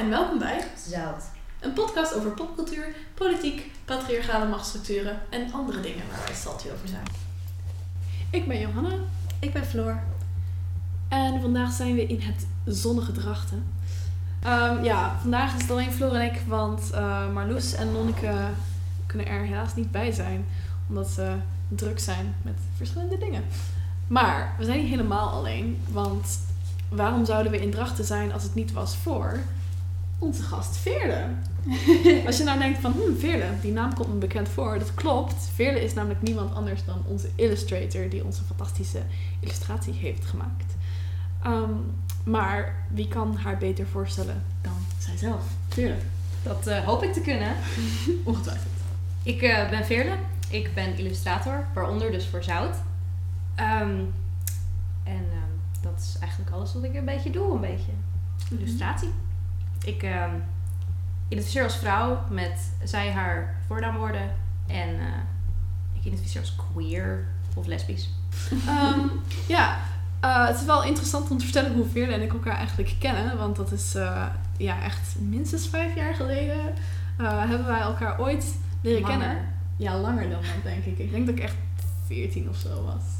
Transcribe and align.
en 0.00 0.10
welkom 0.10 0.38
bij 0.38 0.64
Zout. 0.88 1.24
een 1.60 1.72
podcast 1.72 2.14
over 2.14 2.30
popcultuur, 2.30 2.94
politiek, 3.14 3.70
patriarchale 3.84 4.48
machtsstructuren 4.48 5.18
en 5.30 5.52
andere 5.52 5.80
dingen 5.80 6.04
waar 6.10 6.26
wij 6.26 6.34
salty 6.34 6.68
over 6.74 6.88
zijn. 6.88 7.06
Ik 8.30 8.48
ben 8.48 8.60
Johanna 8.60 8.94
Ik 9.38 9.52
ben 9.52 9.64
Floor. 9.64 10.00
en 11.08 11.40
vandaag 11.40 11.72
zijn 11.72 11.94
we 11.94 12.06
in 12.06 12.20
het 12.20 12.46
zonnige 12.64 13.12
Drachten. 13.12 13.64
Ehm, 14.42 14.84
ja, 14.84 15.16
vandaag 15.20 15.54
is 15.54 15.62
het 15.62 15.70
alleen 15.70 15.92
Floor 15.92 16.14
en 16.14 16.34
ik, 16.34 16.40
want 16.46 16.90
eh, 16.90 17.32
Marloes 17.32 17.74
en 17.74 17.92
Nonneke 17.92 18.34
kunnen 19.06 19.26
er 19.26 19.40
helaas 19.40 19.74
niet 19.74 19.90
bij 19.90 20.12
zijn, 20.12 20.46
omdat 20.88 21.08
ze 21.08 21.34
druk 21.68 21.98
zijn 21.98 22.34
met 22.42 22.58
verschillende 22.76 23.18
dingen. 23.18 23.44
Maar 24.06 24.54
we 24.58 24.64
zijn 24.64 24.78
niet 24.80 24.90
helemaal 24.90 25.28
alleen, 25.28 25.82
want 25.88 26.38
waarom 26.88 27.24
zouden 27.24 27.52
we 27.52 27.60
in 27.60 27.70
Drachten 27.70 28.04
zijn 28.04 28.32
als 28.32 28.42
het 28.42 28.54
niet 28.54 28.72
was 28.72 28.96
voor 28.96 29.40
onze 30.20 30.42
gast 30.42 30.76
Veerle? 30.76 31.24
Als 32.26 32.38
je 32.38 32.44
nou 32.44 32.58
denkt 32.58 32.78
van, 32.78 32.92
hmm, 32.92 33.18
Veerle, 33.18 33.46
die 33.60 33.72
naam 33.72 33.94
komt 33.94 34.08
me 34.08 34.14
bekend 34.14 34.48
voor. 34.48 34.78
Dat 34.78 34.94
klopt. 34.94 35.50
Veerle 35.54 35.82
is 35.82 35.94
namelijk 35.94 36.22
niemand 36.22 36.54
anders 36.54 36.84
dan 36.84 37.02
onze 37.06 37.28
illustrator 37.34 38.08
die 38.08 38.24
onze 38.24 38.42
fantastische 38.42 39.02
illustratie 39.40 39.92
heeft 39.92 40.24
gemaakt. 40.24 40.74
Ehm, 41.42 41.72
maar 42.24 42.86
wie 42.88 43.08
kan 43.08 43.36
haar 43.36 43.58
beter 43.58 43.86
voorstellen 43.86 44.42
dan 44.62 44.76
zijzelf? 44.98 45.42
Veerle, 45.68 45.96
Dat 46.42 46.66
eh, 46.66 46.84
hoop 46.84 47.02
ik 47.02 47.12
te 47.12 47.20
kunnen. 47.20 47.54
ongetwijfeld. 48.24 48.72
Ik 49.22 49.42
eh, 49.42 49.70
ben 49.70 49.84
Veerle. 49.84 50.16
Ik 50.50 50.74
ben 50.74 50.98
illustrator, 50.98 51.64
waaronder 51.74 52.10
dus 52.10 52.26
voor 52.26 52.42
Zout. 52.42 52.76
Ehm, 53.54 53.98
en 55.04 55.24
ehm, 55.32 55.82
dat 55.82 56.00
is 56.00 56.16
eigenlijk 56.20 56.50
alles 56.50 56.74
wat 56.74 56.84
ik 56.84 56.94
een 56.94 57.04
beetje 57.04 57.30
doe, 57.30 57.54
een 57.54 57.60
beetje. 57.60 57.92
Illustratie. 58.50 59.08
Ik 59.84 60.02
ehm, 60.02 60.34
identificeer 61.28 61.62
als 61.64 61.76
vrouw 61.76 62.22
met 62.30 62.72
zij, 62.84 63.12
haar 63.12 63.60
voornaamwoorden. 63.66 64.30
En 64.66 64.88
eh, 64.88 65.06
ik 65.92 66.04
identificeer 66.04 66.40
als 66.40 66.56
queer 66.56 67.28
of 67.54 67.66
lesbisch. 67.66 68.10
Ehm, 68.66 69.00
ja, 69.46 69.78
eh, 70.20 70.46
het 70.46 70.56
is 70.56 70.64
wel 70.64 70.84
interessant 70.84 71.30
om 71.30 71.38
te 71.38 71.44
vertellen 71.44 71.72
hoe 71.72 71.86
Veerle 71.86 72.12
en 72.12 72.22
ik 72.22 72.32
elkaar 72.32 72.56
eigenlijk 72.56 72.94
kennen. 72.98 73.38
Want 73.38 73.56
dat 73.56 73.72
is 73.72 73.94
eh, 73.94 74.26
ja, 74.56 74.82
echt 74.82 75.16
minstens 75.20 75.68
vijf 75.68 75.94
jaar 75.94 76.14
geleden 76.14 76.74
hebben 77.22 77.66
wij 77.66 77.80
elkaar 77.80 78.20
ooit 78.20 78.54
leren 78.82 79.02
Langer. 79.02 79.18
kennen. 79.18 79.48
Ja, 79.76 79.98
langer 79.98 80.30
dan 80.30 80.40
dat 80.40 80.62
denk 80.62 80.84
ik. 80.84 80.98
Ik 80.98 81.10
denk 81.10 81.26
dat 81.26 81.36
ik 81.36 81.42
echt 81.42 81.56
14 82.06 82.48
of 82.48 82.56
zo 82.56 82.84
was. 82.84 83.19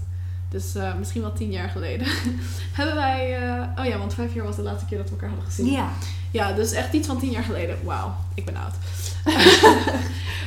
Dus 0.51 0.75
eh, 0.75 0.95
misschien 0.95 1.21
wel 1.21 1.33
tien 1.33 1.51
jaar 1.51 1.69
geleden. 1.69 2.07
hebben 2.79 2.95
wij... 2.95 3.37
eh, 3.37 3.63
oh 3.79 3.85
ja, 3.85 3.99
want 3.99 4.15
vijf 4.15 4.35
jaar 4.35 4.45
was 4.45 4.57
de 4.57 4.63
laatste 4.63 4.87
keer 4.87 4.99
dat 4.99 5.07
we 5.07 5.13
elkaar 5.13 5.29
hadden 5.29 5.47
gezien. 5.47 5.67
Ja. 5.67 5.89
Ja, 6.31 6.53
dus 6.53 6.73
echt 6.73 6.93
iets 6.93 7.07
van 7.07 7.19
tien 7.19 7.31
jaar 7.31 7.43
geleden. 7.43 7.77
Wauw, 7.85 8.15
ik 8.35 8.45
ben 8.45 8.57
oud. 8.57 8.75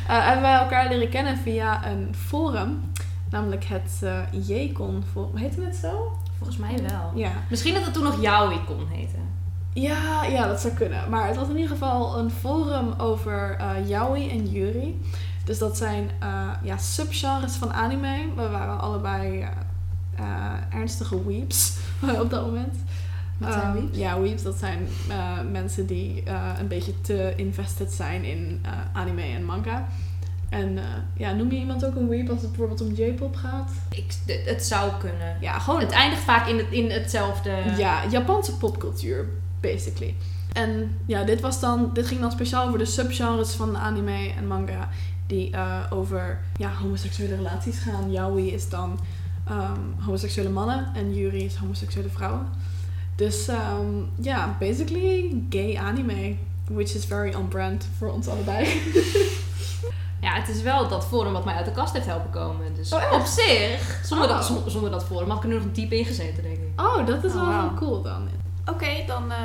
Eh, 0.08 0.26
hebben 0.26 0.42
wij 0.42 0.54
elkaar 0.54 0.90
leren 0.90 1.10
kennen 1.10 1.38
via 1.38 1.88
een 1.88 2.16
forum. 2.28 2.92
Namelijk 3.30 3.64
het 3.64 4.02
Jcon 4.32 5.04
forum. 5.12 5.36
Heette 5.36 5.62
het 5.62 5.76
zo? 5.76 6.18
Volgens 6.38 6.58
mij 6.58 6.80
wel. 6.90 7.12
Ja. 7.16 7.32
Misschien 7.50 7.74
dat 7.74 7.84
het 7.84 7.94
toen 7.94 8.04
nog 8.04 8.22
jouw 8.22 8.52
icon 8.52 8.88
heette. 8.90 9.16
Ja, 9.74 10.24
ja, 10.24 10.48
dat 10.48 10.62
zou 10.62 10.74
kunnen. 10.74 11.10
Maar 11.10 11.28
het 11.28 11.36
was 11.36 11.48
in 11.48 11.56
ieder 11.56 11.72
geval 11.72 12.18
een 12.18 12.32
forum 12.32 12.94
over 12.98 13.56
eh 13.60 13.90
yaoi 13.90 14.30
en 14.30 14.50
yuri. 14.50 15.02
Dus 15.46 15.58
dat 15.58 15.78
zijn 15.78 16.10
ja, 16.64 16.78
subgenres 16.78 17.56
van 17.56 17.74
anime. 17.74 18.18
We 18.36 18.50
waren 18.50 18.80
allebei 18.80 19.50
ernstige 20.70 21.26
weeps 21.28 21.78
op 22.24 22.30
dat 22.30 22.46
moment. 22.46 22.76
Wat 23.38 23.54
zijn 23.54 23.64
Ehm, 23.66 23.74
weeps? 23.74 23.98
Ja, 23.98 24.20
weeps, 24.20 24.44
dat 24.44 24.56
zijn 24.58 24.88
eh, 25.10 25.40
mensen 25.52 25.86
die 25.86 26.24
eh, 26.24 26.50
een 26.60 26.68
beetje 26.68 27.02
te 27.02 27.34
invested 27.36 27.92
zijn 27.92 28.24
in 28.24 28.60
eh, 28.62 28.72
anime 28.94 29.22
en 29.22 29.46
manga. 29.46 29.88
En 30.54 30.78
eh, 30.78 30.84
ja, 31.18 31.32
noem 31.34 31.52
je 31.52 31.58
iemand 31.58 31.86
ook 31.86 31.96
een 31.96 32.08
weep 32.08 32.30
als 32.30 32.42
het 32.42 32.50
bijvoorbeeld 32.50 32.82
om 32.82 32.94
J-pop 32.94 33.36
gaat? 33.36 33.72
Ik, 33.90 34.14
het 34.46 34.66
zou 34.66 34.92
kunnen. 35.00 35.38
Ja, 35.42 35.60
gewoon 35.60 35.80
Het 35.80 35.92
eindigt 35.92 36.22
vaak 36.22 36.48
in, 36.48 36.58
het, 36.58 36.72
in 36.72 36.92
hetzelfde. 36.92 37.52
Ja, 37.78 38.02
Japanse 38.10 38.58
popcultuur, 38.58 39.26
basically. 39.60 40.16
En 40.54 40.98
ja, 41.06 41.24
dit, 41.24 41.42
was 41.42 41.60
dan, 41.60 41.90
dit 41.94 42.08
ging 42.08 42.22
dan 42.22 42.32
speciaal 42.32 42.68
over 42.68 42.80
de 42.80 42.86
subgenres 42.86 43.54
van 43.54 43.78
anime 43.78 44.32
en 44.38 44.48
manga. 44.48 44.90
Die 45.28 45.52
eh, 45.52 45.80
over 45.90 46.40
ja, 46.58 46.72
homoseksuele 46.72 47.36
relaties 47.36 47.80
gaan. 47.80 48.12
Yaoi 48.12 48.52
is 48.52 48.70
dan 48.70 49.00
ehm, 49.48 49.80
homoseksuele 50.00 50.50
mannen 50.50 50.88
en 50.96 51.14
Yuri 51.16 51.44
is 51.46 51.56
homoseksuele 51.56 52.10
vrouwen. 52.10 52.48
Dus 53.16 53.48
ehm, 53.48 53.86
ja, 54.16 54.56
basically 54.60 55.44
gay 55.50 55.78
anime. 55.78 56.36
Which 56.68 56.96
is 56.96 57.06
very 57.06 57.34
on 57.34 57.48
brand 57.48 57.88
voor 57.98 58.12
ons 58.12 58.28
allebei. 58.28 58.68
Ja, 60.22 60.34
het 60.34 60.50
is 60.50 60.62
wel 60.62 60.88
dat 60.88 61.06
forum 61.06 61.34
wat 61.34 61.46
mij 61.46 61.54
uit 61.56 61.66
de 61.66 61.72
kast 61.72 61.94
heeft 61.94 62.06
helpen 62.06 62.30
komen. 62.30 62.76
Dus 62.76 62.94
Oh, 62.94 63.12
op 63.12 63.26
zich, 63.26 64.00
zonder, 64.06 64.28
Oh. 64.30 64.36
dat, 64.36 64.46
zon- 64.46 64.64
zonder 64.70 64.92
dat 64.92 65.06
forum 65.06 65.30
had 65.30 65.38
ik 65.38 65.44
er 65.44 65.50
nu 65.50 65.56
nog 65.56 65.72
diep 65.74 65.92
in 65.92 66.06
gezeten, 66.06 66.44
denk 66.44 66.56
ik. 66.58 66.82
Oh, 66.82 67.06
dat 67.08 67.24
is 67.24 67.34
Oh, 67.34 67.48
wel 67.50 67.60
heel 67.60 67.74
cool 67.74 68.02
dan. 68.02 68.28
Oké, 68.66 68.88
dan 69.08 69.32
eh, 69.32 69.38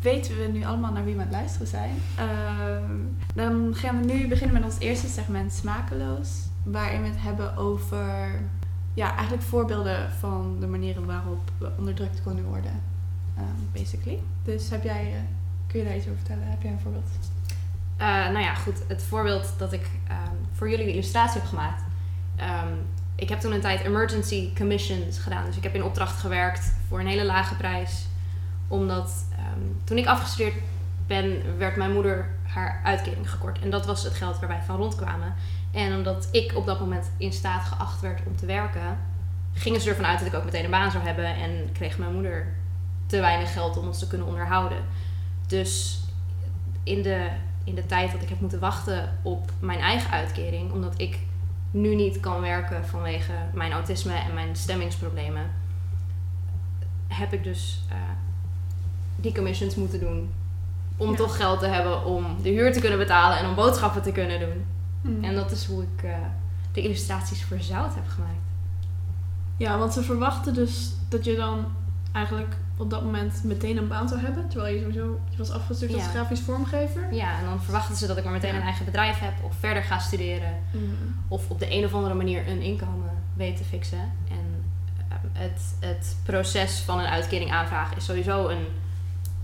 weten 0.00 0.36
we 0.38 0.48
nu 0.52 0.64
allemaal 0.64 0.92
naar 0.92 1.04
wie 1.04 1.14
we 1.14 1.20
aan 1.20 1.26
het 1.26 1.34
luisteren 1.36 1.66
zijn. 1.66 1.90
Ehm, 2.16 2.94
dan 3.34 3.74
gaan 3.74 3.98
we 4.00 4.04
nu 4.12 4.28
beginnen 4.28 4.54
met 4.60 4.64
ons 4.64 4.78
eerste 4.78 5.08
segment 5.08 5.52
Smakeloos. 5.52 6.28
Waarin 6.62 7.02
we 7.02 7.08
het 7.08 7.20
hebben 7.22 7.56
over 7.56 8.40
ja, 8.98 9.14
eigenlijk 9.14 9.42
voorbeelden 9.42 10.12
van 10.18 10.56
de 10.60 10.66
manieren 10.66 11.06
waarop 11.06 11.50
we 11.58 11.70
onderdrukt 11.78 12.22
kunnen 12.22 12.44
worden. 12.44 12.82
ehm, 13.36 13.44
basically. 13.72 14.18
Dus 14.44 14.70
heb 14.70 14.82
jij, 14.82 15.12
eh, 15.12 15.20
kun 15.66 15.78
je 15.78 15.84
daar 15.84 15.96
iets 15.96 16.04
over 16.04 16.18
vertellen? 16.18 16.46
Heb 16.46 16.62
jij 16.62 16.70
een 16.70 16.80
voorbeeld? 16.80 17.08
Eh, 17.96 18.06
nou 18.06 18.38
ja, 18.38 18.54
goed. 18.54 18.82
Het 18.86 19.02
voorbeeld 19.02 19.54
dat 19.58 19.72
ik 19.72 19.90
ehm, 20.08 20.34
voor 20.52 20.70
jullie 20.70 20.84
de 20.84 20.92
illustratie 20.92 21.40
heb 21.40 21.48
gemaakt. 21.48 21.82
Ehm, 22.36 22.72
ik 23.14 23.28
heb 23.28 23.40
toen 23.40 23.52
een 23.52 23.60
tijd 23.60 23.80
emergency 23.80 24.54
commissions 24.56 25.18
gedaan. 25.18 25.44
Dus 25.44 25.56
ik 25.56 25.62
heb 25.62 25.74
in 25.74 25.84
opdracht 25.84 26.20
gewerkt 26.20 26.72
voor 26.88 27.00
een 27.00 27.06
hele 27.06 27.24
lage 27.24 27.56
prijs. 27.56 28.06
Omdat 28.68 29.26
toen 29.84 29.98
ik 29.98 30.06
afgestudeerd 30.06 30.54
ben, 31.06 31.58
werd 31.58 31.76
mijn 31.76 31.92
moeder 31.92 32.28
haar 32.42 32.80
uitkering 32.84 33.30
gekort. 33.30 33.58
En 33.58 33.70
dat 33.70 33.86
was 33.86 34.02
het 34.02 34.14
geld 34.14 34.38
waar 34.38 34.48
wij 34.48 34.62
van 34.66 34.76
rondkwamen. 34.76 35.34
En 35.78 35.94
omdat 35.94 36.28
ik 36.30 36.52
op 36.56 36.66
dat 36.66 36.80
moment 36.80 37.10
in 37.16 37.32
staat 37.32 37.64
geacht 37.64 38.00
werd 38.00 38.20
om 38.26 38.36
te 38.36 38.46
werken, 38.46 38.98
gingen 39.52 39.80
ze 39.80 39.88
ervan 39.88 40.06
uit 40.06 40.18
dat 40.18 40.28
ik 40.28 40.34
ook 40.34 40.44
meteen 40.44 40.64
een 40.64 40.70
baan 40.70 40.90
zou 40.90 41.04
hebben. 41.04 41.34
En 41.34 41.72
kreeg 41.72 41.98
mijn 41.98 42.12
moeder 42.12 42.46
te 43.06 43.20
weinig 43.20 43.52
geld 43.52 43.76
om 43.76 43.86
ons 43.86 43.98
te 43.98 44.06
kunnen 44.06 44.26
onderhouden. 44.26 44.78
Dus 45.46 46.00
in 46.82 47.02
de, 47.02 47.28
in 47.64 47.74
de 47.74 47.86
tijd 47.86 48.12
dat 48.12 48.22
ik 48.22 48.28
heb 48.28 48.40
moeten 48.40 48.58
wachten 48.58 49.18
op 49.22 49.50
mijn 49.60 49.78
eigen 49.78 50.10
uitkering, 50.10 50.72
omdat 50.72 50.94
ik 50.96 51.18
nu 51.70 51.94
niet 51.94 52.20
kan 52.20 52.40
werken 52.40 52.86
vanwege 52.86 53.32
mijn 53.52 53.72
autisme 53.72 54.14
en 54.14 54.34
mijn 54.34 54.56
stemmingsproblemen, 54.56 55.50
heb 57.08 57.32
ik 57.32 57.44
dus 57.44 57.80
eh, 57.90 57.96
die 59.16 59.34
commissions 59.34 59.74
moeten 59.74 60.00
doen. 60.00 60.32
Om 60.96 61.10
Ja. 61.10 61.16
toch 61.16 61.36
geld 61.36 61.58
te 61.60 61.66
hebben 61.66 62.04
om 62.04 62.36
de 62.42 62.48
huur 62.48 62.72
te 62.72 62.80
kunnen 62.80 62.98
betalen 62.98 63.38
en 63.38 63.46
om 63.48 63.54
boodschappen 63.54 64.02
te 64.02 64.12
kunnen 64.12 64.40
doen. 64.40 64.64
Hmm. 65.02 65.24
En 65.24 65.34
dat 65.34 65.50
is 65.50 65.64
hoe 65.64 65.82
ik 65.82 66.02
eh, 66.02 66.16
de 66.72 66.82
illustraties 66.82 67.44
voor 67.44 67.60
Zout 67.60 67.94
heb 67.94 68.08
gemaakt. 68.08 68.46
Ja, 69.56 69.78
want 69.78 69.92
ze 69.92 70.02
verwachten 70.02 70.54
dus 70.54 70.92
dat 71.08 71.24
je 71.24 71.36
dan 71.36 71.66
eigenlijk 72.12 72.56
op 72.76 72.90
dat 72.90 73.04
moment 73.04 73.44
meteen 73.44 73.76
een 73.76 73.88
baan 73.88 74.08
zou 74.08 74.20
hebben. 74.20 74.48
Terwijl 74.48 74.74
je 74.74 74.80
sowieso, 74.80 75.20
je 75.30 75.36
was 75.36 75.50
afgestuurd 75.50 75.94
als 75.94 76.06
grafisch 76.06 76.40
vormgever. 76.40 77.14
Ja, 77.14 77.38
en 77.38 77.44
dan 77.44 77.62
verwachten 77.62 77.96
ze 77.96 78.06
dat 78.06 78.16
ik 78.16 78.24
maar 78.24 78.32
meteen 78.32 78.54
een 78.54 78.62
eigen 78.62 78.84
bedrijf 78.84 79.18
heb 79.18 79.32
of 79.44 79.54
verder 79.58 79.82
ga 79.82 79.98
studeren. 79.98 80.58
Hmm. 80.70 80.94
of 81.28 81.50
op 81.50 81.58
de 81.58 81.72
een 81.74 81.84
of 81.84 81.94
andere 81.94 82.14
manier 82.14 82.48
een 82.48 82.60
inkomen 82.60 83.10
weet 83.34 83.56
te 83.56 83.64
fixen. 83.64 84.12
En 84.28 84.64
eh, 85.08 85.16
het, 85.32 85.74
het 85.80 86.16
proces 86.22 86.78
van 86.78 86.98
een 86.98 87.06
uitkering 87.06 87.52
aanvragen 87.52 87.96
is 87.96 88.04
sowieso 88.04 88.48
een 88.48 88.66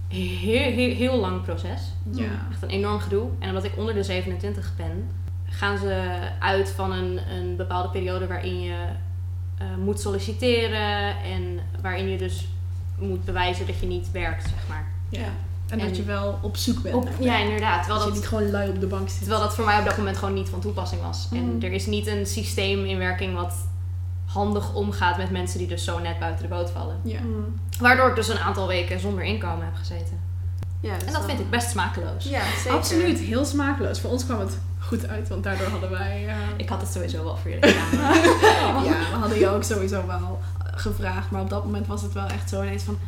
heel, 0.09 0.73
heel, 0.73 0.95
heel 0.95 1.17
lang 1.17 1.43
proces. 1.43 1.93
Ja. 2.11 2.47
Echt 2.51 2.63
een 2.63 2.69
enorm 2.69 2.99
gedoe. 2.99 3.29
En 3.39 3.49
omdat 3.49 3.65
ik 3.65 3.77
onder 3.77 3.95
de 3.95 4.03
27 4.03 4.73
ben, 4.77 5.11
gaan 5.57 5.79
ze 5.79 6.19
uit 6.39 6.71
van 6.71 6.93
een, 6.93 7.21
een 7.31 7.57
bepaalde 7.57 7.89
periode 7.89 8.27
waarin 8.27 8.61
je 8.61 8.77
eh, 9.59 9.67
moet 9.85 10.01
solliciteren 10.01 11.23
en 11.23 11.61
waarin 11.81 12.09
je 12.09 12.19
dus 12.19 12.49
moet 12.99 13.25
bewijzen 13.25 13.67
dat 13.67 13.79
je 13.81 13.87
niet 13.87 14.11
werkt, 14.11 14.43
zeg 14.43 14.69
maar. 14.69 14.87
Ja. 15.09 15.29
En, 15.69 15.79
dat 15.79 15.97
je 15.97 16.03
wel 16.03 16.39
op 16.43 16.57
zoek 16.57 16.83
bent. 16.83 16.95
Op, 16.95 17.09
ja, 17.19 17.39
inderdaad. 17.39 17.85
Terwijl 17.85 18.05
dat 18.05 18.15
je 18.15 18.21
dat, 18.21 18.21
niet 18.21 18.29
gewoon 18.29 18.51
lui 18.51 18.69
op 18.69 18.81
de 18.81 18.87
bank 18.87 19.09
zit. 19.09 19.19
Terwijl 19.19 19.41
dat 19.41 19.55
voor 19.55 19.65
mij 19.65 19.79
op 19.79 19.85
dat 19.85 19.97
moment 19.97 20.17
gewoon 20.17 20.35
niet 20.35 20.49
van 20.49 20.61
toepassing 20.61 21.03
was. 21.03 21.29
Mm. 21.31 21.39
En 21.39 21.63
er 21.63 21.73
is 21.73 21.87
niet 21.87 22.07
een 22.07 22.27
systeem 22.27 22.85
in 22.85 22.99
werking 22.99 23.35
wat 23.35 23.55
handig 24.25 24.75
omgaat 24.75 25.17
met 25.17 25.31
mensen 25.31 25.59
die 25.59 25.69
dus 25.69 25.85
zo 25.85 25.99
net 25.99 26.19
buiten 26.19 26.43
de 26.43 26.55
boot 26.55 26.71
vallen. 26.71 26.97
Ja. 27.03 27.21
Mm. 27.21 27.61
Waardoor 27.79 28.09
ik 28.09 28.15
dus 28.15 28.29
een 28.29 28.39
aantal 28.39 28.67
weken 28.67 29.01
zonder 29.01 29.25
inkomen 29.25 29.65
heb 29.65 29.75
gezeten. 29.75 30.21
Ja, 30.81 30.95
En 31.07 31.13
dat 31.13 31.25
vind 31.25 31.41
ik 31.41 31.51
best 31.51 31.71
smakeloos. 31.71 32.25
Ja, 32.25 32.43
zeker. 32.57 32.79
Absoluut, 32.79 33.19
heel 33.19 33.45
smakeloos. 33.45 34.01
Voor 34.01 34.11
ons 34.11 34.25
kwam 34.25 34.41
het 34.41 34.59
goed 34.87 35.09
uit, 35.09 35.29
want 35.29 35.45
daardoor 35.45 35.67
hadden 35.69 35.91
wij... 35.91 36.27
eh, 36.29 36.35
Ik 36.57 36.69
had 36.69 36.81
het 36.81 36.91
sowieso 36.93 37.25
wel 37.25 37.37
voor 37.37 37.51
jullie 37.51 37.69
gedaan. 37.73 38.15
ja, 38.91 38.99
we 39.11 39.17
hadden 39.21 39.39
je 39.39 39.49
ook 39.49 39.63
sowieso 39.65 40.07
wel 40.07 40.41
eh, 40.65 40.73
gevraagd. 40.75 41.31
Maar 41.31 41.41
op 41.41 41.51
dat 41.51 41.65
moment 41.65 41.87
was 41.87 42.03
het 42.03 42.13
wel 42.13 42.27
echt 42.27 42.49
zo 42.49 42.63
ineens 42.63 42.83
van... 42.83 42.99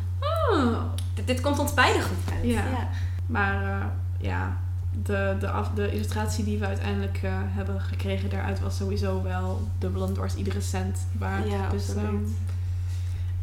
Oh, 0.51 0.77
dit, 1.13 1.27
dit 1.27 1.41
komt 1.41 1.59
ons 1.59 1.73
beiden 1.73 2.01
goed 2.01 2.33
uit. 2.33 2.43
ja. 2.43 2.53
Ja. 2.69 2.87
Maar 3.25 3.63
eh, 3.63 3.85
ja, 4.19 4.57
de, 5.03 5.35
de, 5.39 5.49
af, 5.49 5.69
de 5.75 5.91
illustratie 5.91 6.43
die 6.43 6.57
we 6.57 6.65
uiteindelijk 6.65 7.19
hebben 7.31 7.81
gekregen 7.81 8.29
daaruit 8.29 8.59
was 8.59 8.77
sowieso 8.77 9.23
wel 9.23 9.67
dubbel 9.79 10.07
en 10.07 10.13
dwars 10.13 10.35
iedere 10.35 10.61
cent 10.61 11.07
waard. 11.17 11.49
Ja, 11.49 11.69
dus 11.69 11.95
ehm, 11.95 12.15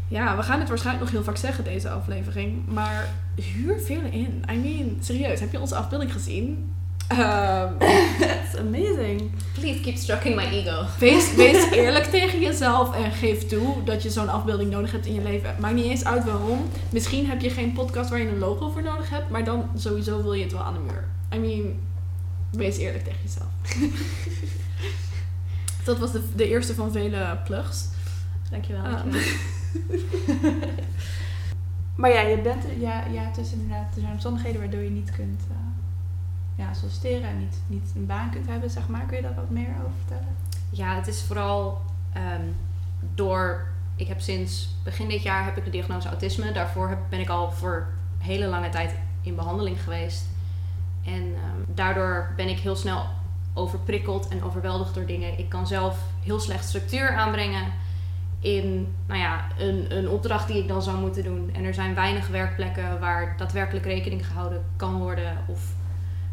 ja, 0.09 0.37
we 0.37 0.43
gaan 0.43 0.59
het 0.59 0.69
waarschijnlijk 0.69 1.05
nog 1.05 1.15
heel 1.15 1.25
vaak 1.25 1.37
zeggen 1.37 1.65
deze 1.65 1.91
aflevering. 1.91 2.67
Maar 2.69 3.09
huur 3.35 3.81
veel 3.81 4.03
in. 4.11 4.43
I 4.53 4.57
mean, 4.59 4.97
serieus, 5.01 5.41
heb 5.41 5.53
je 5.53 5.61
onze 5.61 5.77
afbeelding 5.77 6.13
gezien? 6.13 6.73
Ehm 7.09 7.73
it's 8.45 8.57
amazing. 8.57 9.33
Please 9.55 9.81
keep 9.81 9.97
stroking 9.97 10.37
my 10.37 10.45
ego. 10.45 10.85
Wees, 10.99 11.35
wees 11.43 11.71
eerlijk 11.71 12.05
tegen 12.05 12.41
jezelf 12.41 12.95
en 12.95 13.13
geef 13.13 13.47
toe 13.47 13.85
dat 13.85 14.03
je 14.03 14.11
zo'n 14.11 14.29
afbeelding 14.29 14.71
nodig 14.71 14.93
hebt 14.93 15.07
in 15.07 15.15
je 15.15 15.23
leven. 15.23 15.57
Maakt 15.61 15.75
niet 15.75 15.85
eens 15.85 16.05
uit 16.05 16.25
waarom. 16.25 16.61
Misschien 16.91 17.27
heb 17.27 17.41
je 17.41 17.51
geen 17.51 17.73
podcast 17.73 18.11
waar 18.11 18.19
je 18.19 18.29
een 18.29 18.39
logo 18.39 18.71
voor 18.71 18.83
nodig 18.83 19.11
hebt, 19.11 19.31
maar 19.31 19.45
dan 19.45 19.71
sowieso 19.77 20.23
wil 20.23 20.33
je 20.33 20.43
het 20.43 20.53
wel 20.53 20.63
aan 20.63 20.75
de 20.75 20.81
muur. 20.81 21.05
I 21.33 21.39
mean, 21.39 21.75
wees 22.51 22.77
eerlijk 22.77 23.05
tegen 23.05 23.21
jezelf. 23.23 23.49
dat 25.85 25.99
was 25.99 26.13
de, 26.13 26.23
de 26.37 26.49
eerste 26.49 26.75
van 26.75 26.93
vele 26.93 27.39
plugs. 27.45 27.85
Dankjewel. 28.51 28.83
Ah. 28.83 28.91
dankjewel. 28.93 30.61
maar 31.97 32.11
ja, 32.11 32.21
je 32.21 32.39
bent, 32.39 32.65
ja, 32.79 33.05
ja, 33.13 33.23
het 33.23 33.39
is 33.39 33.53
inderdaad, 33.53 33.95
er 33.95 34.01
zijn 34.01 34.13
omstandigheden 34.13 34.61
waardoor 34.61 34.83
je 34.83 34.91
niet 34.91 35.11
kunt 35.11 35.41
eh, 35.51 35.74
ja, 36.55 36.75
solliciteren 36.75 37.29
en 37.29 37.39
niet, 37.39 37.61
niet 37.67 37.93
een 37.95 38.07
baan 38.07 38.31
kunt 38.31 38.47
hebben, 38.47 38.71
zeg 38.71 38.89
maar. 38.89 39.05
Kun 39.07 39.17
je 39.17 39.23
daar 39.23 39.35
wat 39.35 39.51
meer 39.51 39.69
over 39.79 39.97
vertellen? 39.99 40.37
Ja, 40.71 40.95
het 40.95 41.07
is 41.07 41.23
vooral 41.23 41.81
ehm, 42.13 42.47
door. 43.15 43.67
Ik 43.97 44.07
heb 44.07 44.21
sinds 44.21 44.69
begin 44.85 45.09
dit 45.09 45.23
jaar 45.23 45.45
heb 45.45 45.57
ik 45.57 45.65
de 45.65 45.71
diagnose 45.71 46.09
autisme. 46.09 46.53
Daarvoor 46.53 46.99
ben 47.09 47.21
ik 47.21 47.29
al 47.29 47.53
voor 47.53 47.87
hele 48.19 48.47
lange 48.47 48.69
tijd 48.69 48.95
in 49.23 49.35
behandeling 49.35 49.83
geweest. 49.83 50.25
En 51.05 51.35
ehm, 51.35 51.75
daardoor 51.75 52.33
ben 52.37 52.49
ik 52.49 52.59
heel 52.59 52.77
snel 52.77 53.07
overprikkeld 53.55 54.29
en 54.29 54.43
overweldigd 54.43 54.95
door 54.95 55.07
dingen. 55.07 55.39
Ik 55.39 55.49
kan 55.49 55.67
zelf 55.67 55.99
heel 56.23 56.41
slecht 56.41 56.65
structuur 56.65 57.17
aanbrengen 57.17 57.73
in 58.41 58.95
nou 59.07 59.21
ja, 59.21 59.45
een, 59.59 59.97
een 59.97 60.09
opdracht 60.09 60.49
die 60.49 60.59
ik 60.59 60.69
dan 60.69 60.83
zou 60.83 60.99
moeten 60.99 61.25
doen. 61.25 61.51
En 61.55 61.65
er 61.65 61.75
zijn 61.75 61.95
weinig 61.95 62.29
werkplekken 62.29 63.01
waar 63.01 63.35
daadwerkelijk 63.37 63.85
rekening 63.85 64.27
gehouden 64.27 64.65
kan 64.77 64.99
worden. 64.99 65.39
Of 65.47 65.74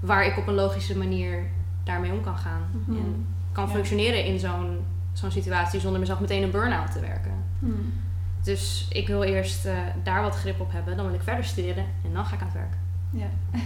waar 0.02 0.26
ik 0.26 0.38
op 0.38 0.48
een 0.48 0.54
logische 0.54 0.98
manier 0.98 1.44
daarmee 1.84 2.12
om 2.12 2.22
kan 2.22 2.38
gaan. 2.38 2.62
Mhm. 2.72 2.98
En 2.98 3.26
kan 3.52 3.66
Ja. 3.68 3.72
functioneren 3.74 4.26
in 4.26 4.40
zo'n 4.40 4.78
zo'n 5.14 5.32
situatie 5.32 5.80
zonder 5.80 6.00
mezelf 6.00 6.20
meteen 6.20 6.44
een 6.44 6.52
burn-out 6.52 6.92
te 6.92 7.00
werken. 7.00 7.32
Hmm. 7.60 7.94
Dus 8.44 8.88
ik 8.90 9.08
wil 9.08 9.24
eerst 9.24 9.66
eh, 9.66 9.78
daar 10.04 10.22
wat 10.22 10.36
grip 10.36 10.60
op 10.60 10.72
hebben. 10.72 10.96
Dan 10.98 11.06
wil 11.06 11.16
ik 11.16 11.22
verder 11.22 11.44
studeren 11.46 11.86
en 12.06 12.14
dan 12.14 12.26
ga 12.26 12.36
ik 12.36 12.42
aan 12.42 12.48
het 12.48 12.56
werk. 12.56 12.74
Ja. 13.10 13.30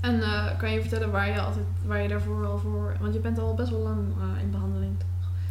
En 0.00 0.22
eh, 0.22 0.58
kan 0.58 0.70
je 0.72 0.80
vertellen 0.80 1.10
waar 1.10 1.28
je, 1.28 1.40
altijd, 1.40 1.64
waar 1.86 2.02
je 2.02 2.08
daarvoor 2.08 2.46
al 2.46 2.58
voor... 2.58 2.96
Want 3.00 3.14
je 3.14 3.20
bent 3.20 3.38
al 3.38 3.54
best 3.54 3.70
wel 3.70 3.80
lang 3.80 3.98
eh, 3.98 4.42
in 4.42 4.50
behandeling. 4.50 4.96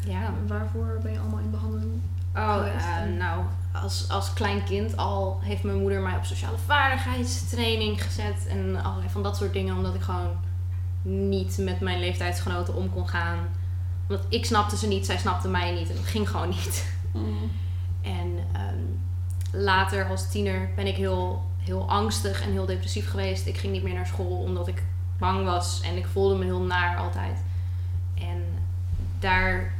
Ja. 0.05 0.33
Waarvoor 0.47 0.99
ben 1.03 1.11
je 1.11 1.19
allemaal 1.19 1.39
in 1.39 1.51
behandeling? 1.51 1.91
Oh, 2.35 2.65
eh, 2.67 3.17
nou, 3.17 3.43
als, 3.83 4.09
als 4.09 4.33
klein 4.33 4.63
kind 4.63 4.97
al 4.97 5.39
heeft 5.41 5.63
mijn 5.63 5.79
moeder 5.79 6.01
mij 6.01 6.17
op 6.17 6.25
sociale 6.25 6.57
vaardigheidstraining 6.65 8.03
gezet. 8.03 8.47
En 8.47 8.83
allerlei 8.83 9.09
van 9.09 9.23
dat 9.23 9.37
soort 9.37 9.53
dingen. 9.53 9.75
Omdat 9.75 9.95
ik 9.95 10.01
gewoon 10.01 10.37
niet 11.01 11.57
met 11.57 11.79
mijn 11.79 11.99
leeftijdsgenoten 11.99 12.75
om 12.75 12.89
kon 12.89 13.07
gaan. 13.07 13.37
Omdat 14.07 14.25
ik 14.29 14.45
snapte 14.45 14.77
ze 14.77 14.87
niet, 14.87 15.05
zij 15.05 15.17
snapte 15.17 15.47
mij 15.47 15.73
niet. 15.73 15.89
En 15.89 15.95
dat 15.95 16.05
ging 16.05 16.29
gewoon 16.29 16.49
niet. 16.49 16.93
En 18.01 18.37
ehm, 18.51 18.81
later 19.51 20.09
als 20.09 20.29
tiener 20.31 20.69
ben 20.75 20.87
ik 20.87 20.95
heel, 20.95 21.45
heel 21.57 21.89
angstig 21.89 22.41
en 22.41 22.51
heel 22.51 22.65
depressief 22.65 23.09
geweest. 23.09 23.45
Ik 23.45 23.57
ging 23.57 23.73
niet 23.73 23.83
meer 23.83 23.93
naar 23.93 24.07
school 24.07 24.37
omdat 24.37 24.67
ik 24.67 24.83
bang 25.17 25.45
was 25.45 25.81
en 25.81 25.97
ik 25.97 26.05
voelde 26.05 26.35
me 26.35 26.43
heel 26.43 26.61
naar 26.61 26.97
altijd. 26.97 27.43
En 28.15 28.43
daar 29.19 29.73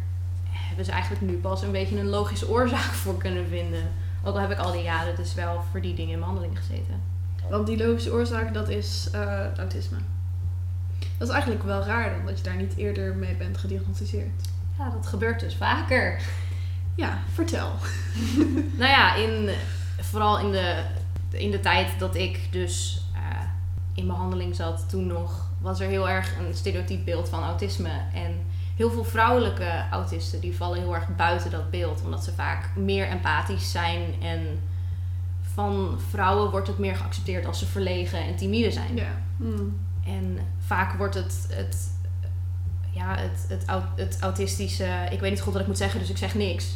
ze 0.84 0.92
eigenlijk 0.92 1.22
nu 1.22 1.38
pas 1.38 1.62
een 1.62 1.72
beetje 1.72 2.00
een 2.00 2.10
logische 2.10 2.50
oorzaak 2.50 2.92
voor 3.04 3.18
kunnen 3.18 3.48
vinden. 3.48 3.92
Ook 4.24 4.34
al 4.34 4.40
heb 4.40 4.52
ik 4.52 4.58
al 4.58 4.72
die 4.72 4.82
jaren 4.82 5.16
dus 5.16 5.34
wel 5.34 5.64
voor 5.72 5.82
die 5.82 5.96
dingen 5.96 6.14
in 6.14 6.20
behandeling 6.20 6.58
gezeten. 6.58 7.02
Want 7.50 7.68
die 7.68 7.78
logische 7.78 8.12
oorzaak, 8.12 8.54
dat 8.54 8.70
is 8.70 9.10
eh, 9.12 9.58
autisme. 9.58 9.98
Dat 11.18 11.28
is 11.28 11.34
eigenlijk 11.34 11.64
wel 11.64 11.82
raar 11.82 12.16
dan, 12.16 12.26
dat 12.26 12.38
je 12.38 12.44
daar 12.44 12.56
niet 12.56 12.76
eerder 12.76 13.16
mee 13.16 13.36
bent 13.36 13.58
gediagnosticeerd. 13.58 14.50
Ja, 14.78 14.90
dat 14.90 15.08
gebeurt 15.08 15.40
dus 15.40 15.56
vaker. 15.56 16.22
Ja, 16.96 17.20
vertel. 17.34 17.72
Nou 18.78 18.90
ja, 18.90 19.16
in, 19.16 19.50
vooral 20.00 20.40
in 20.40 20.52
de, 20.52 20.84
in 21.30 21.52
de 21.52 21.60
tijd 21.60 22.00
dat 22.00 22.16
ik 22.16 22.48
dus 22.52 23.06
eh, 23.14 23.42
in 23.94 24.08
behandeling 24.08 24.56
zat, 24.56 24.90
toen 24.90 25.08
nog, 25.08 25.50
was 25.62 25.80
er 25.80 25.88
heel 25.88 26.10
erg 26.10 26.38
een 26.38 26.54
stereotyp 26.54 27.06
beeld 27.06 27.30
van 27.30 27.44
autisme. 27.44 28.02
En 28.14 28.46
heel 28.76 28.92
veel 28.92 29.04
vrouwelijke 29.04 29.86
autisten 29.92 30.40
die 30.40 30.56
vallen 30.56 30.80
heel 30.80 30.96
erg 30.96 31.16
buiten 31.16 31.52
dat 31.52 31.70
beeld, 31.70 32.02
omdat 32.04 32.24
ze 32.24 32.34
vaak 32.34 32.70
meer 32.76 33.08
empathisch 33.08 33.72
zijn. 33.72 34.02
En 34.22 34.60
van 35.42 36.00
vrouwen 36.10 36.52
wordt 36.52 36.68
het 36.68 36.78
meer 36.78 36.96
geaccepteerd 36.96 37.46
als 37.46 37.60
ze 37.60 37.66
verlegen 37.66 38.20
en 38.20 38.36
timide 38.36 38.72
zijn. 38.72 38.96
Ja. 38.96 39.22
Hmm. 39.38 39.78
En 40.06 40.38
vaak 40.60 40.94
wordt 40.98 41.16
het, 41.16 41.48
het, 41.50 41.92
ja, 42.92 43.16
het, 43.18 43.66
het 43.96 44.18
autistische, 44.20 45.08
ik 45.12 45.20
weet 45.20 45.32
niet 45.32 45.42
goed 45.42 45.54
wat 45.54 45.62
ik 45.62 45.68
moet 45.68 45.78
zeggen, 45.78 46.00
dus 46.00 46.10
ik 46.10 46.18
zeg 46.18 46.36
niks, 46.36 46.76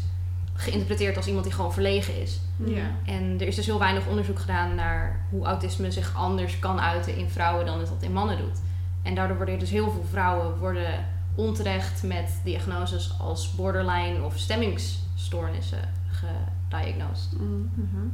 geïnterpreteerd 0.54 1.18
als 1.18 1.28
iemand 1.28 1.45
die 1.45 1.54
gewoon 1.54 1.74
verlegen 1.74 2.22
is. 2.22 2.40
Ja. 2.57 2.92
En 3.06 3.36
er 3.40 3.48
is 3.48 3.56
dus 3.56 3.66
heel 3.66 3.80
weinig 3.80 4.07
onderzoek 4.07 4.40
gedaan 4.40 4.75
naar 4.75 5.25
hoe 5.30 5.45
autisme 5.45 5.92
zich 5.92 6.16
anders 6.16 6.60
kan 6.60 6.80
uiten 6.80 7.16
in 7.16 7.30
vrouwen 7.30 7.66
dan 7.66 7.80
het 7.80 7.88
dat 7.88 8.02
in 8.02 8.13
mannen 8.13 8.38
doet. 8.38 8.62
En 9.02 9.16
daardoor 9.16 9.38
worden 9.38 9.60
dus 9.60 9.69
heel 9.69 9.92
veel 9.92 10.06
vrouwen 10.10 10.57
worden 10.57 11.06
onterecht 11.40 12.04
met 12.04 12.30
diagnoses 12.44 13.16
als 13.20 13.56
borderline 13.56 14.24
of 14.24 14.38
stemmingsstoornissen 14.38 15.80
gediagnosed. 16.08 17.32
Mm. 17.40 17.70
Mhm. 17.74 18.08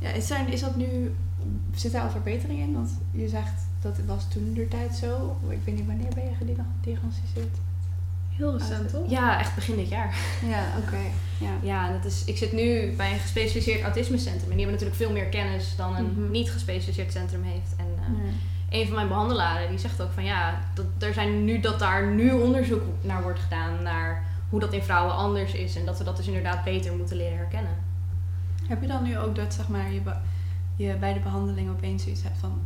Ja, 0.00 0.08
is, 0.10 0.26
zijn, 0.26 0.48
is 0.52 0.60
dat 0.60 0.76
nu, 0.76 1.14
zit 1.74 1.92
daar 1.92 2.02
al 2.02 2.10
verbetering 2.10 2.60
in? 2.60 2.72
Want 2.72 2.90
je 3.10 3.28
zegt 3.28 3.66
dat 3.80 3.96
het 3.96 4.06
was 4.06 4.28
toen 4.28 4.52
de 4.54 4.68
tijd 4.68 4.94
zo. 4.94 5.36
Ik 5.48 5.58
weet 5.64 5.76
niet 5.76 5.86
wanneer 5.86 6.14
ben 6.14 6.24
je 6.24 6.34
gediagnosticeerd? 6.38 7.56
Heel 8.30 8.58
recent, 8.58 8.90
toch? 8.90 9.10
Ja, 9.10 9.38
echt 9.38 9.54
begin 9.54 9.76
dit 9.76 9.88
jaar. 9.88 10.16
Ja, 10.52 10.64
oké. 10.78 10.98
Ja. 11.38 11.50
Ja, 11.62 11.92
dat 11.92 12.04
is, 12.04 12.24
ik 12.24 12.36
zit 12.36 12.52
nu 12.52 12.92
bij 12.96 13.12
een 13.12 13.18
gespecialiseerd 13.18 13.82
autismecentrum. 13.82 14.50
En 14.50 14.56
die 14.56 14.66
hebben 14.66 14.72
natuurlijk 14.72 14.96
veel 14.96 15.12
meer 15.12 15.26
kennis 15.28 15.76
dan 15.76 15.96
een 15.96 16.12
Mhm. 16.12 16.30
niet 16.30 16.50
gespecialiseerd 16.50 17.12
centrum 17.12 17.42
heeft. 17.42 17.74
En 17.76 17.86
eh. 17.98 18.32
Een 18.70 18.86
van 18.86 18.94
mijn 18.94 19.08
behandelaren 19.08 19.68
die 19.68 19.78
zegt 19.78 20.00
ook 20.02 20.12
van 20.12 20.24
ja, 20.24 20.60
dat, 20.74 20.86
er 20.98 21.12
zijn 21.12 21.44
nu 21.44 21.60
dat 21.60 21.78
daar 21.78 22.06
nu 22.06 22.32
onderzoek 22.32 22.82
naar 23.00 23.22
wordt 23.22 23.40
gedaan 23.40 23.82
naar 23.82 24.24
hoe 24.48 24.60
dat 24.60 24.72
in 24.72 24.82
vrouwen 24.82 25.14
anders 25.14 25.52
is. 25.52 25.76
En 25.76 25.84
dat 25.84 25.98
we 25.98 26.04
dat 26.04 26.16
dus 26.16 26.26
inderdaad 26.26 26.64
beter 26.64 26.92
moeten 26.92 27.16
leren 27.16 27.36
herkennen. 27.36 27.84
Heb 28.66 28.80
je 28.80 28.86
dan 28.86 29.02
nu 29.02 29.18
ook 29.18 29.34
dat 29.34 29.54
zeg 29.54 29.68
maar, 29.68 29.92
je, 29.92 30.00
je 30.76 30.94
bij 30.94 31.12
de 31.12 31.20
behandeling 31.20 31.70
opeens 31.70 32.02
zoiets 32.02 32.22
hebt 32.22 32.38
van... 32.38 32.60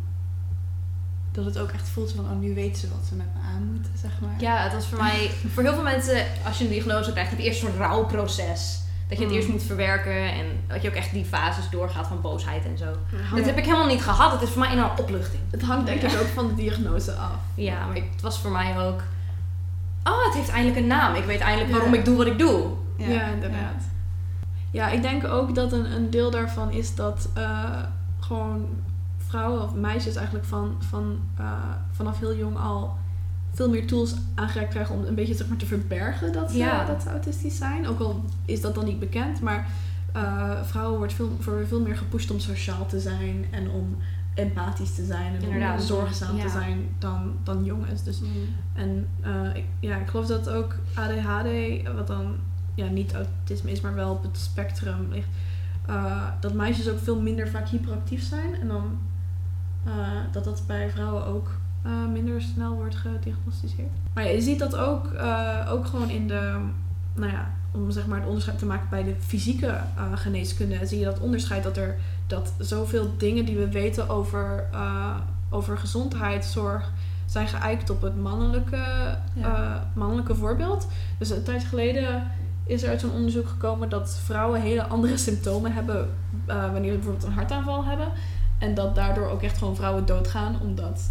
Dat 1.33 1.45
het 1.45 1.59
ook 1.59 1.71
echt 1.71 1.89
voelt 1.89 2.13
van, 2.13 2.25
oh 2.25 2.39
nu 2.39 2.55
weten 2.55 2.81
ze 2.81 2.89
wat 2.89 3.07
ze 3.09 3.15
met 3.15 3.27
me 3.35 3.41
aan 3.55 3.65
moeten, 3.73 3.93
zeg 3.99 4.21
maar. 4.21 4.41
Ja, 4.41 4.57
het 4.63 4.73
was 4.73 4.87
voor 4.87 4.99
mij, 4.99 5.31
voor 5.53 5.63
heel 5.63 5.75
veel 5.75 5.83
mensen, 5.83 6.27
als 6.45 6.59
je 6.59 6.65
een 6.65 6.71
diagnose 6.71 7.13
krijgt, 7.13 7.37
je 7.37 7.43
eerst 7.43 7.61
soort 7.61 7.77
rouwproces. 7.77 8.81
Dat 9.11 9.19
je 9.19 9.25
het 9.25 9.33
Mm. 9.33 9.39
eerst 9.41 9.49
moet 9.49 9.63
verwerken 9.63 10.33
en 10.33 10.47
dat 10.67 10.83
je 10.83 10.89
ook 10.89 10.95
echt 10.95 11.13
die 11.13 11.25
fases 11.25 11.71
doorgaat 11.71 12.07
van 12.07 12.21
boosheid 12.21 12.65
en 12.65 12.79
zo. 12.79 12.85
Ja. 12.85 13.35
Dit 13.35 13.47
heb 13.47 13.59
ik 13.59 13.65
helemaal 13.65 13.87
niet 13.87 14.03
gehad. 14.03 14.33
Het 14.33 14.43
is 14.43 14.49
voor 14.51 14.59
mij 14.61 14.73
een 14.77 14.85
opluchting. 14.99 15.43
Het 15.51 15.63
hangt 15.63 15.87
denk 15.87 16.03
ik 16.03 16.21
ook 16.21 16.27
van 16.27 16.47
de 16.49 16.55
diagnose 16.55 17.13
af. 17.13 17.31
Ja, 17.55 17.87
maar 17.87 17.95
het 17.95 18.21
was 18.23 18.39
voor 18.41 18.51
mij 18.51 18.79
ook. 18.79 19.03
Oh, 20.05 20.25
het 20.25 20.35
heeft 20.35 20.49
eindelijk 20.51 20.81
een 20.81 20.87
naam. 20.87 21.15
Ik 21.15 21.25
weet 21.25 21.41
eindelijk 21.41 21.71
Ja. 21.71 21.77
waarom 21.77 21.95
ik 21.95 22.05
doe 22.05 22.17
wat 22.17 22.27
ik 22.27 22.39
doe. 22.39 22.67
Ja, 22.97 23.27
inderdaad. 23.27 23.83
Ja, 24.71 24.89
ik 24.89 25.03
denk 25.03 25.25
ook 25.25 25.55
dat 25.55 25.73
een, 25.73 25.93
een 25.93 26.11
deel 26.11 26.31
daarvan 26.31 26.71
is 26.71 26.95
dat 26.95 27.29
eh, 27.35 27.61
gewoon 28.21 28.67
vrouwen 29.29 29.63
of 29.63 29.75
meisjes 29.75 30.15
eigenlijk 30.17 30.47
van, 30.47 30.77
van, 30.89 31.21
eh, 31.39 31.45
vanaf 31.93 32.19
heel 32.19 32.35
jong 32.37 32.59
al 32.59 32.97
veel 33.53 33.69
meer 33.71 33.87
tools 33.87 34.15
aangereikt 34.35 34.71
krijgen 34.73 34.95
om 34.95 35.05
een 35.05 35.15
beetje 35.15 35.35
zeg 35.35 35.49
maar, 35.49 35.57
te 35.57 35.67
verbergen 35.67 36.33
dat 36.33 36.51
ze, 36.51 36.57
Ja. 36.57 36.85
dat 36.85 37.03
ze 37.03 37.09
autistisch 37.11 37.57
zijn. 37.57 37.87
Ook 37.87 38.01
al 38.01 38.25
is 38.45 38.61
dat 38.61 38.75
dan 38.75 38.85
niet 38.85 38.99
bekend, 38.99 39.41
maar 39.41 39.69
eh, 40.13 40.63
vrouwen 40.63 40.99
wordt 40.99 41.13
veel, 41.13 41.37
voor 41.41 41.67
veel 41.67 41.81
meer 41.81 41.97
gepusht 41.97 42.31
om 42.31 42.39
sociaal 42.39 42.87
te 42.87 43.01
zijn 43.01 43.45
en 43.51 43.71
om 43.71 43.97
empathisch 44.35 44.95
te 44.95 45.05
zijn 45.05 45.35
en 45.35 45.49
om 45.73 45.81
zorgzaam 45.81 46.37
Ja. 46.37 46.43
te 46.43 46.49
zijn 46.51 46.89
dan, 46.99 47.33
dan 47.45 47.65
jongens. 47.65 48.03
Dus 48.03 48.21
en 48.75 49.09
eh, 49.21 49.55
ik, 49.57 49.65
ja, 49.81 49.97
ik 49.97 50.09
geloof 50.09 50.27
dat 50.27 50.49
ook 50.49 50.75
ADHD, 50.95 51.49
wat 51.95 52.07
dan 52.07 52.35
ja, 52.75 52.87
niet 52.87 53.15
autisme 53.15 53.71
is, 53.71 53.81
maar 53.81 53.95
wel 53.95 54.11
op 54.11 54.23
het 54.23 54.39
spectrum 54.39 55.07
ligt, 55.11 55.29
eh, 55.87 56.23
dat 56.41 56.55
meisjes 56.55 56.89
ook 56.91 56.99
veel 56.99 57.21
minder 57.21 57.49
vaak 57.49 57.69
hyperactief 57.69 58.23
zijn. 58.23 58.55
En 58.61 58.69
dan 58.69 58.99
eh, 59.85 59.93
dat 60.33 60.45
dat 60.45 60.63
bij 60.67 60.91
vrouwen 60.91 61.27
ook 61.27 61.51
eh, 61.83 62.07
minder 62.13 62.43
snel 62.43 62.75
wordt 62.75 62.97
gediagnosticeerd. 62.97 63.91
Maar 64.15 64.25
ja, 64.25 64.31
je 64.31 64.41
ziet 64.41 64.59
dat 64.59 64.77
ook, 64.77 65.13
eh, 65.13 65.69
ook 65.71 65.87
gewoon 65.87 66.11
in 66.11 66.29
de, 66.29 66.59
nou 67.15 67.33
ja, 67.33 67.51
om 67.71 67.91
zeg 67.91 68.07
maar 68.07 68.19
het 68.19 68.27
onderscheid 68.27 68.59
te 68.59 68.67
maken 68.67 68.87
bij 68.91 69.05
de 69.05 69.15
fysieke 69.19 69.67
eh, 69.67 69.83
geneeskunde, 70.15 70.87
zie 70.87 70.99
je 70.99 71.05
dat 71.05 71.21
onderscheid 71.21 71.63
dat 71.63 71.77
er 71.77 71.99
dat 72.27 72.53
zoveel 72.59 73.15
dingen 73.17 73.45
die 73.45 73.57
we 73.57 73.69
weten 73.69 74.09
over, 74.09 74.65
over 75.51 75.79
gezondheidszorg 75.79 76.93
zijn 77.27 77.49
geëikt 77.49 77.91
op 77.91 78.03
het 78.03 78.17
mannelijke, 78.21 79.17
Ja. 79.33 79.87
mannelijke 79.93 80.35
voorbeeld. 80.35 80.87
Dus 81.19 81.31
een 81.31 81.43
tijd 81.43 81.65
geleden 81.65 82.31
is 82.67 82.83
er 82.83 82.89
uit 82.89 83.01
zo'n 83.01 83.13
onderzoek 83.13 83.49
gekomen 83.49 83.89
dat 83.89 84.21
vrouwen 84.25 84.61
hele 84.61 84.87
andere 84.87 85.17
symptomen 85.17 85.73
hebben 85.73 86.09
wanneer 86.47 86.91
ze 86.91 86.97
bijvoorbeeld 86.97 87.25
een 87.25 87.33
hartaanval 87.33 87.85
hebben. 87.85 88.09
En 88.59 88.75
dat 88.75 88.95
daardoor 88.95 89.29
ook 89.29 89.43
echt 89.43 89.59
gewoon 89.59 89.77
vrouwen 89.77 90.07
doodgaan, 90.07 90.57
omdat 90.63 91.11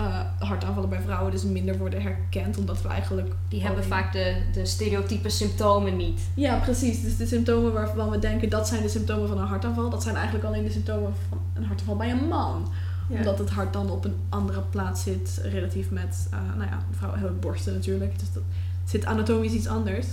eh, 0.00 0.20
hartaanvallen 0.48 0.88
bij 0.88 1.00
vrouwen 1.00 1.32
dus 1.32 1.44
minder 1.44 1.78
worden 1.78 2.02
herkend, 2.02 2.58
omdat 2.58 2.82
we 2.82 2.88
eigenlijk... 2.88 3.34
Die 3.48 3.62
hebben 3.62 3.84
vaak 3.84 4.12
de, 4.12 4.36
de 4.52 4.66
stereotype 4.66 5.28
symptomen 5.28 5.96
niet. 5.96 6.20
Ja, 6.34 6.58
precies. 6.58 7.02
Dus 7.02 7.16
de 7.16 7.26
symptomen 7.26 7.72
waarvan 7.72 8.10
we 8.10 8.18
denken 8.18 8.48
dat 8.48 8.68
zijn 8.68 8.82
de 8.82 8.88
symptomen 8.88 9.28
van 9.28 9.38
een 9.38 9.46
hartaanval, 9.46 9.90
dat 9.90 10.02
zijn 10.02 10.14
eigenlijk 10.14 10.44
alleen 10.44 10.64
de 10.64 10.70
symptomen 10.70 11.12
van 11.28 11.38
een 11.54 11.64
hartaanval 11.64 11.96
bij 11.96 12.10
een 12.10 12.28
man. 12.28 12.72
Ja. 13.08 13.16
Omdat 13.16 13.38
het 13.38 13.50
hart 13.50 13.72
dan 13.72 13.90
op 13.90 14.04
een 14.04 14.16
andere 14.28 14.60
plaats 14.60 15.02
zit, 15.02 15.40
relatief 15.42 15.90
met, 15.90 16.28
eh, 16.30 16.38
nou 16.56 16.70
ja, 16.70 16.78
vrouwen 16.90 17.20
hebben 17.20 17.40
borsten 17.40 17.74
natuurlijk. 17.74 18.18
Dus 18.18 18.32
dat 18.32 18.42
zit 18.84 19.04
anatomisch 19.04 19.52
iets 19.52 19.66
anders. 19.66 20.06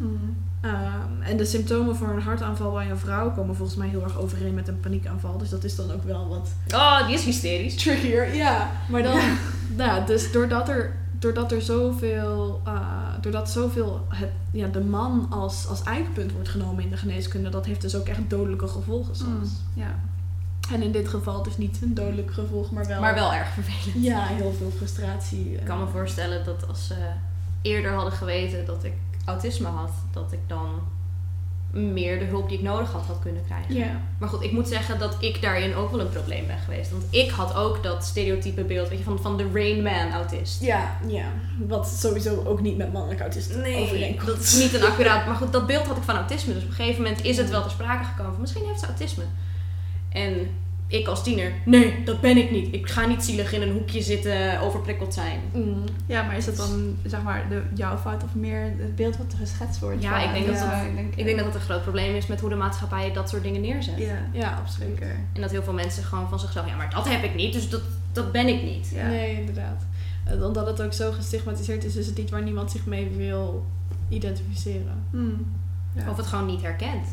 Mm. 0.00 0.36
Ehm, 0.60 1.22
en 1.22 1.36
de 1.36 1.44
symptomen 1.44 1.96
voor 1.96 2.08
een 2.08 2.20
hartaanval 2.22 2.72
bij 2.72 2.90
een 2.90 2.98
vrouw 2.98 3.30
komen 3.32 3.56
volgens 3.56 3.78
mij 3.78 3.88
heel 3.88 4.02
erg 4.02 4.18
overeen 4.18 4.54
met 4.54 4.68
een 4.68 4.80
paniekaanval. 4.80 5.38
Dus 5.38 5.48
dat 5.48 5.64
is 5.64 5.76
dan 5.76 5.92
ook 5.92 6.04
wel 6.04 6.28
wat 6.28 6.48
Oh, 6.74 7.06
die 7.06 7.14
is 7.14 7.24
hysterisch. 7.24 7.74
trickier. 7.76 8.34
Ja, 8.34 8.70
maar 8.88 9.02
dan, 9.02 9.18
nou 9.76 9.90
ja, 9.90 10.00
dus 10.06 10.32
doordat 10.32 10.68
er, 10.68 10.94
doordat 11.18 11.52
er 11.52 11.62
zoveel, 11.62 12.60
eh, 12.64 12.80
doordat 13.20 13.50
zoveel 13.50 14.06
het, 14.08 14.28
ja, 14.50 14.66
de 14.66 14.80
man 14.80 15.26
als, 15.30 15.66
als 15.68 15.82
eikpunt 15.82 16.32
wordt 16.32 16.48
genomen 16.48 16.82
in 16.84 16.90
de 16.90 16.96
geneeskunde, 16.96 17.48
dat 17.48 17.66
heeft 17.66 17.80
dus 17.80 17.94
ook 17.96 18.06
echt 18.08 18.30
dodelijke 18.30 18.68
gevolgen 18.68 19.16
soms. 19.16 19.48
Mm. 19.48 19.82
Ja. 19.82 19.98
En 20.72 20.82
in 20.82 20.92
dit 20.92 21.08
geval 21.08 21.42
dus 21.42 21.56
niet 21.56 21.78
een 21.82 21.94
dodelijk 21.94 22.32
gevolg, 22.32 22.70
maar 22.70 22.86
wel, 22.86 23.00
Maar 23.00 23.14
wel 23.14 23.32
erg 23.32 23.48
vervelend. 23.48 24.04
ja, 24.04 24.24
heel 24.26 24.52
veel 24.52 24.70
frustratie. 24.76 25.52
Ik 25.54 25.64
kan 25.64 25.78
me 25.78 25.86
voorstellen 25.86 26.44
dat 26.44 26.68
als 26.68 26.86
ze 26.86 26.94
eerder 27.62 27.92
hadden 27.92 28.12
geweten 28.12 28.64
dat 28.66 28.84
ik 28.84 28.92
autisme 29.30 29.68
had, 29.68 29.92
dat 30.12 30.32
ik 30.32 30.40
dan 30.46 30.68
meer 31.72 32.18
de 32.18 32.24
hulp 32.24 32.48
die 32.48 32.58
ik 32.58 32.64
nodig 32.64 32.92
had 32.92 33.02
had 33.06 33.18
kunnen 33.18 33.42
krijgen. 33.44 34.00
Maar 34.18 34.28
goed, 34.28 34.42
ik 34.42 34.52
moet 34.52 34.68
zeggen 34.68 34.98
dat 34.98 35.16
ik 35.20 35.42
daarin 35.42 35.74
ook 35.74 35.90
wel 35.90 36.00
een 36.00 36.08
probleem 36.08 36.46
ben 36.46 36.58
geweest. 36.58 36.90
Want 36.90 37.04
ik 37.10 37.30
had 37.30 37.54
ook 37.54 37.82
dat 37.82 38.04
stereotype 38.04 38.64
beeld 38.64 38.88
weet 38.88 38.98
je, 38.98 39.04
van, 39.04 39.18
van 39.18 39.36
de 39.36 39.50
Rain 39.52 39.82
Man 39.82 40.12
autist. 40.12 40.62
Ja, 40.62 40.96
ja. 41.06 41.24
Wat 41.68 41.88
sowieso 41.88 42.42
ook 42.46 42.60
niet 42.60 42.76
met 42.76 42.92
mannelijk 42.92 43.20
autisten 43.20 43.76
overeenkomt. 43.76 44.26
dat 44.26 44.38
is 44.38 44.58
niet 44.58 44.74
een 44.74 44.82
accuraat. 44.82 45.26
Maar 45.26 45.36
goed, 45.36 45.52
dat 45.52 45.66
beeld 45.66 45.86
had 45.86 45.96
ik 45.96 46.02
van 46.02 46.16
autisme. 46.16 46.54
Dus 46.54 46.62
op 46.62 46.68
een 46.68 46.74
gegeven 46.74 47.02
moment 47.02 47.24
is 47.24 47.36
het 47.36 47.50
wel 47.50 47.62
ter 47.62 47.70
sprake 47.70 48.04
gekomen 48.04 48.32
van 48.32 48.40
misschien 48.40 48.66
heeft 48.66 48.80
ze 48.80 48.86
autisme. 48.86 49.24
En 50.08 50.48
ik 50.90 51.06
als 51.08 51.22
tiener, 51.22 51.52
nee, 51.64 52.02
dat 52.04 52.20
ben 52.20 52.36
ik 52.36 52.50
niet. 52.50 52.74
Ik 52.74 52.88
ga 52.90 53.06
niet 53.06 53.24
zielig 53.24 53.52
in 53.52 53.62
een 53.62 53.72
hoekje 53.72 54.02
zitten, 54.02 54.60
overprikkeld 54.60 55.14
zijn. 55.14 55.40
Mm. 55.52 55.84
ja, 56.06 56.22
maar 56.22 56.36
is 56.36 56.44
dat 56.44 56.56
dan 56.56 56.96
zeg 57.06 57.22
maar 57.22 57.46
de, 57.48 57.62
jouw 57.74 57.96
fout 57.98 58.24
of 58.24 58.34
meer 58.34 58.60
het 58.62 58.96
beeld 58.96 59.16
wat 59.16 59.32
er 59.32 59.38
geschetst 59.38 59.80
wordt? 59.80 60.02
Ja, 60.02 60.10
van- 60.20 60.28
ik 60.28 60.34
denk 60.34 60.46
dat 60.46 60.70
dat- 60.70 60.82
ik 60.88 60.94
denk, 60.96 61.14
Ik 61.14 61.24
denk 61.24 61.36
dat 61.36 61.46
het 61.46 61.54
een 61.54 61.60
groot 61.60 61.82
probleem 61.82 62.14
is 62.14 62.26
met 62.26 62.40
hoe 62.40 62.48
de 62.48 62.54
maatschappij 62.56 63.12
dat 63.12 63.28
soort 63.28 63.42
dingen 63.42 63.60
neerzet. 63.60 63.98
Ja, 63.98 64.18
Ja, 64.32 64.56
absoluut. 64.60 64.88
zeker. 64.88 65.16
En 65.32 65.40
dat 65.40 65.50
heel 65.50 65.62
veel 65.62 65.72
mensen 65.72 66.02
gewoon 66.04 66.28
van 66.28 66.38
zichzelf, 66.40 66.66
ja, 66.66 66.76
maar 66.76 66.90
dat 66.90 67.08
heb 67.08 67.22
ik 67.22 67.34
niet, 67.34 67.52
dus 67.52 67.68
dat, 67.68 67.82
dat 68.12 68.32
ben 68.32 68.46
ik 68.48 68.62
niet. 68.62 68.90
Ja. 68.94 69.06
Nee, 69.06 69.34
inderdaad. 69.40 69.82
Eh, 70.24 70.44
Omdat 70.46 70.66
het 70.66 70.82
ook 70.82 70.92
zo 70.92 71.12
gestigmatiseerd 71.12 71.84
is, 71.84 71.96
is 71.96 72.06
het 72.06 72.18
iets 72.18 72.30
waar 72.30 72.42
niemand 72.42 72.70
zich 72.70 72.86
mee 72.86 73.08
wil 73.16 73.64
identificeren. 74.08 75.04
Mm. 75.10 75.46
Ja. 75.94 76.10
Of 76.10 76.16
het 76.16 76.26
gewoon 76.26 76.46
niet 76.46 76.62
herkent. 76.62 77.06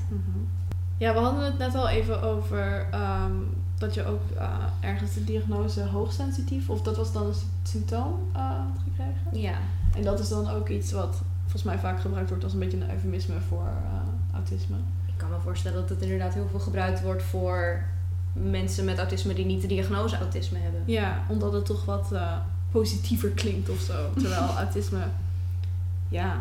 Ja, 0.98 1.14
we 1.14 1.20
hadden 1.20 1.46
het 1.46 1.58
net 1.58 1.76
al 1.76 1.90
even 1.90 2.22
over 2.22 2.88
ehm, 2.92 3.32
dat 3.78 3.94
je 3.94 4.06
ook 4.06 4.22
eh, 4.38 4.48
ergens 4.80 5.14
de 5.14 5.24
diagnose 5.24 5.84
hoogsensitief, 5.86 6.70
of 6.70 6.82
dat 6.82 6.98
was 6.98 7.14
dan 7.14 7.26
een 7.28 7.34
sy- 7.34 7.46
symptoom, 7.64 8.14
had 8.32 8.78
gekregen. 8.84 9.42
Ja. 9.42 9.58
En 9.96 10.04
dat 10.04 10.20
is 10.20 10.30
dan 10.30 10.50
ook 10.50 10.70
iets 10.70 10.92
wat 10.92 11.22
volgens 11.42 11.64
mij 11.64 11.78
vaak 11.80 12.00
gebruikt 12.02 12.30
wordt 12.30 12.44
als 12.44 12.54
een 12.54 12.60
beetje 12.60 12.78
een 12.82 12.92
eufemisme 12.92 13.36
voor 13.48 13.68
eh, 13.68 14.34
autisme. 14.34 14.76
Ik 15.06 15.14
kan 15.18 15.30
me 15.30 15.36
voorstellen 15.44 15.80
dat 15.80 15.90
het 15.90 16.02
inderdaad 16.02 16.34
heel 16.34 16.48
veel 16.52 16.60
gebruikt 16.60 17.02
wordt 17.02 17.24
voor 17.24 17.84
mensen 18.34 18.86
met 18.86 18.98
autisme 18.98 19.34
die 19.34 19.46
niet 19.46 19.62
de 19.62 19.68
diagnose 19.68 20.18
autisme 20.18 20.58
hebben. 20.60 20.82
Ja, 20.86 21.24
omdat 21.28 21.54
het 21.54 21.66
toch 21.66 21.86
wat 21.86 22.14
positiever 22.72 23.30
klinkt 23.30 23.70
of 23.70 23.80
zo. 23.80 24.10
Terwijl 24.14 24.42
autisme, 24.58 25.00
ja, 26.10 26.40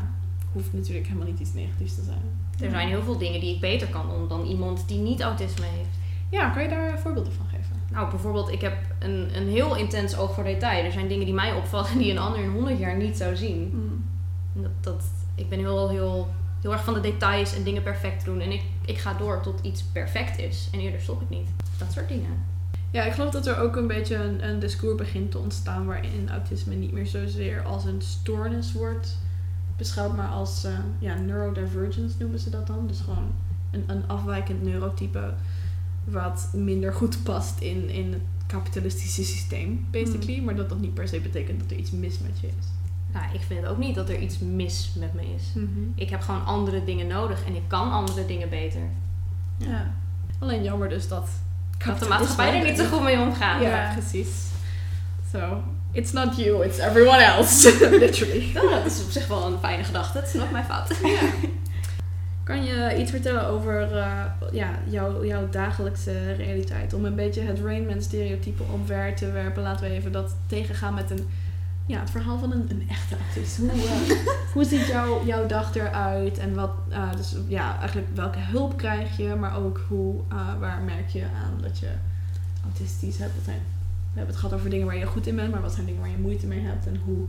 hoeft 0.52 0.72
natuurlijk 0.72 1.06
helemaal 1.06 1.26
niet 1.28 1.40
iets 1.40 1.52
negatiefs 1.54 1.94
te 1.94 2.02
zijn. 2.02 2.20
Er 2.60 2.70
zijn 2.70 2.88
heel 2.88 3.02
veel 3.02 3.18
dingen 3.18 3.40
die 3.40 3.54
ik 3.54 3.60
beter 3.60 3.88
kan 3.88 4.08
doen 4.08 4.28
dan 4.28 4.44
iemand 4.44 4.88
die 4.88 4.98
niet 4.98 5.20
autisme 5.20 5.64
heeft. 5.66 5.88
Ja, 6.30 6.50
kan 6.50 6.62
je 6.62 6.68
daar 6.68 6.98
voorbeelden 6.98 7.32
van 7.32 7.46
geven? 7.46 7.76
Nou, 7.90 8.10
bijvoorbeeld, 8.10 8.52
ik 8.52 8.60
heb 8.60 8.76
een, 8.98 9.36
een 9.36 9.48
heel 9.48 9.76
intens 9.76 10.16
oog 10.16 10.34
voor 10.34 10.44
detail. 10.44 10.84
Er 10.84 10.92
zijn 10.92 11.08
dingen 11.08 11.24
die 11.24 11.34
mij 11.34 11.52
opvallen 11.52 11.98
die 11.98 12.10
een 12.10 12.18
ander 12.18 12.40
in 12.40 12.50
100 12.50 12.78
jaar 12.78 12.96
niet 12.96 13.16
zou 13.16 13.36
zien. 13.36 13.70
Mm. 13.72 14.04
Dat, 14.62 14.70
dat, 14.80 15.04
ik 15.34 15.48
ben 15.48 15.58
heel, 15.58 15.88
heel, 15.88 16.28
heel 16.60 16.72
erg 16.72 16.84
van 16.84 16.94
de 16.94 17.00
details 17.00 17.54
en 17.54 17.62
dingen 17.62 17.82
perfect 17.82 18.24
doen. 18.24 18.40
En 18.40 18.52
ik, 18.52 18.62
ik 18.84 18.98
ga 18.98 19.14
door 19.14 19.40
tot 19.40 19.60
iets 19.62 19.82
perfect 19.82 20.38
is. 20.38 20.68
En 20.72 20.80
eerder 20.80 21.00
stop 21.00 21.22
ik 21.22 21.28
niet. 21.28 21.48
Dat 21.78 21.92
soort 21.92 22.08
dingen. 22.08 22.44
Ja, 22.90 23.04
ik 23.04 23.12
geloof 23.12 23.30
dat 23.30 23.46
er 23.46 23.58
ook 23.58 23.76
een 23.76 23.86
beetje 23.86 24.16
een, 24.16 24.48
een 24.48 24.58
discours 24.58 24.96
begint 24.96 25.30
te 25.30 25.38
ontstaan 25.38 25.86
waarin 25.86 26.28
autisme 26.30 26.74
niet 26.74 26.92
meer 26.92 27.06
zozeer 27.06 27.62
als 27.62 27.84
een 27.84 28.02
stoornis 28.02 28.72
wordt 28.72 29.18
beschouwd, 29.76 30.16
maar 30.16 30.28
als 30.28 30.64
eh, 30.64 30.72
ja, 30.98 31.14
neurodivergence 31.14 32.16
noemen 32.18 32.38
ze 32.38 32.50
dat 32.50 32.66
dan. 32.66 32.86
Dus 32.86 33.00
gewoon 33.00 33.32
een, 33.70 33.84
een 33.86 34.02
afwijkend 34.06 34.62
neurotype 34.62 35.34
wat 36.06 36.48
minder 36.52 36.92
goed 36.92 37.22
past 37.22 37.60
in, 37.60 37.88
in 37.90 38.12
het 38.12 38.22
kapitalistische 38.46 39.24
systeem, 39.24 39.86
basically. 39.90 40.40
Maar 40.40 40.54
dat 40.56 40.68
dat 40.68 40.78
niet 40.80 40.94
per 40.94 41.08
se 41.08 41.20
betekent 41.20 41.60
dat 41.60 41.70
er 41.70 41.76
iets 41.76 41.90
mis 41.90 42.18
met 42.18 42.40
je 42.40 42.46
is. 42.46 42.66
Nou, 43.12 43.26
ik 43.34 43.40
vind 43.46 43.66
ook 43.66 43.78
niet 43.78 43.94
dat 43.94 44.08
er 44.08 44.18
iets 44.18 44.38
mis 44.38 44.92
met 44.98 45.14
me 45.14 45.22
is. 45.36 45.42
Ik 45.94 46.10
heb 46.10 46.20
gewoon 46.20 46.44
andere 46.44 46.84
dingen 46.84 47.06
nodig 47.06 47.44
en 47.46 47.54
ik 47.54 47.62
kan 47.66 47.92
andere 47.92 48.26
dingen 48.26 48.48
beter. 48.48 48.80
Ja. 49.56 49.94
Alleen 50.38 50.62
jammer 50.62 50.88
dus 50.88 51.08
dat... 51.08 51.28
Dat 51.86 51.98
de 51.98 52.08
maatschappij 52.08 52.58
er 52.60 52.68
niet 52.68 52.78
zo 52.78 52.84
goed 52.84 53.02
mee 53.02 53.20
omgaat. 53.20 53.62
Ja, 53.62 53.68
Ja. 53.68 53.92
precies. 53.92 54.28
So, 55.32 55.62
it's 55.92 56.12
not 56.12 56.36
you, 56.36 56.64
it's 56.64 56.78
everyone 56.78 57.22
else. 57.22 57.70
Literally. 57.98 58.50
Nou, 58.54 58.70
dat 58.70 58.86
is 58.86 59.02
op 59.04 59.10
zich 59.10 59.26
wel 59.26 59.46
een 59.46 59.58
fijne 59.58 59.84
gedachte. 59.84 60.18
Het 60.18 60.26
is 60.26 60.34
nog 60.34 60.50
mijn 60.50 60.64
fout. 60.64 60.88
Kan 62.46 62.64
je 62.64 62.96
iets 62.98 63.10
vertellen 63.10 63.46
over 63.46 63.96
eh, 63.96 64.24
ja, 64.52 64.70
jouw, 64.88 65.24
jouw 65.24 65.48
dagelijkse 65.48 66.32
realiteit? 66.32 66.94
Om 66.94 67.04
een 67.04 67.14
beetje 67.14 67.40
het 67.40 67.60
Rainman 67.60 68.02
stereotype 68.02 68.62
omver 68.72 69.14
te 69.14 69.30
werpen. 69.32 69.62
Laten 69.62 69.88
we 69.88 69.94
even 69.94 70.12
dat 70.12 70.36
tegengaan 70.46 70.94
met 70.94 71.10
een, 71.10 71.26
ja, 71.86 72.00
het 72.00 72.10
verhaal 72.10 72.38
van 72.38 72.52
een, 72.52 72.66
een 72.68 72.88
echte 72.88 73.16
autist. 73.24 73.56
Hoe, 73.56 73.70
eh, 73.70 74.34
hoe 74.54 74.64
ziet 74.64 74.86
jouw, 74.86 75.24
jouw 75.24 75.46
dag 75.46 75.74
eruit? 75.74 76.38
En 76.38 76.54
wat, 76.54 76.70
eh, 76.88 77.12
dus 77.16 77.36
ja, 77.48 77.78
eigenlijk 77.78 78.08
welke 78.14 78.38
hulp 78.38 78.76
krijg 78.76 79.16
je? 79.16 79.34
Maar 79.34 79.56
ook 79.56 79.80
hoe, 79.88 80.20
waar 80.58 80.82
merk 80.82 81.08
je 81.08 81.24
aan 81.24 81.62
dat 81.62 81.78
je 81.78 81.90
autistisch 82.64 83.18
hebt? 83.18 83.34
Wat 83.34 83.44
zijn, 83.44 83.60
we 84.12 84.18
hebben 84.18 84.34
het 84.34 84.44
gehad 84.44 84.58
over 84.58 84.70
dingen 84.70 84.86
waar 84.86 84.96
je 84.96 85.06
goed 85.06 85.26
in 85.26 85.36
bent. 85.36 85.52
Maar 85.52 85.62
wat 85.62 85.74
zijn 85.74 85.86
dingen 85.86 86.00
waar 86.00 86.10
je 86.10 86.18
moeite 86.18 86.46
mee 86.46 86.64
hebt? 86.64 86.86
En 86.86 87.00
hoe, 87.04 87.24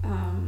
ehm, 0.00 0.44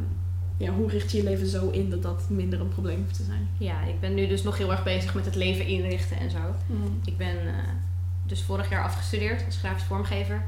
ja, 0.60 0.72
hoe 0.72 0.88
richt 0.88 1.10
je 1.10 1.16
je 1.16 1.24
leven 1.24 1.46
zo 1.46 1.70
in 1.70 1.90
dat 1.90 2.02
dat 2.02 2.28
minder 2.28 2.60
een 2.60 2.68
probleem 2.68 2.98
hoeft 2.98 3.14
te 3.16 3.22
zijn? 3.22 3.48
Ja, 3.58 3.82
ik 3.82 4.00
ben 4.00 4.14
nu 4.14 4.26
dus 4.26 4.42
nog 4.42 4.58
heel 4.58 4.70
erg 4.70 4.82
bezig 4.82 5.14
met 5.14 5.24
het 5.24 5.34
leven 5.34 5.66
inrichten 5.66 6.18
en 6.18 6.30
zo. 6.30 6.38
Mm. 6.66 7.00
Ik 7.04 7.16
ben 7.16 7.46
eh, 7.46 7.54
dus 8.26 8.42
vorig 8.42 8.70
jaar 8.70 8.82
afgestudeerd 8.84 9.44
als 9.46 9.56
grafisch 9.56 9.82
vormgever. 9.82 10.42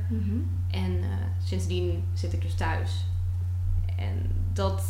En 0.71 0.99
eh, 1.03 1.09
sindsdien 1.45 2.05
zit 2.15 2.33
ik 2.33 2.43
dus 2.43 2.55
thuis. 2.55 3.05
En 3.97 4.31
dat 4.53 4.83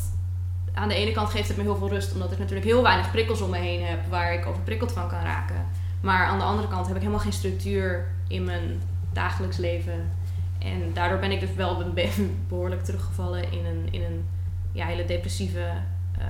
aan 0.75 0.89
de 0.89 0.95
ene 0.95 1.13
kant 1.13 1.31
geeft 1.31 1.49
het 1.49 1.57
me 1.57 1.63
heel 1.63 1.77
veel 1.77 1.89
rust, 1.89 2.13
omdat 2.13 2.33
ik 2.33 2.39
natuurlijk 2.39 2.67
heel 2.67 2.83
weinig 2.83 3.11
prikkels 3.11 3.41
om 3.41 3.51
me 3.51 3.59
heen 3.59 3.85
heb 3.85 4.07
waar 4.09 4.35
ik 4.35 4.47
overprikkeld 4.47 4.93
van 4.93 5.09
kan 5.09 5.23
raken. 5.23 5.67
Maar 6.01 6.27
aan 6.27 6.39
de 6.39 6.45
andere 6.45 6.69
kant 6.69 6.87
heb 6.87 6.95
ik 6.97 7.03
helemaal 7.03 7.23
geen 7.23 7.33
structuur 7.33 8.07
in 8.29 8.45
mijn 8.45 8.81
dagelijks 9.13 9.57
leven. 9.57 10.11
En 10.59 10.91
daardoor 10.93 11.19
ben 11.19 11.31
ik 11.31 11.41
dus 11.41 11.55
wel 11.55 11.77
be- 11.77 11.91
be- 11.91 12.31
behoorlijk 12.49 12.85
teruggevallen 12.85 13.53
in 13.53 13.65
een, 13.65 13.93
in 13.93 14.03
een 14.03 14.25
ja, 14.73 14.87
hele 14.87 15.05
depressieve 15.05 15.73
eh, 16.19 16.27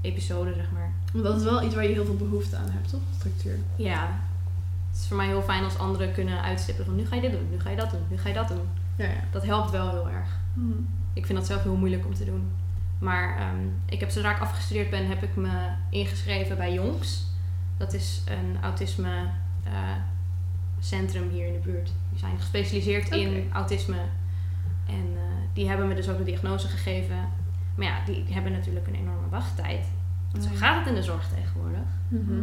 episode, 0.00 0.54
zeg 0.54 0.70
maar. 0.72 0.92
Want 1.12 1.24
dat 1.24 1.36
is 1.36 1.44
wel 1.44 1.62
iets 1.62 1.74
waar 1.74 1.84
je 1.84 1.92
heel 1.92 2.04
veel 2.04 2.16
behoefte 2.16 2.56
aan 2.56 2.70
hebt, 2.70 2.88
toch? 2.88 3.00
Structuur. 3.16 3.58
Ja, 3.76 4.20
het 4.90 5.00
is 5.00 5.06
voor 5.06 5.16
mij 5.16 5.26
heel 5.26 5.42
fijn 5.42 5.64
als 5.64 5.78
anderen 5.78 6.12
kunnen 6.12 6.42
uitstippen 6.42 6.84
van 6.84 6.96
nu 6.96 7.06
ga 7.06 7.14
je 7.14 7.20
dit 7.20 7.32
doen, 7.32 7.50
nu 7.50 7.60
ga 7.60 7.70
je 7.70 7.76
dat 7.76 7.90
doen, 7.90 8.00
nu 8.08 8.18
ga 8.18 8.28
je 8.28 8.34
dat 8.34 8.48
doen. 8.48 8.68
Ja, 8.96 9.04
ja. 9.04 9.24
Dat 9.30 9.44
helpt 9.44 9.70
wel 9.70 9.90
heel 9.90 10.08
erg. 10.08 10.28
Mm. 10.52 10.88
Ik 11.12 11.26
vind 11.26 11.38
dat 11.38 11.46
zelf 11.46 11.62
heel 11.62 11.76
moeilijk 11.76 12.06
om 12.06 12.14
te 12.14 12.24
doen. 12.24 12.50
Maar 12.98 13.38
ehm, 13.38 13.66
ik 13.86 14.00
heb 14.00 14.10
zodra 14.10 14.34
ik 14.34 14.40
afgestudeerd 14.40 14.90
ben, 14.90 15.08
heb 15.08 15.22
ik 15.22 15.36
me 15.36 15.68
ingeschreven 15.90 16.56
bij 16.56 16.72
Jonks. 16.72 17.26
Dat 17.76 17.92
is 17.92 18.22
een 18.26 18.62
autisme 18.62 19.30
eh, 19.64 19.72
centrum 20.80 21.30
hier 21.30 21.46
in 21.46 21.52
de 21.52 21.58
buurt. 21.58 21.92
Die 22.10 22.18
zijn 22.18 22.38
gespecialiseerd 22.38 23.10
in 23.10 23.50
autisme. 23.52 24.00
En 24.86 25.16
eh, 25.16 25.41
die 25.52 25.68
hebben 25.68 25.88
me 25.88 25.94
dus 25.94 26.08
ook 26.08 26.18
de 26.18 26.24
diagnose 26.24 26.68
gegeven. 26.68 27.16
Maar 27.74 27.86
ja, 27.86 28.04
die 28.04 28.24
hebben 28.30 28.52
natuurlijk 28.52 28.86
een 28.86 28.94
enorme 28.94 29.28
wachttijd. 29.30 29.86
Want 30.32 30.44
zo 30.44 30.50
gaat 30.54 30.78
het 30.78 30.86
in 30.86 30.94
de 30.94 31.02
zorg 31.02 31.28
tegenwoordig. 31.28 31.88
Mhm. 32.08 32.42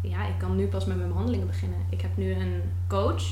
Ja, 0.00 0.26
ik 0.26 0.38
kan 0.38 0.56
nu 0.56 0.66
pas 0.66 0.84
met 0.84 0.96
mijn 0.96 1.08
behandelingen 1.08 1.46
beginnen. 1.46 1.78
Ik 1.88 2.00
heb 2.00 2.16
nu 2.16 2.32
een 2.32 2.62
coach. 2.86 3.22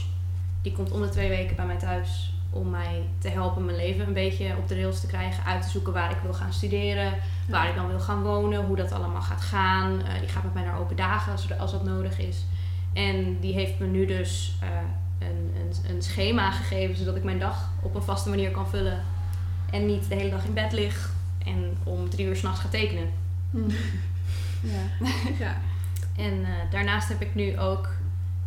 Die 0.62 0.72
komt 0.72 0.90
om 0.90 1.00
de 1.00 1.08
twee 1.08 1.28
weken 1.28 1.56
bij 1.56 1.66
mij 1.66 1.78
thuis 1.78 2.32
om 2.50 2.70
mij 2.70 3.08
te 3.18 3.28
helpen 3.28 3.64
mijn 3.64 3.76
leven 3.76 4.06
een 4.06 4.12
beetje 4.12 4.56
op 4.56 4.68
de 4.68 4.74
rails 4.74 5.00
te 5.00 5.06
krijgen. 5.06 5.44
Uit 5.44 5.62
te 5.62 5.68
zoeken 5.68 5.92
waar 5.92 6.10
ik 6.10 6.18
wil 6.22 6.34
gaan 6.34 6.52
studeren, 6.52 7.14
waar 7.48 7.68
ik 7.68 7.74
dan 7.74 7.88
wil 7.88 8.00
gaan 8.00 8.22
wonen, 8.22 8.64
hoe 8.64 8.76
dat 8.76 8.92
allemaal 8.92 9.22
gaat 9.22 9.40
gaan. 9.40 10.02
Eh, 10.02 10.20
die 10.20 10.28
gaat 10.28 10.44
met 10.44 10.54
mij 10.54 10.64
naar 10.64 10.78
open 10.78 10.96
dagen 10.96 11.32
als, 11.32 11.58
als 11.58 11.70
dat 11.70 11.84
nodig 11.84 12.18
is. 12.18 12.44
En 12.92 13.40
die 13.40 13.54
heeft 13.54 13.78
me 13.78 13.86
nu 13.86 14.06
dus 14.06 14.56
eh, 14.60 14.68
een, 15.18 15.54
een, 15.60 15.94
een 15.94 16.02
schema 16.02 16.50
gegeven 16.50 16.96
zodat 16.96 17.16
ik 17.16 17.24
mijn 17.24 17.38
dag 17.38 17.70
op 17.82 17.94
een 17.94 18.02
vaste 18.02 18.28
manier 18.28 18.50
kan 18.50 18.68
vullen. 18.68 19.02
En 19.70 19.86
niet 19.86 20.08
de 20.08 20.14
hele 20.14 20.30
dag 20.30 20.44
in 20.44 20.54
bed 20.54 20.72
lig 20.72 21.12
en 21.44 21.76
om 21.82 22.10
drie 22.10 22.26
uur 22.26 22.36
s'nachts 22.36 22.60
ga 22.60 22.68
tekenen. 22.68 23.10
Ja. 24.62 25.06
Ja. 25.38 25.56
En 26.16 26.44
eh, 26.44 26.70
daarnaast 26.70 27.08
heb 27.08 27.20
ik 27.20 27.34
nu 27.34 27.58
ook, 27.58 27.88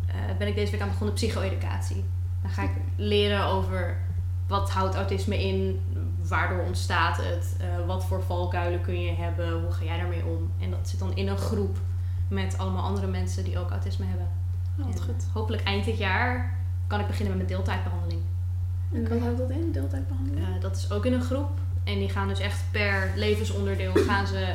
eh, 0.06 0.14
ben 0.38 0.48
ik 0.48 0.54
deze 0.54 0.70
week 0.70 0.80
aan 0.80 0.88
begonnen 0.88 1.14
psycho-educatie. 1.14 2.04
Dan 2.42 2.50
ga 2.50 2.62
ik 2.62 2.70
leren 2.96 3.44
over 3.44 3.96
wat 4.46 4.70
houdt 4.70 4.94
autisme 4.94 5.44
in, 5.44 5.80
waardoor 6.28 6.64
ontstaat 6.64 7.16
het, 7.16 7.56
eh, 7.60 7.86
wat 7.86 8.04
voor 8.04 8.22
valkuilen 8.22 8.80
kun 8.80 9.00
je 9.00 9.12
hebben, 9.12 9.60
hoe 9.60 9.72
ga 9.72 9.84
jij 9.84 9.96
daarmee 9.96 10.24
om. 10.24 10.50
En 10.60 10.70
dat 10.70 10.88
zit 10.88 10.98
dan 10.98 11.16
in 11.16 11.28
een 11.28 11.36
groep 11.38 11.78
met 12.28 12.58
allemaal 12.58 12.84
andere 12.84 13.06
mensen 13.06 13.44
die 13.44 13.58
ook 13.58 13.70
autisme 13.70 14.06
hebben. 14.06 14.28
Oh, 14.80 14.86
En 14.86 15.00
goed. 15.00 15.26
Hopelijk 15.32 15.62
eind 15.62 15.84
dit 15.84 15.98
jaar 15.98 16.60
kan 16.92 17.00
ik 17.00 17.06
beginnen 17.06 17.36
met 17.36 17.46
mijn 17.46 17.56
deeltijdbehandeling. 17.58 18.20
En 18.92 19.08
wat 19.08 19.18
houdt 19.18 19.38
dat 19.38 19.50
in, 19.50 19.72
deeltijdbehandeling? 19.72 20.46
Eh, 20.46 20.60
dat 20.60 20.76
is 20.76 20.90
ook 20.90 21.06
in 21.06 21.12
een 21.12 21.22
groep. 21.22 21.50
En 21.84 21.98
die 21.98 22.08
gaan 22.08 22.28
dus 22.28 22.40
echt 22.40 22.64
per 22.70 23.12
levensonderdeel 23.16 23.92
gaan 24.08 24.26
ze 24.26 24.54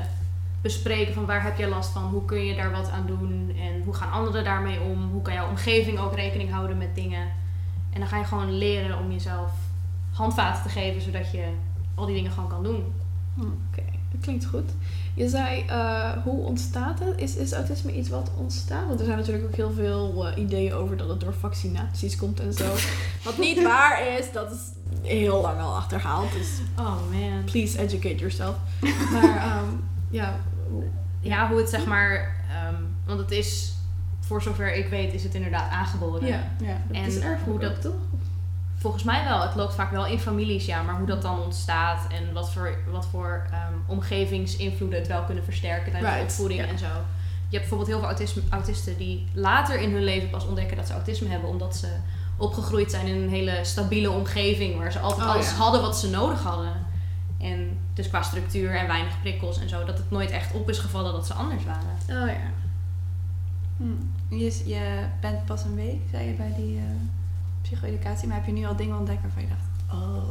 bespreken 0.62 1.13
van 1.13 1.25
waar 1.25 1.44
heb 1.44 1.58
je 1.58 1.67
last 1.67 1.89
van, 1.89 2.03
hoe 2.03 2.25
kun 2.25 2.46
je 2.46 2.56
daar 2.56 2.72
wat 2.72 2.89
aan 2.89 3.06
doen 3.06 3.56
en 3.60 3.82
hoe 3.84 3.94
gaan 3.94 4.12
anderen 4.12 4.44
daarmee 4.44 4.82
om, 4.82 5.10
hoe 5.12 5.22
kan 5.22 5.34
jouw 5.34 5.50
omgeving 5.50 6.00
ook 6.00 6.15
rekening 6.15 6.51
houden 6.51 6.77
met 6.77 6.96
dingen. 6.96 7.27
En 7.94 8.00
dan 8.00 8.08
ga 8.08 8.17
je 8.17 8.24
gewoon 8.24 8.58
leren 8.58 9.00
om 9.00 9.12
jezelf 9.12 9.51
handvaten 10.12 10.63
te 10.63 10.70
geven 10.70 11.01
zodat 11.01 11.32
je 11.32 11.46
al 11.96 12.06
die 12.06 12.15
dingen 12.15 12.32
gewoon 12.32 12.50
kan 12.50 12.63
doen. 12.63 12.94
Hm, 13.34 13.41
Oké, 13.41 13.84
dat 14.12 14.22
klinkt 14.22 14.46
goed. 14.46 14.72
Je 15.18 15.30
zei, 15.30 15.64
eh, 15.68 16.12
hoe 16.24 16.46
ontstaat 16.46 17.00
het? 17.00 17.20
Is, 17.22 17.36
is 17.36 17.54
autisme 17.54 17.94
iets 17.96 18.10
wat 18.10 18.32
ontstaat? 18.38 18.88
Want 18.88 19.00
er 19.00 19.06
zijn 19.06 19.18
natuurlijk 19.18 19.46
ook 19.46 19.56
heel 19.56 19.72
veel 19.72 20.28
eh, 20.28 20.38
ideeën 20.44 20.74
over 20.74 20.98
dat 20.98 21.10
het 21.10 21.20
door 21.20 21.34
vaccinaties 21.34 22.16
komt 22.16 22.40
en 22.40 22.54
zo. 22.54 22.74
wat 23.26 23.38
niet 23.38 23.64
waar 23.64 24.08
is, 24.20 24.32
dat 24.32 24.52
is 24.52 24.60
heel 25.10 25.42
lang 25.42 25.62
al 25.62 25.76
achterhaald. 25.76 26.32
Dus 26.32 26.48
Oh 26.80 26.96
man. 27.12 27.44
please 27.46 27.80
educate 27.80 28.16
yourself. 28.16 28.56
Maar 29.12 29.38
ehm, 29.52 29.66
ja, 30.10 30.36
Ja, 31.20 31.50
hoe 31.50 31.58
het 31.58 31.70
zeg 31.70 31.86
maar, 31.86 32.36
ehm, 32.52 32.82
want 33.06 33.20
het 33.20 33.32
is, 33.32 33.74
voor 34.20 34.42
zover 34.42 34.76
ik 34.76 34.88
weet, 34.90 35.14
is 35.14 35.24
het 35.24 35.34
inderdaad 35.36 35.72
aangeboren. 35.72 36.28
ja, 36.28 36.44
Ja. 36.62 36.68
het 36.88 36.96
En 36.98 37.04
is 37.06 37.20
erg 37.20 37.40
hoe 37.46 37.60
dat- 37.60 37.82
toch? 37.82 37.94
Volgens 38.77 39.03
mij 39.03 39.24
wel. 39.24 39.41
Het 39.41 39.55
loopt 39.55 39.75
vaak 39.75 39.91
wel 39.91 40.05
in 40.05 40.19
families, 40.19 40.65
ja. 40.65 40.81
Maar 40.81 40.98
hoe 40.98 41.07
dat 41.07 41.22
dan 41.22 41.39
ontstaat 41.39 42.07
en 42.12 42.34
wat 42.34 42.51
voor, 42.51 42.77
wat 42.91 43.05
voor 43.05 43.48
ehm, 43.51 43.74
omgevingsinvloeden 43.86 45.00
het 45.00 45.07
wel 45.07 45.24
kunnen 45.24 45.43
versterken 45.43 45.91
tijdens 45.91 46.13
de 46.13 46.22
opvoeding 46.22 46.60
ja. 46.60 46.67
en 46.67 46.77
zo. 46.77 46.86
Je 47.50 47.57
hebt 47.57 47.69
bijvoorbeeld 47.69 47.89
heel 47.89 48.00
veel 48.00 48.07
autisme, 48.07 48.41
autisten 48.50 48.98
die 48.98 49.27
later 49.34 49.79
in 49.79 49.91
hun 49.91 50.03
leven 50.03 50.29
pas 50.29 50.46
ontdekken 50.46 50.77
dat 50.77 50.88
ze 50.88 50.93
autisme 50.93 51.29
hebben, 51.29 51.50
omdat 51.50 51.75
ze 51.75 51.88
opgegroeid 52.38 52.91
zijn 52.91 53.07
in 53.07 53.22
een 53.22 53.29
hele 53.29 53.60
stabiele 53.62 54.12
omgeving 54.12 54.77
waar 54.77 54.91
ze 54.91 55.00
altijd 55.00 55.27
Oh, 55.27 55.34
alles 55.34 55.50
ja. 55.50 55.55
hadden 55.55 55.81
wat 55.81 55.98
ze 55.98 56.10
nodig 56.10 56.43
hadden. 56.43 56.86
En 57.39 57.77
dus 57.93 58.10
qua 58.10 58.22
structuur 58.22 58.75
en 58.75 58.88
weinig 58.88 59.22
prikkels 59.22 59.60
en 59.60 59.69
zo, 59.69 59.86
dat 59.86 59.98
het 59.98 60.12
nooit 60.12 60.31
echt 60.31 60.53
op 60.53 60.69
is 60.69 60.79
gevallen 60.79 61.12
dat 61.12 61.27
ze 61.27 61.34
anders 61.34 61.63
waren. 61.65 62.24
Oh 62.24 62.27
ja. 62.27 62.51
Hm. 63.77 64.36
Je, 64.36 64.62
je 64.65 65.05
bent 65.22 65.46
pas 65.46 65.63
een 65.63 65.75
week, 65.75 66.01
zei 66.12 66.27
je 66.27 66.34
bij 66.34 66.53
die 66.57 66.77
eh 66.77 66.84
psycho-educatie, 67.70 68.28
maar 68.28 68.38
heb 68.38 68.46
je 68.46 68.52
nu 68.52 68.66
al 68.66 68.76
dingen 68.76 68.98
ontdekt 68.98 69.22
waarvan 69.22 69.42
je 69.42 69.48
dacht, 69.48 70.02
oh, 70.04 70.28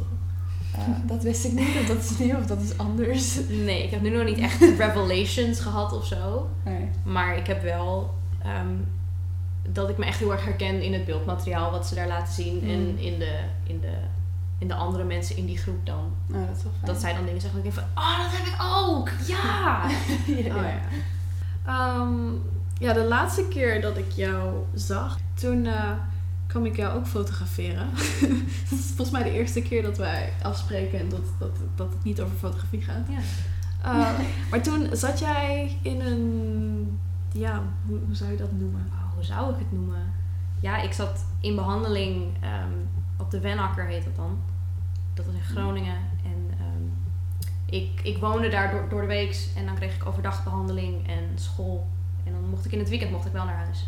eh, 0.73 1.07
dat 1.07 1.23
wist 1.23 1.45
ik 1.45 1.51
niet, 1.51 1.77
of 1.79 1.85
dat 1.85 1.97
is 1.97 2.17
nieuw, 2.17 2.37
of 2.37 2.45
dat 2.45 2.61
is 2.61 2.77
anders. 2.77 3.39
Nee, 3.49 3.83
ik 3.83 3.91
heb 3.91 4.01
nu 4.01 4.09
nog 4.09 4.25
niet 4.25 4.37
echt 4.37 4.61
revelations 4.77 5.59
gehad 5.59 5.93
of 5.93 6.05
zo. 6.05 6.49
Nee. 6.63 6.89
Maar 7.03 7.37
ik 7.37 7.47
heb 7.47 7.63
wel 7.63 8.15
ehm, 8.43 8.75
dat 9.71 9.89
ik 9.89 9.97
me 9.97 10.05
echt 10.05 10.19
heel 10.19 10.31
erg 10.31 10.45
herken 10.45 10.81
in 10.81 10.93
het 10.93 11.05
beeldmateriaal 11.05 11.71
wat 11.71 11.87
ze 11.87 11.95
daar 11.95 12.07
laten 12.07 12.33
zien. 12.33 12.55
Mm. 12.55 12.69
En 12.69 12.97
in 12.97 13.19
de, 13.19 13.39
in, 13.63 13.79
de, 13.79 13.93
in 14.57 14.67
de 14.67 14.73
andere 14.73 15.03
mensen 15.03 15.37
in 15.37 15.45
die 15.45 15.57
groep 15.57 15.85
dan. 15.85 16.11
Nou, 16.27 16.45
dat 16.45 16.57
is 16.57 16.63
wel 16.63 16.71
fijn. 16.71 16.91
Dat 16.91 17.01
zij 17.01 17.13
dan 17.13 17.25
dingen 17.25 17.41
zeggen. 17.41 17.59
Ik 17.59 17.73
denk 17.73 17.75
van, 17.75 18.03
oh, 18.03 18.17
dat 18.17 18.31
heb 18.31 18.45
ik 18.45 18.55
ook! 18.59 19.09
Ja! 19.27 19.89
ja, 20.43 20.55
Oh, 20.55 20.61
ja. 20.61 20.79
Ehm, 21.65 22.33
ja, 22.79 22.93
de 22.93 23.03
laatste 23.03 23.47
keer 23.47 23.81
dat 23.81 23.97
ik 23.97 24.11
jou 24.11 24.53
zag, 24.73 25.17
toen 25.33 25.65
eh, 25.65 25.91
kwam 26.47 26.65
ik 26.65 26.75
jou 26.75 26.97
ook 26.97 27.07
fotograferen. 27.07 27.89
dat 28.69 28.79
is 28.79 28.85
volgens 28.85 29.11
mij 29.11 29.23
de 29.23 29.31
eerste 29.31 29.61
keer 29.61 29.81
dat 29.81 29.97
wij 29.97 30.33
afspreken 30.41 30.99
en 30.99 31.09
dat, 31.09 31.25
dat, 31.39 31.57
dat 31.75 31.93
het 31.93 32.03
niet 32.03 32.21
over 32.21 32.37
fotografie 32.37 32.81
gaat. 32.81 33.07
ja. 33.09 33.19
Eh, 33.83 34.19
maar 34.51 34.61
toen 34.61 34.87
zat 34.91 35.19
jij 35.19 35.77
in 35.81 36.01
een, 36.01 36.99
ja, 37.31 37.63
hoe, 37.87 37.99
hoe 38.05 38.15
zou 38.15 38.31
je 38.31 38.37
dat 38.37 38.51
noemen? 38.51 38.89
Oh, 38.91 39.13
hoe 39.13 39.23
zou 39.23 39.53
ik 39.53 39.59
het 39.59 39.71
noemen? 39.71 40.13
Ja, 40.59 40.81
ik 40.81 40.93
zat 40.93 41.25
in 41.39 41.55
behandeling 41.55 42.33
ehm, 42.41 42.71
op 43.17 43.31
de 43.31 43.39
Wenakker 43.39 43.85
heet 43.85 44.03
dat 44.03 44.15
dan. 44.15 44.39
Dat 45.13 45.25
was 45.25 45.35
in 45.35 45.41
Groningen. 45.41 45.97
En 46.23 46.51
ehm, 46.59 46.83
ik, 47.65 48.01
ik 48.03 48.17
woonde 48.17 48.49
daar 48.49 48.71
door, 48.71 48.85
door 48.89 49.01
de 49.01 49.07
week 49.07 49.49
en 49.55 49.65
dan 49.65 49.75
kreeg 49.75 49.95
ik 49.95 50.05
overdag 50.05 50.43
behandeling 50.43 51.07
en 51.07 51.23
school. 51.35 51.87
En 52.23 52.31
dan 52.31 52.49
mocht 52.49 52.65
ik 52.65 52.71
in 52.71 52.79
het 52.79 52.89
weekend 52.89 53.11
mocht 53.11 53.25
ik 53.25 53.31
wel 53.31 53.45
naar 53.45 53.55
huis. 53.55 53.87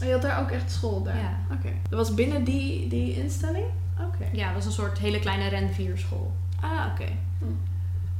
Oh, 0.00 0.06
je 0.06 0.12
had 0.12 0.22
daar 0.22 0.40
ook 0.40 0.50
echt 0.50 0.70
school 0.72 1.02
daar? 1.02 1.16
Ja. 1.16 1.38
Oké. 1.52 1.68
Dat 1.88 1.98
was 1.98 2.14
binnen 2.14 2.44
die, 2.44 2.88
die 2.88 3.22
instelling? 3.22 3.66
Oké. 4.00 4.24
Ja, 4.32 4.44
dat 4.46 4.54
was 4.54 4.64
een 4.64 4.72
soort 4.72 4.98
hele 4.98 5.18
kleine 5.18 5.48
renvierschool. 5.48 6.32
Ah, 6.60 6.86
oké. 6.92 7.10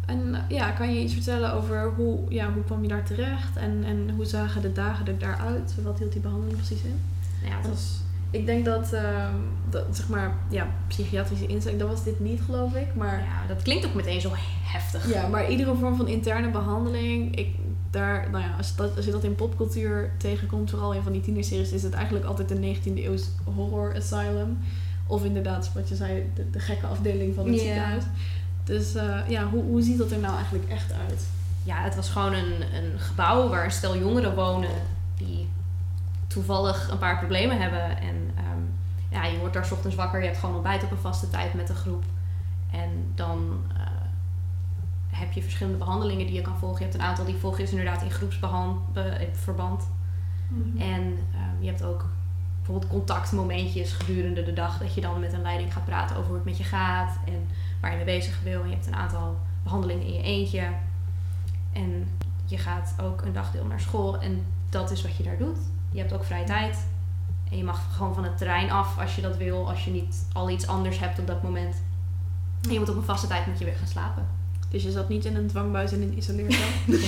En 0.07 0.35
eh, 0.35 0.41
ja, 0.49 0.71
kan 0.71 0.95
je 0.95 1.01
iets 1.01 1.13
vertellen 1.13 1.53
over 1.53 1.93
hoe, 1.97 2.19
ja, 2.29 2.53
hoe 2.53 2.65
kwam 2.65 2.83
je 2.83 2.89
daar 2.89 3.05
terecht 3.05 3.57
en, 3.57 3.85
en 3.85 4.11
hoe 4.17 4.25
zagen 4.25 4.63
de 4.63 4.73
dagen 4.73 5.07
er 5.07 5.19
daaruit? 5.19 5.75
Wat 5.83 5.99
hield 5.99 6.13
die 6.13 6.21
behandeling 6.21 6.57
precies 6.57 6.83
in? 6.83 7.01
Nou 7.41 7.53
ja, 7.53 7.59
het 7.61 7.69
was, 7.69 8.01
Ik 8.31 8.47
denk 8.47 8.65
dat, 8.65 8.93
ehm, 8.93 9.35
dat 9.71 9.85
zeg 9.91 10.09
maar, 10.09 10.35
ja, 10.49 10.67
psychiatrische 10.87 11.47
instelling, 11.47 11.81
dat 11.81 11.91
was 11.91 12.05
dit 12.05 12.21
niet 12.21 12.41
geloof 12.41 12.75
ik. 12.75 12.95
Maar 12.95 13.19
ja, 13.19 13.47
dat 13.55 13.63
klinkt 13.63 13.87
ook 13.87 13.95
meteen 13.95 14.21
zo 14.21 14.31
heftig. 14.63 15.13
ja, 15.13 15.29
maar 15.29 15.51
iedere 15.51 15.75
vorm 15.75 15.97
van 15.97 16.09
interne 16.09 16.51
behandeling, 16.51 17.37
ik, 17.37 17.49
daar, 17.93 18.31
nou 18.31 18.45
ja, 18.45 18.55
als, 18.57 18.77
dat, 18.77 18.97
als 18.97 19.05
je 19.05 19.11
dat 19.11 19.25
in 19.25 19.35
popcultuur 19.35 20.11
tegenkomt, 20.17 20.71
vooral 20.71 20.93
in 20.93 21.03
van 21.03 21.13
die 21.13 21.21
tienerseries, 21.21 21.73
is 21.73 21.83
het 21.83 21.93
eigenlijk 21.93 22.25
altijd 22.25 22.51
een 22.51 22.77
19e 22.77 23.05
eeuws 23.05 23.29
horror 23.55 23.97
asylum. 23.97 24.59
Of 25.07 25.25
inderdaad, 25.25 25.73
wat 25.75 25.89
je 25.89 25.95
zei, 25.95 26.31
de, 26.35 26.51
de 26.51 26.59
gekke 26.59 26.87
afdeling 26.87 27.35
van 27.35 27.47
het 27.47 27.61
ziekenhuis. 27.61 28.05
Dus 28.65 28.95
eh, 28.95 29.19
ja, 29.29 29.49
hoe, 29.49 29.63
hoe 29.63 29.83
ziet 29.83 29.99
dat 29.99 30.11
er 30.11 30.19
nou 30.19 30.35
eigenlijk 30.35 30.69
echt 30.69 30.93
uit? 31.09 31.27
Ja, 31.65 31.83
het 31.83 31.95
was 31.95 32.09
gewoon 32.09 32.33
een, 32.33 32.63
een 32.75 32.99
gebouw 32.99 33.49
waar 33.49 33.65
een 33.65 33.71
stel 33.71 33.99
jongeren 33.99 34.35
wonen 34.35 34.71
die 35.17 35.49
toevallig 36.27 36.89
een 36.91 36.99
paar 36.99 37.19
problemen 37.19 37.61
hebben. 37.61 37.99
En 37.99 38.31
ehm, 38.37 38.63
ja, 39.09 39.25
je 39.25 39.39
wordt 39.39 39.55
daar 39.55 39.65
's 39.65 39.71
ochtends 39.71 39.97
wakker, 39.97 40.21
je 40.21 40.27
hebt 40.27 40.39
gewoon 40.39 40.55
ontbijt 40.55 40.83
op 40.83 40.91
een 40.91 40.97
vaste 40.97 41.31
tijd 41.31 41.55
met 41.55 41.69
een 41.69 41.75
groep. 41.75 42.05
En 42.71 43.13
dan 43.15 43.63
heb 45.23 45.33
je 45.33 45.43
verschillende 45.43 45.79
behandelingen 45.79 46.27
die 46.27 46.35
je 46.35 46.41
kan 46.41 46.59
volgen. 46.59 46.79
Je 46.79 46.85
hebt 46.85 46.95
een 46.95 47.09
aantal 47.09 47.25
die 47.25 47.37
volg 47.37 47.57
je 47.57 47.63
dus 47.63 47.71
inderdaad 47.71 48.03
in 48.03 48.11
groepsverband. 48.11 49.85
En 50.79 51.19
ehm, 51.33 51.61
je 51.61 51.67
hebt 51.67 51.83
ook 51.83 52.05
bijvoorbeeld 52.57 52.91
contactmomentjes 52.91 53.93
gedurende 53.93 54.43
de 54.43 54.53
dag. 54.53 54.79
Dat 54.79 54.95
je 54.95 55.01
dan 55.01 55.21
met 55.21 55.33
een 55.33 55.43
leiding 55.43 55.73
gaat 55.73 55.85
praten 55.85 56.17
over 56.17 56.29
hoe 56.29 56.37
het 56.37 56.45
met 56.45 56.59
je 56.59 56.65
gaat 56.65 57.19
en 57.27 57.49
waar 57.81 57.91
je 57.91 57.97
mee 57.97 58.05
bezig 58.05 58.41
wil. 58.43 58.63
En 58.63 58.69
je 58.69 58.75
hebt 58.75 58.87
een 58.87 58.95
aantal 58.95 59.37
behandelingen 59.63 60.07
in 60.07 60.13
je 60.13 60.23
eentje. 60.23 60.69
En 61.73 62.09
je 62.45 62.59
gaat 62.59 62.95
ook 63.03 63.23
een 63.23 63.33
dagdeel 63.33 63.65
naar 63.65 63.81
school 63.81 64.19
en 64.19 64.47
dat 64.69 64.91
is 64.91 65.03
wat 65.03 65.17
je 65.17 65.23
daar 65.23 65.39
doet. 65.39 65.59
Je 65.91 65.99
hebt 65.99 66.13
ook 66.13 66.25
vrije 66.25 66.45
tijd. 66.45 66.87
En 67.51 67.57
je 67.57 67.65
mag 67.65 67.97
gewoon 67.97 68.15
van 68.15 68.25
het 68.25 68.39
terrein 68.39 68.71
af 68.71 68.99
als 68.99 69.17
je 69.17 69.23
dat 69.23 69.37
wil, 69.37 69.69
als 69.69 69.85
je 69.85 69.91
niet 69.91 70.27
al 70.33 70.51
iets 70.51 70.67
anders 70.67 70.99
hebt 70.99 71.19
op 71.19 71.27
dat 71.27 71.43
moment. 71.43 71.83
En 72.63 72.73
je 72.73 72.79
moet 72.79 72.89
op 72.89 72.97
een 72.97 73.03
vaste 73.03 73.27
tijd 73.27 73.47
moet 73.47 73.59
je 73.59 73.65
weer 73.65 73.75
gaan 73.75 73.87
slapen. 73.87 74.42
Dus 74.73 74.83
je 74.83 74.91
zat 74.91 75.09
niet 75.09 75.25
in 75.25 75.37
een 75.37 75.47
dwangbuis 75.47 75.93
in 75.93 76.03
een 76.03 76.17
isoleercel? 76.17 76.69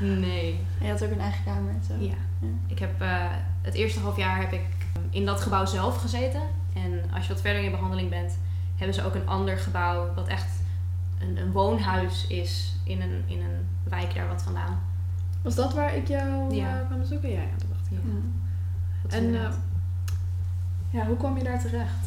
Nee. 0.00 0.58
En 0.78 0.86
je 0.86 0.90
had 0.92 1.04
ook 1.04 1.10
een 1.10 1.20
eigen 1.20 1.44
kamer 1.44 1.72
en 1.72 1.82
zo. 1.88 1.94
Ja. 2.04 2.14
Ja. 2.40 2.48
Ik 2.66 2.78
heb 2.78 3.00
eh, 3.00 3.26
het 3.62 3.74
eerste 3.74 4.00
half 4.00 4.16
jaar 4.16 4.40
heb 4.40 4.52
ik 4.52 4.64
in 5.10 5.26
dat 5.26 5.40
gebouw 5.40 5.66
zelf 5.66 5.96
gezeten. 5.96 6.40
En 6.74 7.02
als 7.14 7.26
je 7.26 7.32
wat 7.32 7.42
verder 7.42 7.58
in 7.58 7.64
je 7.64 7.70
behandeling 7.76 8.10
bent, 8.10 8.38
hebben 8.76 8.94
ze 8.94 9.04
ook 9.04 9.14
een 9.14 9.28
ander 9.28 9.56
gebouw 9.58 10.14
wat 10.14 10.28
echt 10.28 10.50
een, 11.18 11.36
een 11.36 11.52
woonhuis 11.52 12.26
is 12.26 12.72
in 12.84 13.00
een, 13.00 13.22
in 13.26 13.40
een 13.40 13.66
wijk 13.82 14.14
daar 14.14 14.28
wat 14.28 14.42
vandaan. 14.42 14.80
Was 15.42 15.54
dat 15.54 15.74
waar 15.74 15.96
ik 15.96 16.08
jou 16.08 16.54
Ja. 16.54 16.80
eh, 16.80 16.86
kwam 16.86 16.98
bezoeken? 16.98 17.30
Ja, 17.30 17.40
ja, 17.40 17.48
dat 17.58 17.68
dacht 17.68 17.90
ik. 17.90 17.98
Ja. 19.10 19.16
En 19.16 19.34
eh, 19.34 19.50
ja, 20.90 21.06
hoe 21.06 21.16
kwam 21.16 21.36
je 21.36 21.44
daar 21.44 21.60
terecht? 21.60 22.06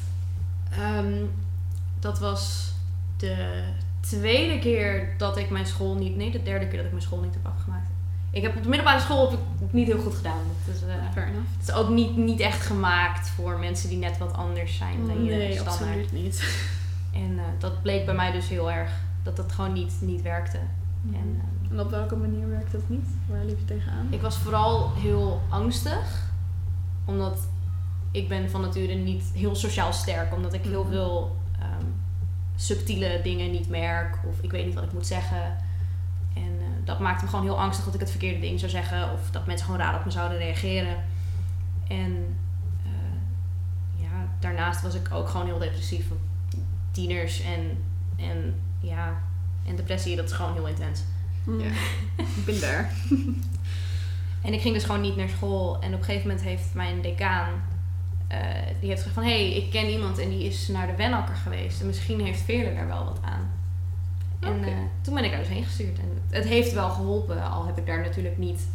Ehm, 0.69 1.13
dat 1.99 2.19
was 2.19 2.73
de 3.17 3.63
tweede 4.09 4.59
keer 4.59 5.13
dat 5.17 5.37
ik 5.37 5.49
mijn 5.49 5.65
school 5.65 5.95
niet... 5.95 6.15
Nee, 6.15 6.31
de 6.31 6.43
derde 6.43 6.65
keer 6.67 6.75
dat 6.77 6.85
ik 6.85 6.91
mijn 6.91 7.03
school 7.03 7.19
niet 7.19 7.33
heb 7.33 7.45
afgemaakt. 7.55 7.87
Ik 8.31 8.41
heb 8.41 8.55
op 8.55 8.63
de 8.63 8.69
middelbare 8.69 8.99
school 8.99 9.29
heb 9.31 9.39
ik 9.67 9.73
niet 9.73 9.87
heel 9.87 9.99
goed 10.01 10.15
gedaan. 10.15 10.39
Is, 10.73 10.81
eh, 10.81 10.95
Fair 11.13 11.27
enough. 11.27 11.47
het 11.59 11.67
is 11.67 11.73
ook 11.73 11.89
niet, 11.89 12.17
niet 12.17 12.39
echt 12.39 12.61
gemaakt 12.65 13.29
voor 13.29 13.59
mensen 13.59 13.89
die 13.89 13.97
net 13.97 14.17
wat 14.17 14.33
anders 14.33 14.77
zijn 14.77 15.07
dan 15.07 15.23
je 15.23 15.31
Nee, 15.31 15.51
standaard. 15.53 15.79
absoluut 15.81 16.11
niet. 16.11 16.41
En 17.13 17.37
eh, 17.39 17.43
dat 17.59 17.81
bleek 17.81 18.05
bij 18.05 18.13
mij 18.15 18.31
dus 18.31 18.47
heel 18.49 18.71
erg 18.71 18.91
dat 19.23 19.35
dat 19.35 19.51
gewoon 19.51 19.73
niet, 19.73 19.93
niet 20.01 20.21
werkte. 20.21 20.57
En, 21.13 21.41
eh, 21.41 21.71
En 21.71 21.79
op 21.79 21.89
welke 21.89 22.15
manier 22.15 22.49
werkt 22.49 22.71
dat 22.71 22.81
niet? 22.87 23.07
Waar 23.29 23.45
liep 23.45 23.59
je 23.59 23.65
tegenaan? 23.65 24.07
ik 24.09 24.21
was 24.21 24.37
vooral 24.37 24.91
heel 24.95 25.41
angstig, 25.49 26.31
omdat 27.05 27.47
ik 28.11 28.27
ben 28.27 28.49
van 28.49 28.61
nature 28.61 28.93
niet 28.93 29.23
heel 29.33 29.55
sociaal 29.55 29.93
sterk, 29.93 30.35
omdat 30.35 30.53
ik 30.53 30.63
heel 30.63 30.83
Mhm. 30.83 30.91
veel 30.91 31.35
subtiele 32.55 33.19
dingen 33.23 33.51
niet 33.51 33.69
merk 33.69 34.17
of 34.27 34.41
ik 34.41 34.51
weet 34.51 34.65
niet 34.65 34.73
wat 34.73 34.83
ik 34.83 34.93
moet 34.93 35.07
zeggen. 35.07 35.57
En 36.35 36.59
eh, 36.59 36.85
dat 36.85 36.99
maakte 36.99 37.23
me 37.23 37.29
gewoon 37.29 37.45
heel 37.45 37.59
angstig 37.59 37.85
dat 37.85 37.93
ik 37.93 37.99
het 37.99 38.09
verkeerde 38.09 38.39
ding 38.39 38.59
zou 38.59 38.71
zeggen 38.71 39.11
of 39.11 39.31
dat 39.31 39.45
mensen 39.45 39.65
gewoon 39.65 39.81
raar 39.81 39.95
op 39.95 40.05
me 40.05 40.11
zouden 40.11 40.37
reageren. 40.37 41.03
En 41.87 42.37
eh, 42.83 44.01
ja, 44.01 44.27
daarnaast 44.39 44.81
was 44.81 44.95
ik 44.95 45.11
ook 45.11 45.29
gewoon 45.29 45.45
heel 45.45 45.59
depressief. 45.59 46.05
Tieners 46.91 47.41
en, 47.41 47.83
en 48.15 48.59
ja, 48.79 49.21
en 49.65 49.75
depressie, 49.75 50.15
dat 50.15 50.25
is 50.25 50.31
gewoon 50.31 50.53
heel 50.53 50.67
intens. 50.67 51.03
Ja. 51.45 51.71
Ik 52.37 52.45
ben 52.45 52.59
daar. 52.59 52.91
En 54.41 54.53
ik 54.53 54.61
ging 54.61 54.73
dus 54.73 54.83
gewoon 54.83 55.01
niet 55.01 55.15
naar 55.15 55.29
school. 55.29 55.77
En 55.81 55.93
op 55.93 55.99
een 55.99 56.05
gegeven 56.05 56.27
moment 56.27 56.45
heeft 56.45 56.73
mijn 56.73 57.01
decaan... 57.01 57.49
eh, 58.33 58.65
die 58.79 58.89
heeft 58.89 59.01
gezegd 59.01 59.13
van... 59.13 59.23
Hé, 59.23 59.47
hey, 59.47 59.53
ik 59.53 59.71
ken 59.71 59.89
iemand 59.89 60.17
en 60.17 60.29
die 60.29 60.43
is 60.43 60.67
naar 60.67 60.87
de 60.87 60.95
Wennakker 60.95 61.35
geweest. 61.35 61.81
En 61.81 61.87
misschien 61.87 62.21
heeft 62.21 62.41
Veerle 62.41 62.73
daar 62.73 62.87
wel 62.87 63.03
wat 63.05 63.19
aan. 63.21 63.51
En 64.39 64.57
Oké. 64.57 64.67
eh, 64.67 64.73
toen 65.01 65.13
ben 65.13 65.23
ik 65.23 65.31
daar 65.31 65.39
dus 65.39 65.49
heen 65.49 65.63
gestuurd. 65.63 65.99
En 65.99 66.21
het 66.29 66.45
heeft 66.45 66.73
wel 66.73 66.89
geholpen. 66.89 67.51
Al 67.51 67.65
heb 67.65 67.77
ik 67.77 67.85
daar 67.85 68.01
natuurlijk 68.01 68.37
niet 68.37 68.67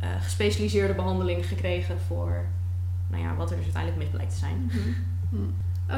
eh, 0.00 0.08
gespecialiseerde 0.20 0.94
behandeling 0.94 1.46
gekregen 1.46 2.00
voor... 2.06 2.44
Nou 3.08 3.22
ja, 3.22 3.34
wat 3.34 3.50
er 3.50 3.56
dus 3.56 3.64
uiteindelijk 3.64 4.02
mis 4.02 4.12
blijkt 4.12 4.32
te 4.32 4.38
zijn. 4.38 4.70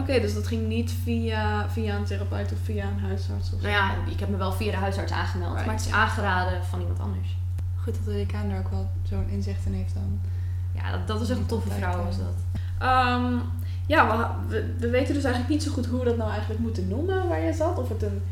Oké, 0.01 0.21
dus 0.21 0.35
dat 0.35 0.47
ging 0.47 0.67
niet 0.67 0.93
via, 1.03 1.71
via 1.71 1.97
een 1.97 2.05
therapeut 2.05 2.53
of 2.53 2.59
via 2.63 2.89
een 2.89 2.99
huisarts 2.99 3.53
of 3.53 3.61
Nou 3.61 3.73
ja, 3.73 3.95
ik 4.11 4.21
heb 4.21 4.29
me 4.29 4.37
wel 4.37 4.53
via 4.53 4.71
de 4.71 4.77
huisarts 4.77 5.13
aangemeld. 5.13 5.53
Right. 5.53 5.67
Maar 5.67 5.75
het 5.75 5.87
is 5.87 5.93
aangeraden 5.93 6.65
van 6.65 6.81
iemand 6.81 7.01
anders. 7.01 7.37
Goed 7.77 7.95
dat 7.95 8.05
de 8.05 8.13
decaan 8.13 8.49
daar 8.49 8.59
ook 8.59 8.71
wel 8.71 8.91
zo'n 9.03 9.29
inzicht 9.29 9.67
in 9.67 9.73
heeft 9.73 9.95
dan. 9.95 10.21
Ja, 10.75 10.91
dat, 10.91 11.07
dat 11.07 11.19
was 11.19 11.31
echt 11.31 11.39
een 11.39 11.47
toffe 11.47 11.71
vrouw 11.71 12.05
was 12.05 12.19
dat. 12.19 12.35
Ehm, 12.79 13.35
ja, 13.87 14.17
we, 14.49 14.55
we, 14.55 14.75
we 14.79 14.91
weten 14.91 15.15
dus 15.15 15.25
eigenlijk 15.25 15.55
niet 15.55 15.63
zo 15.63 15.73
goed 15.73 15.87
hoe 15.87 15.99
we 15.99 16.05
dat 16.05 16.17
nou 16.17 16.31
eigenlijk 16.31 16.61
moeten 16.61 16.89
noemen 16.89 17.29
waar 17.29 17.41
je 17.41 17.53
zat. 17.53 17.79
Of 17.79 17.89
het 17.89 18.03
een 18.03 18.23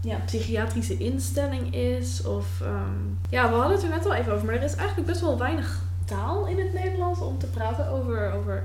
ja, 0.00 0.16
psychiatrische 0.24 0.96
instelling 0.96 1.74
is. 1.74 2.26
Of, 2.26 2.60
ehm, 2.60 2.94
ja, 3.30 3.48
we 3.50 3.54
hadden 3.54 3.76
het 3.76 3.82
er 3.82 3.90
net 3.90 4.06
al 4.06 4.14
even 4.14 4.32
over. 4.32 4.46
Maar 4.46 4.54
er 4.54 4.62
is 4.62 4.74
eigenlijk 4.74 5.08
best 5.08 5.20
wel 5.20 5.38
weinig 5.38 5.82
taal 6.04 6.46
in 6.46 6.58
het 6.58 6.72
Nederlands 6.72 7.20
om 7.20 7.38
te 7.38 7.46
praten 7.46 7.88
over, 7.88 8.32
over 8.32 8.64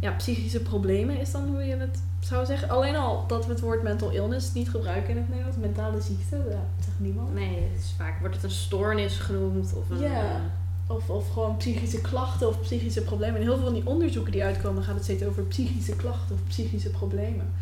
ja, 0.00 0.10
psychische 0.10 0.60
problemen, 0.60 1.20
is 1.20 1.32
dan 1.32 1.48
hoe 1.48 1.64
je 1.64 1.76
het 1.76 2.02
zou 2.20 2.46
zeggen. 2.46 2.68
Alleen 2.68 2.96
al 2.96 3.24
dat 3.26 3.46
we 3.46 3.52
het 3.52 3.60
woord 3.60 3.82
mental 3.82 4.10
illness 4.10 4.52
niet 4.52 4.70
gebruiken 4.70 5.10
in 5.10 5.16
het 5.16 5.28
Nederlands. 5.28 5.58
Mentale 5.58 6.00
ziekte, 6.00 6.36
dat 6.36 6.84
zegt 6.84 7.00
niemand. 7.00 7.34
Nee, 7.34 7.68
het 7.70 7.82
is 7.82 7.94
vaak 7.96 8.20
wordt 8.20 8.34
het 8.34 8.44
een 8.44 8.50
stoornis 8.50 9.18
genoemd 9.18 9.74
of 9.74 9.90
een... 9.90 9.98
Ja. 9.98 10.40
Of, 10.86 11.10
of 11.10 11.32
gewoon 11.32 11.56
psychische 11.56 12.00
klachten 12.00 12.48
of 12.48 12.60
psychische 12.60 13.02
problemen. 13.02 13.36
En 13.36 13.42
heel 13.42 13.54
veel 13.54 13.64
van 13.64 13.74
die 13.74 13.86
onderzoeken 13.86 14.32
die 14.32 14.44
uitkomen 14.44 14.82
gaat 14.82 14.94
het 14.94 15.04
steeds 15.04 15.24
over 15.24 15.42
psychische 15.42 15.96
klachten 15.96 16.34
of 16.34 16.40
psychische 16.48 16.90
problemen. 16.90 17.52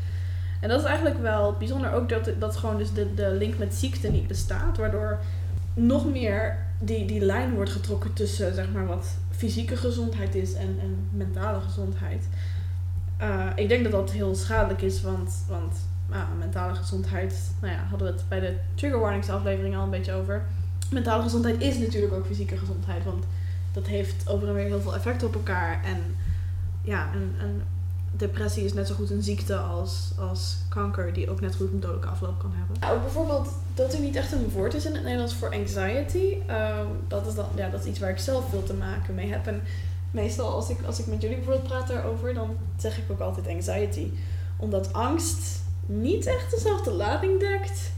En 0.60 0.68
dat 0.68 0.80
is 0.80 0.86
eigenlijk 0.86 1.20
wel 1.20 1.54
bijzonder 1.58 1.92
ook 1.92 2.08
dat, 2.08 2.30
dat 2.38 2.56
gewoon 2.56 2.76
dus 2.76 2.92
de, 2.92 3.14
de 3.14 3.30
link 3.38 3.58
met 3.58 3.74
ziekte 3.74 4.10
niet 4.10 4.26
bestaat. 4.26 4.76
Waardoor 4.76 5.18
nog 5.74 6.10
meer 6.10 6.58
die, 6.78 7.06
die 7.06 7.20
lijn 7.20 7.54
wordt 7.54 7.70
getrokken 7.70 8.12
tussen 8.12 8.54
zeg 8.54 8.72
maar 8.72 8.86
wat 8.86 9.16
fysieke 9.30 9.76
gezondheid 9.76 10.34
is 10.34 10.54
en, 10.54 10.78
en 10.80 11.08
mentale 11.12 11.60
gezondheid. 11.60 12.28
Eh, 13.16 13.46
ik 13.54 13.68
denk 13.68 13.82
dat 13.82 13.92
dat 13.92 14.10
heel 14.10 14.34
schadelijk 14.34 14.82
is, 14.82 15.02
want, 15.02 15.44
want 15.48 15.76
ah, 16.10 16.38
mentale 16.38 16.74
gezondheid, 16.74 17.52
nou 17.60 17.72
ja, 17.72 17.84
hadden 17.88 18.06
we 18.06 18.12
het 18.12 18.28
bij 18.28 18.40
de 18.40 18.56
trigger 18.74 19.00
warnings 19.00 19.28
aflevering 19.28 19.76
al 19.76 19.82
een 19.82 19.90
beetje 19.90 20.12
over. 20.12 20.46
Mentale 20.90 21.22
gezondheid 21.22 21.60
is 21.60 21.78
natuurlijk 21.78 22.12
ook 22.12 22.26
fysieke 22.26 22.56
gezondheid, 22.56 23.04
want 23.04 23.24
dat 23.72 23.86
heeft 23.86 24.28
over 24.28 24.48
en 24.48 24.54
weer 24.54 24.66
heel 24.66 24.80
veel 24.80 24.94
effect 24.94 25.22
op 25.22 25.34
elkaar. 25.34 25.84
En 25.84 26.16
ja, 26.82 27.10
een, 27.14 27.34
een 27.46 27.62
depressie 28.12 28.64
is 28.64 28.72
net 28.72 28.86
zo 28.86 28.94
goed 28.94 29.10
een 29.10 29.22
ziekte 29.22 29.56
als, 29.56 30.10
als 30.18 30.56
kanker, 30.68 31.12
die 31.12 31.30
ook 31.30 31.40
net 31.40 31.54
goed 31.54 31.72
een 31.72 31.80
dodelijke 31.80 32.08
afloop 32.08 32.38
kan 32.38 32.52
hebben. 32.54 32.96
ook 32.96 33.02
bijvoorbeeld 33.02 33.48
dat 33.74 33.92
er 33.92 34.00
niet 34.00 34.16
echt 34.16 34.32
een 34.32 34.50
woord 34.50 34.74
is 34.74 34.84
in 34.84 34.92
het 34.92 35.02
Nederlands 35.02 35.34
voor 35.34 35.52
anxiety. 35.52 36.36
Ehm, 36.46 36.86
dat, 37.08 37.26
is 37.26 37.34
dan, 37.34 37.46
ja, 37.54 37.68
dat 37.68 37.80
is 37.80 37.86
iets 37.86 37.98
waar 37.98 38.10
ik 38.10 38.18
zelf 38.18 38.48
veel 38.48 38.62
te 38.62 38.74
maken 38.74 39.14
mee 39.14 39.30
heb. 39.30 39.46
En 39.46 39.62
meestal 40.10 40.52
als 40.52 40.70
ik, 40.70 40.78
als 40.86 40.98
ik 40.98 41.06
met 41.06 41.22
jullie 41.22 41.36
bijvoorbeeld 41.36 41.68
praat 41.68 41.88
daarover, 41.88 42.34
dan 42.34 42.56
zeg 42.76 42.98
ik 42.98 43.04
ook 43.10 43.20
altijd 43.20 43.48
anxiety. 43.48 44.10
Omdat 44.56 44.92
angst 44.92 45.62
niet 45.86 46.26
echt 46.26 46.50
dezelfde 46.50 46.90
lading 46.90 47.40
dekt. 47.40 47.92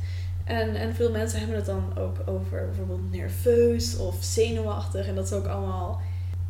En, 0.44 0.74
en 0.74 0.94
veel 0.94 1.10
mensen 1.10 1.38
hebben 1.38 1.56
het 1.56 1.66
dan 1.66 1.98
ook 1.98 2.16
over 2.26 2.66
bijvoorbeeld 2.66 3.12
nerveus 3.12 3.96
of 3.96 4.16
zenuwachtig. 4.20 5.06
En 5.06 5.14
dat 5.14 5.24
is 5.24 5.32
ook 5.32 5.46
allemaal 5.46 6.00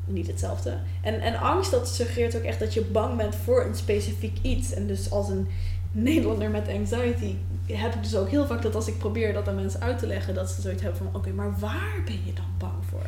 niet 0.05 0.27
hetzelfde. 0.27 0.79
En, 1.01 1.21
en 1.21 1.39
angst, 1.39 1.71
dat 1.71 1.89
suggereert 1.89 2.37
ook 2.37 2.43
echt 2.43 2.59
dat 2.59 2.75
je 2.75 2.85
bang 2.85 3.17
bent 3.17 3.35
voor 3.35 3.65
een 3.65 3.75
specifiek 3.75 4.39
iets. 4.43 4.75
En 4.75 4.87
dus 4.87 5.11
als 5.11 5.29
een 5.29 5.49
Nederlander 5.93 6.51
met 6.51 6.69
anxiety 6.69 7.37
heb 7.67 7.95
ik 7.95 8.03
dus 8.03 8.17
ook 8.17 8.29
heel 8.29 8.47
vaak 8.47 8.63
dat 8.63 8.75
als 8.75 8.89
ik 8.89 8.99
probeer 8.99 9.33
dat 9.33 9.49
aan 9.49 9.55
mensen 9.55 9.81
uit 9.81 9.99
te 9.99 10.07
leggen, 10.07 10.35
dat 10.35 10.51
ze 10.51 10.61
zoiets 10.61 10.83
hebben 10.83 11.01
van, 11.01 11.15
oké, 11.15 11.31
maar 11.31 11.59
waar 11.59 12.03
ben 12.05 12.25
je 12.25 12.33
dan 12.33 12.45
bang 12.59 12.85
voor? 12.89 13.07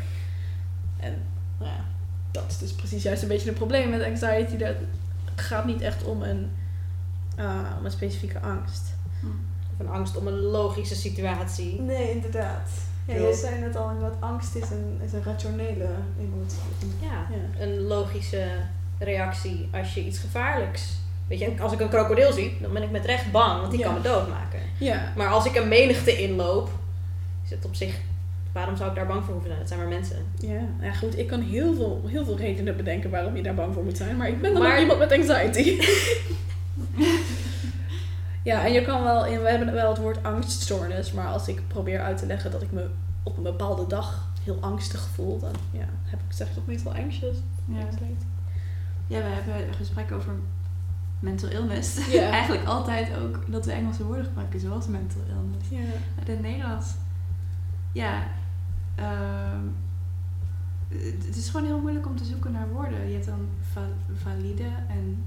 En 1.01 1.15
nou 1.59 1.71
ja, 1.71 1.85
dat 2.31 2.45
is 2.49 2.59
dus 2.59 2.73
precies 2.73 3.03
juist 3.03 3.23
een 3.23 3.29
beetje 3.29 3.49
een 3.49 3.55
probleem 3.55 3.91
met 3.91 4.03
anxiety. 4.03 4.57
Dat 4.57 4.75
gaat 5.35 5.65
niet 5.65 5.81
echt 5.81 6.05
om 6.05 6.23
een, 6.23 6.51
eh, 7.37 7.61
om 7.79 7.85
een 7.85 7.91
specifieke 7.91 8.41
angst. 8.41 8.95
Of 9.75 9.87
een 9.87 9.93
angst 9.93 10.17
om 10.17 10.27
een 10.27 10.41
logische 10.41 10.95
situatie. 10.95 11.81
Nee, 11.81 12.11
inderdaad. 12.11 12.69
Ja, 13.07 13.15
je 13.15 13.35
zei 13.35 13.61
net 13.61 13.77
al, 13.77 13.91
dat 14.01 14.13
angst 14.21 14.55
is 14.55 14.71
een, 14.71 15.01
is 15.05 15.13
een 15.13 15.23
rationele 15.25 15.89
emotie. 16.21 16.59
Ja, 17.01 17.27
Ja. 17.37 17.63
een 17.65 17.81
logische 17.81 18.47
reactie 18.99 19.69
als 19.73 19.95
je 19.95 20.05
iets 20.05 20.19
gevaarlijks... 20.19 21.03
Weet 21.29 21.39
je, 21.39 21.53
als 21.61 21.73
ik 21.73 21.81
een 21.81 21.89
krokodil 21.89 22.33
zie, 22.33 22.57
dan 22.61 22.73
ben 22.73 22.83
ik 22.83 22.91
met 22.91 23.05
recht 23.05 23.33
bang, 23.33 23.59
want 23.61 23.71
die 23.71 23.81
Ja. 23.81 23.87
kan 23.87 23.95
me 23.95 24.01
doodmaken. 24.01 24.59
Ja. 24.79 25.13
Maar 25.17 25.29
als 25.29 25.47
ik 25.47 25.55
een 25.57 25.69
menigte 25.69 26.17
inloop, 26.23 26.71
is 27.45 27.51
het 27.51 27.65
op 27.65 27.75
zich... 27.75 27.97
Waarom 28.53 28.77
zou 28.77 28.89
ik 28.91 28.97
daar 28.97 29.07
bang 29.07 29.25
voor 29.25 29.33
hoeven 29.33 29.49
zijn? 29.51 29.61
Het 29.61 29.69
zijn 29.69 29.81
maar 29.81 29.89
mensen. 29.89 30.17
Ja, 30.39 30.61
ja, 30.87 30.93
goed. 30.93 31.19
Ik 31.19 31.27
kan 31.27 31.41
heel 31.41 31.75
veel, 31.75 32.03
heel 32.07 32.25
veel 32.25 32.37
redenen 32.37 32.77
bedenken 32.77 33.11
waarom 33.11 33.37
je 33.37 33.43
daar 33.43 33.55
bang 33.55 33.75
voor 33.75 33.85
moet 33.85 33.97
zijn. 33.97 34.17
Maar 34.17 34.29
ik 34.29 34.41
ben 34.41 34.53
dan 34.53 34.63
Maar- 34.63 34.73
ook 34.75 34.79
iemand 34.81 34.99
met 34.99 35.13
anxiety. 35.13 35.79
ja, 38.45 38.65
en 38.65 38.73
je 38.73 38.83
kan 38.83 39.03
wel... 39.03 39.27
in- 39.27 39.41
We 39.43 39.49
hebben 39.51 39.73
wel 39.73 39.89
het 39.89 39.99
woord 39.99 40.23
angststoornis. 40.23 41.13
Maar 41.13 41.27
als 41.27 41.49
ik 41.49 41.69
probeer 41.69 42.01
uit 42.03 42.19
te 42.19 42.27
leggen 42.27 42.51
dat 42.51 42.63
ik 42.63 42.73
me 42.73 42.89
op 43.23 43.37
een 43.37 43.43
bepaalde 43.43 43.87
dag 43.87 44.29
heel 44.43 44.59
angstig 44.61 45.01
voel... 45.15 45.39
Dan 45.39 45.53
ja, 45.71 45.85
heb 46.05 46.21
ik, 46.21 46.33
zeg 46.33 46.53
toch 46.55 46.67
meestal 46.67 46.95
anxious. 46.95 47.37
Ja. 47.67 47.79
Ja, 49.07 49.19
we 49.19 49.29
hebben 49.29 49.69
een 49.69 49.75
gesprek 49.75 50.13
over 50.13 50.33
mental 51.21 51.49
illness. 51.49 52.07
Ja. 52.11 52.31
Eigenlijk 52.39 52.65
altijd 52.65 53.17
ook 53.17 53.53
dat 53.53 53.65
we 53.65 53.73
Engelse 53.73 54.05
woorden 54.05 54.25
gebruiken, 54.25 54.61
zoals 54.61 54.87
mental 54.87 55.21
illness. 55.29 55.69
Ja. 55.71 55.79
Maar 56.17 56.29
in 56.29 56.33
het 56.33 56.41
Nederlands, 56.43 56.95
ja, 57.93 58.23
ehm, 58.95 59.61
het 61.27 61.37
is 61.37 61.49
gewoon 61.49 61.67
heel 61.67 61.81
moeilijk 61.81 62.07
om 62.07 62.17
te 62.17 62.25
zoeken 62.25 62.53
naar 62.53 62.69
woorden. 62.69 63.07
Je 63.09 63.13
hebt 63.15 63.27
dan 63.27 63.49
va- 63.73 64.15
valide 64.23 64.69
en... 64.89 65.25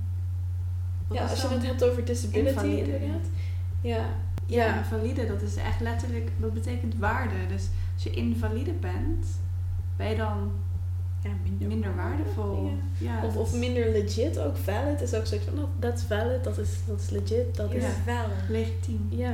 wat 1.07 1.17
ja, 1.17 1.23
is 1.23 1.29
als 1.31 1.41
je 1.41 1.47
het 1.47 1.65
hebt 1.65 1.83
over 1.83 2.05
disability 2.05 2.49
Invalide, 2.49 2.81
inderdaad. 2.93 3.27
Ja. 3.81 4.05
Ja, 4.45 4.65
Ja. 4.65 4.83
valide, 4.83 5.27
dat 5.27 5.41
is 5.41 5.55
echt 5.55 5.79
letterlijk, 5.79 6.31
dat 6.37 6.53
betekent 6.53 6.95
waarde. 6.97 7.35
Dus 7.47 7.67
als 7.93 8.03
je 8.03 8.09
invalide 8.09 8.71
bent, 8.71 9.25
ben 9.97 10.09
je 10.09 10.15
dan 10.15 10.51
ja 11.23 11.29
minder, 11.43 11.67
minder 11.67 11.95
waardevol. 11.95 12.63
Ja. 12.65 13.07
Ja, 13.09 13.25
Of, 13.25 13.33
dat 13.33 13.41
of 13.41 13.53
is 13.53 13.59
minder 13.59 13.89
legit 13.89 14.39
ook. 14.39 14.57
Valid 14.57 15.01
is 15.01 15.13
ook 15.13 15.25
zoiets 15.25 15.47
van, 15.49 15.59
oh, 15.63 15.69
that's 15.79 16.03
valid, 16.03 16.43
dat 16.43 16.57
is, 16.57 16.69
dat 16.87 16.99
is 16.99 17.09
legit, 17.09 17.55
dat 17.55 17.71
is... 17.73 17.83
Ja. 17.83 17.89
wel. 18.05 18.25
legitiem. 18.49 19.07
Ja. 19.09 19.33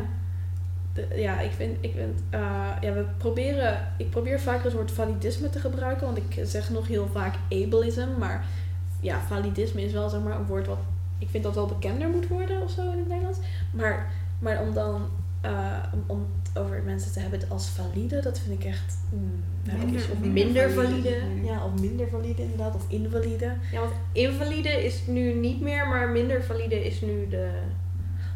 De- 0.94 1.08
ja, 1.16 1.40
ik 1.40 1.52
vind, 1.52 1.78
ik 1.82 1.94
vind 1.96 2.20
eh, 2.30 2.40
ja, 2.82 2.94
we 2.94 3.06
proberen, 3.18 3.88
ik 3.98 4.10
probeer 4.10 4.40
vaker 4.40 4.64
het 4.64 4.74
woord 4.74 4.92
validisme 4.92 5.50
te 5.50 5.60
gebruiken, 5.60 6.06
want 6.06 6.18
ik 6.18 6.42
zeg 6.46 6.70
nog 6.70 6.88
heel 6.88 7.08
vaak 7.12 7.36
ableism, 7.50 8.08
maar 8.20 8.46
ja, 9.00 9.20
validisme 9.28 9.82
is 9.84 9.92
wel 9.92 10.10
zeg 10.10 10.22
maar 10.22 10.40
een 10.40 10.46
woord 10.46 10.68
wat, 10.68 10.78
ik 11.24 11.30
vind 11.30 11.44
dat 11.44 11.56
wel 11.56 11.66
bekender 11.66 12.10
moet 12.10 12.28
worden 12.28 12.62
of 12.62 12.72
zo 12.72 12.82
in 12.92 12.98
het 12.98 13.08
Nederlands. 13.08 13.40
Maar, 13.72 14.12
maar 14.40 14.62
om 14.62 14.74
dan, 14.74 15.02
eh, 15.42 15.84
om, 15.94 16.04
om 16.08 16.26
het 16.44 16.64
over 16.64 16.82
mensen 16.86 17.12
te 17.12 17.20
hebben 17.20 17.40
als 17.48 17.68
valide, 17.70 18.20
dat 18.22 18.40
vind 18.40 18.60
ik 18.62 18.66
echt, 18.66 18.98
mm, 19.12 19.44
ik 19.66 19.78
Minder- 19.78 20.02
of 20.12 20.20
minder 20.20 20.44
minder 20.46 20.72
valide. 20.72 20.92
valide. 21.20 21.46
Ja, 21.46 21.66
of 21.66 21.82
minder 21.82 22.08
valide 22.10 22.42
inderdaad, 22.42 22.76
of 22.76 22.86
invalide. 22.88 23.54
Ja, 23.72 23.80
want 23.80 23.92
invalide 24.12 24.86
is 24.86 25.02
nu 25.08 25.34
niet 25.34 25.62
meer, 25.62 25.88
maar 25.88 26.10
minder 26.10 26.44
valide 26.44 26.86
is 26.86 27.02
nu 27.02 27.28
de... 27.30 27.50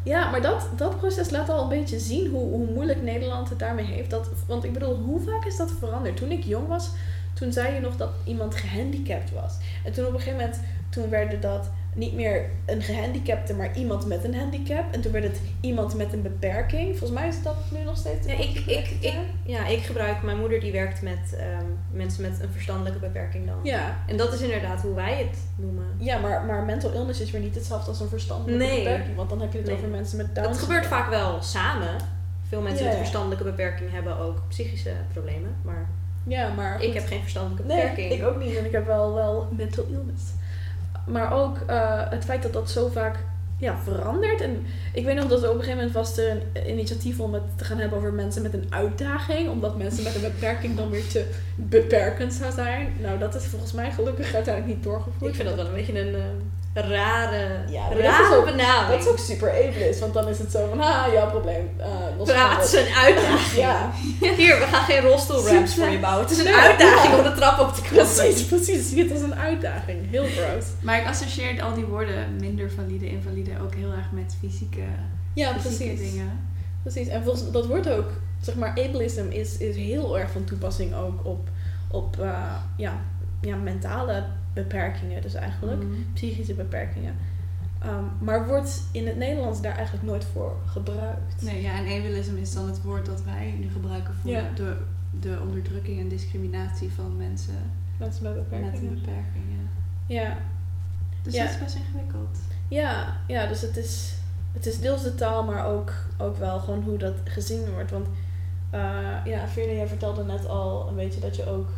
Ja, 0.04 0.30
maar 0.30 0.42
dat, 0.42 0.68
dat 0.76 0.96
proces 0.96 1.30
laat 1.30 1.48
al 1.48 1.62
een 1.62 1.68
beetje 1.68 1.98
zien 1.98 2.30
hoe, 2.30 2.48
hoe 2.50 2.70
moeilijk 2.74 3.02
Nederland 3.02 3.48
het 3.48 3.58
daarmee 3.58 3.84
heeft. 3.84 4.10
Dat, 4.10 4.28
want 4.46 4.64
ik 4.64 4.72
bedoel, 4.72 4.94
hoe 4.96 5.20
vaak 5.20 5.44
is 5.44 5.56
dat 5.56 5.70
veranderd? 5.78 6.16
Toen 6.16 6.30
ik 6.30 6.44
jong 6.44 6.66
was, 6.68 6.90
toen 7.34 7.52
zei 7.52 7.74
je 7.74 7.80
nog 7.80 7.96
dat 7.96 8.10
iemand 8.24 8.54
gehandicapt 8.54 9.32
was. 9.32 9.56
En 9.84 9.92
toen 9.92 10.06
op 10.06 10.12
een 10.12 10.18
gegeven 10.20 10.40
moment, 10.40 10.60
toen 10.90 11.08
werden 11.10 11.40
dat 11.40 11.70
niet 11.94 12.14
meer 12.14 12.44
een 12.66 12.82
gehandicapte, 12.82 13.54
maar 13.54 13.76
iemand 13.76 14.06
met 14.06 14.24
een 14.24 14.34
handicap. 14.34 14.84
En 14.92 15.00
toen 15.00 15.12
werd 15.12 15.24
het 15.24 15.40
iemand 15.60 15.94
met 15.96 16.12
een 16.12 16.22
beperking. 16.22 16.98
Volgens 16.98 17.18
mij 17.20 17.28
is 17.28 17.42
dat 17.42 17.56
nu 17.70 17.82
nog 17.84 17.96
steeds. 17.96 18.26
Ja, 18.26 18.32
ik, 18.32 18.58
ik, 18.66 19.14
ja, 19.44 19.66
ik 19.66 19.82
gebruik, 19.82 20.22
mijn 20.22 20.38
moeder 20.38 20.60
die 20.60 20.72
werkt 20.72 21.02
met 21.02 21.36
ehm, 21.38 21.64
mensen 21.90 22.22
met 22.22 22.40
een 22.42 22.50
verstandelijke 22.52 22.98
beperking 22.98 23.46
dan. 23.46 23.56
Ja, 23.62 23.96
En 24.06 24.16
dat 24.16 24.32
is 24.32 24.40
inderdaad 24.40 24.80
hoe 24.82 24.94
wij 24.94 25.16
het 25.16 25.38
noemen. 25.56 25.84
ja 25.98 26.18
maar, 26.18 26.44
maar 26.44 26.62
mental 26.64 26.92
illness 26.92 27.20
is 27.20 27.30
weer 27.30 27.40
niet 27.40 27.54
hetzelfde 27.54 27.90
als 27.90 28.00
een 28.00 28.08
verstandelijke 28.08 28.64
Nee. 28.64 28.82
beperking. 28.84 29.16
Want 29.16 29.28
dan 29.30 29.40
heb 29.40 29.52
je 29.52 29.58
het 29.58 29.66
Nee. 29.66 29.76
over 29.76 29.88
mensen 29.88 30.16
met 30.16 30.34
Down 30.34 30.48
Dat 30.48 30.58
gebeurt 30.58 30.86
vaak 30.86 31.08
wel 31.10 31.42
samen. 31.42 31.96
Veel 32.48 32.60
mensen 32.60 32.84
met 32.84 32.92
een 32.94 32.98
verstandelijke 33.00 33.44
beperking 33.44 33.90
hebben 33.92 34.18
ook 34.18 34.42
psychische 34.48 34.92
problemen. 35.12 35.56
Maar 35.62 35.88
Ja, 36.26 36.52
maar 36.54 36.82
ik 36.82 36.94
heb 36.94 37.06
geen 37.06 37.20
verstandelijke 37.20 37.66
Nee, 37.72 37.80
beperking. 37.80 38.12
ik 38.12 38.26
ook 38.26 38.36
niet. 38.38 38.56
En 38.56 38.64
ik 38.64 38.72
heb 38.72 38.86
wel, 38.86 39.14
wel 39.14 39.48
mental 39.56 39.84
illness. 39.90 40.22
Maar 41.08 41.32
ook 41.32 41.56
eh, 41.66 42.10
het 42.10 42.24
feit 42.24 42.42
dat 42.42 42.52
dat 42.52 42.70
zo 42.70 42.88
vaak 42.88 43.16
ja, 43.58 43.78
verandert. 43.78 44.40
En 44.40 44.66
ik 44.92 45.04
weet 45.04 45.16
nog 45.16 45.26
dat 45.26 45.42
er 45.42 45.48
op 45.48 45.54
een 45.54 45.60
gegeven 45.60 45.76
moment 45.76 45.94
was 45.94 46.18
er 46.18 46.42
een 46.52 46.70
initiatief 46.70 47.20
om 47.20 47.34
het 47.34 47.42
te 47.56 47.64
gaan 47.64 47.78
hebben 47.78 47.98
over 47.98 48.12
mensen 48.12 48.42
met 48.42 48.54
een 48.54 48.66
uitdaging. 48.70 49.48
Omdat 49.48 49.76
mensen 49.76 50.04
met 50.04 50.14
een 50.14 50.20
beperking 50.20 50.76
dan 50.76 50.90
weer 50.90 51.08
te 51.08 51.30
beperkend 51.54 52.32
zou 52.32 52.52
zijn. 52.52 52.92
Nou, 53.00 53.18
dat 53.18 53.34
is 53.34 53.44
volgens 53.44 53.72
mij 53.72 53.90
gelukkig 53.90 54.34
uiteindelijk 54.34 54.74
niet 54.74 54.84
doorgevoerd. 54.84 55.30
Ik 55.30 55.36
vind 55.36 55.48
dat 55.48 55.56
wel 55.56 55.66
een 55.66 55.74
beetje 55.74 56.00
een 56.00 56.14
eh, 56.14 56.20
rare, 56.74 57.48
Ja, 57.70 57.88
dat 57.88 57.98
rare 57.98 58.22
is 58.30 58.36
ook- 58.36 58.44
benaming. 58.44 58.88
Dat 58.90 59.00
is 59.00 59.08
ook 59.08 59.18
super 59.18 59.50
ableist. 59.50 60.00
Want 60.00 60.14
dan 60.14 60.28
is 60.28 60.38
het 60.38 60.50
zo 60.50 60.66
van, 60.68 60.80
ah, 60.80 61.12
jouw 61.12 61.30
probleem. 61.30 61.70
eh 61.76 61.86
los 62.18 62.28
Praat 62.32 62.64
is 62.64 62.72
een 62.72 62.94
uitdaging. 62.94 63.60
Ja, 63.66 63.90
Hier, 64.20 64.58
we 64.58 64.66
gaan 64.70 64.84
geen 64.84 65.00
rolstoelramps 65.00 65.70
Super. 65.72 65.84
voor 65.84 65.92
je 65.94 65.98
bouwen. 66.00 66.22
Het 66.22 66.30
is 66.32 66.38
een 66.38 66.44
Nee, 66.44 66.54
uitdaging 66.54 67.12
ja. 67.12 67.18
om 67.18 67.24
de 67.24 67.32
trap 67.32 67.58
op 67.58 67.74
te 67.74 67.80
komen. 67.82 67.94
precies, 67.96 68.44
precies. 68.46 68.90
Het 68.94 69.12
als 69.12 69.20
een 69.20 69.34
uitdaging. 69.34 70.10
Heel 70.10 70.24
groot. 70.24 70.64
Maar 70.82 71.00
ik 71.00 71.06
associeer 71.06 71.62
al 71.62 71.74
die 71.74 71.84
woorden 71.84 72.36
minder 72.40 72.70
valide, 72.70 73.10
invalide 73.10 73.50
ook 73.62 73.74
heel 73.74 73.90
erg 73.92 74.10
met 74.10 74.36
fysieke, 74.40 74.80
Ja, 75.34 75.52
fysieke 75.60 75.84
precies. 75.94 76.10
dingen. 76.10 76.46
Precies, 76.82 77.08
en 77.08 77.22
volgens 77.22 77.50
dat 77.50 77.66
wordt 77.66 77.88
ook, 77.88 78.10
zeg 78.40 78.54
maar, 78.54 78.68
ableism 78.70 79.24
is, 79.28 79.56
is 79.58 79.76
heel 79.76 80.18
erg 80.18 80.30
van 80.30 80.44
toepassing 80.44 80.94
ook 80.94 81.24
op, 81.26 81.48
op 81.90 82.18
eh, 82.20 82.30
ja, 82.76 82.92
ja, 83.40 83.56
mentale 83.56 84.24
beperkingen, 84.62 85.22
dus 85.22 85.34
eigenlijk 85.34 85.82
Mhm. 85.82 85.92
psychische 86.12 86.54
beperkingen. 86.54 87.14
Ehm, 87.82 88.04
maar 88.20 88.46
wordt 88.46 88.82
in 88.92 89.06
het 89.06 89.16
Nederlands 89.16 89.60
daar 89.60 89.74
eigenlijk 89.76 90.06
nooit 90.06 90.24
voor 90.24 90.56
gebruikt. 90.66 91.42
Nee, 91.42 91.62
ja, 91.62 91.72
en 91.72 91.84
ableism 92.02 92.36
is 92.36 92.54
dan 92.54 92.66
het 92.66 92.82
woord 92.82 93.06
dat 93.06 93.22
wij 93.24 93.54
nu 93.60 93.70
gebruiken 93.70 94.14
voor 94.14 94.30
Ja. 94.30 94.42
de, 94.54 94.76
de 95.20 95.38
onderdrukking 95.42 96.00
en 96.00 96.08
discriminatie 96.08 96.90
van 96.92 97.16
mensen 97.16 97.54
Mensen 97.98 98.22
met 98.22 98.34
met 98.34 98.42
een 98.42 98.48
beperkingen. 98.50 98.94
beperking. 98.94 99.44
Ja. 100.06 100.20
Ja. 100.22 100.36
Dus 101.22 101.34
Ja. 101.34 101.42
dat 101.44 101.52
is 101.52 101.58
best 101.58 101.76
ingewikkeld. 101.76 102.38
Ja, 102.68 103.16
ja, 103.26 103.46
dus 103.46 103.60
het 103.60 103.76
is, 103.76 104.14
het 104.52 104.66
is 104.66 104.80
deels 104.80 105.02
de 105.02 105.14
taal, 105.14 105.44
maar 105.44 105.66
ook, 105.66 105.92
ook 106.18 106.36
wel 106.36 106.60
gewoon 106.60 106.82
hoe 106.82 106.98
dat 106.98 107.14
gezien 107.24 107.70
wordt. 107.72 107.90
Want 107.90 108.06
eh 108.70 108.80
ja, 109.24 109.46
Veerle, 109.48 109.74
jij 109.74 109.86
vertelde 109.86 110.24
net 110.24 110.48
al 110.48 110.88
een 110.88 110.94
beetje 110.94 111.20
dat 111.20 111.36
je 111.36 111.46
ook 111.46 111.68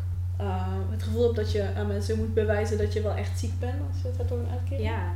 eh, 0.41 0.67
het 0.91 1.03
gevoel 1.03 1.23
hebt 1.23 1.37
dat 1.37 1.53
je 1.53 1.75
aan 1.77 1.87
mensen 1.87 2.17
moet 2.19 2.35
bewijzen 2.35 2.79
dat 2.79 2.93
je 2.93 3.03
wel 3.03 3.15
echt 3.15 3.39
ziek 3.39 3.59
bent 3.59 3.81
als 3.93 4.03
je 4.03 4.09
het 4.09 4.17
hebt 4.17 4.33
over 4.33 4.45
een 4.45 4.51
uitkering. 4.51 4.89
Ja. 4.89 5.13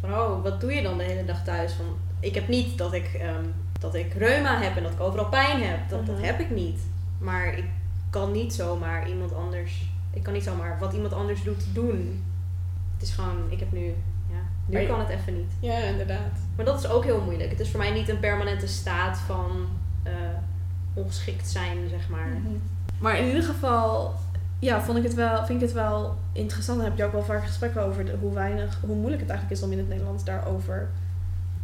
Van, 0.00 0.12
oh, 0.14 0.42
wat 0.42 0.60
doe 0.60 0.72
je 0.72 0.82
dan 0.82 0.98
de 0.98 1.04
hele 1.04 1.24
dag 1.24 1.44
thuis? 1.44 1.72
Van, 1.72 1.86
ik 2.20 2.34
heb 2.34 2.48
niet 2.48 2.78
dat 2.78 2.92
ik, 2.92 3.04
ehm, 3.20 3.44
dat 3.80 3.94
ik 3.94 4.12
reuma 4.14 4.60
heb 4.62 4.76
en 4.76 4.82
dat 4.82 4.92
ik 4.92 5.00
overal 5.00 5.28
pijn 5.28 5.62
heb. 5.62 5.88
Dat, 5.88 6.06
dat 6.06 6.14
Mhm. 6.16 6.24
heb 6.24 6.40
ik 6.40 6.50
niet. 6.50 6.80
Maar 7.18 7.54
ik 7.58 7.64
kan 8.10 8.32
niet 8.32 8.54
zomaar 8.54 9.08
iemand 9.08 9.34
anders... 9.34 9.86
Ik 10.10 10.22
kan 10.22 10.32
niet 10.32 10.42
zomaar 10.44 10.78
wat 10.78 10.92
iemand 10.92 11.12
anders 11.12 11.42
doet 11.42 11.64
doen. 11.74 12.24
Het 12.98 13.02
is 13.08 13.14
gewoon, 13.14 13.36
ik 13.48 13.58
heb 13.60 13.72
nu... 13.72 13.94
Ja, 14.30 14.38
nu 14.66 14.86
kan 14.86 14.98
het 15.00 15.08
even 15.08 15.36
niet. 15.36 15.52
Ja, 15.60 15.76
inderdaad. 15.78 16.32
Maar 16.56 16.64
dat 16.64 16.78
is 16.78 16.88
ook 16.88 17.04
heel 17.04 17.20
moeilijk. 17.20 17.50
Het 17.50 17.60
is 17.60 17.70
voor 17.70 17.78
mij 17.80 17.90
niet 17.90 18.08
een 18.08 18.18
permanente 18.20 18.66
staat 18.66 19.18
van 19.18 19.68
eh, 20.02 20.12
ongeschikt 20.94 21.48
zijn, 21.48 21.88
zeg 21.88 22.08
maar. 22.08 22.26
Mhm. 22.26 22.54
Maar 22.98 23.18
in 23.18 23.26
ieder 23.26 23.42
geval, 23.42 24.14
ja, 24.58 24.82
vond 24.82 24.98
ik 24.98 25.04
het 25.04 25.14
wel, 25.14 25.46
vind 25.46 25.62
ik 25.62 25.66
het 25.66 25.76
wel 25.76 26.16
interessant. 26.32 26.78
Daar 26.78 26.88
heb 26.88 26.96
je 26.98 27.04
ook 27.04 27.12
wel 27.12 27.22
vaak 27.22 27.46
gesprekken 27.46 27.82
over 27.82 28.04
de, 28.04 28.16
hoe 28.20 28.32
weinig, 28.32 28.80
hoe 28.86 28.96
moeilijk 28.96 29.20
het 29.20 29.30
eigenlijk 29.30 29.60
is 29.60 29.66
om 29.66 29.72
in 29.72 29.78
het 29.78 29.88
Nederlands 29.88 30.24
daarover 30.24 30.88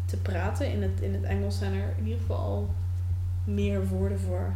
te 0.05 0.17
praten. 0.17 0.73
In 0.73 0.83
het, 0.83 1.01
in 1.01 1.13
het 1.13 1.23
Engels 1.23 1.59
zijn 1.59 1.75
er 1.75 1.95
in 1.99 2.05
ieder 2.05 2.21
geval 2.21 2.37
al 2.37 2.71
meer 3.45 3.87
woorden 3.87 4.21
voor. 4.21 4.53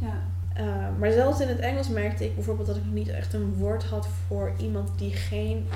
Ja. 0.00 0.22
Uh, 0.60 0.98
maar 0.98 1.12
zelfs 1.12 1.40
in 1.40 1.48
het 1.48 1.58
Engels 1.58 1.88
merkte 1.88 2.24
ik 2.24 2.34
bijvoorbeeld 2.34 2.66
dat 2.66 2.76
ik 2.76 2.84
nog 2.84 2.94
niet 2.94 3.08
echt 3.08 3.32
een 3.32 3.54
woord 3.54 3.84
had 3.84 4.08
voor 4.26 4.52
iemand 4.56 4.90
die 4.96 5.12
geen 5.12 5.66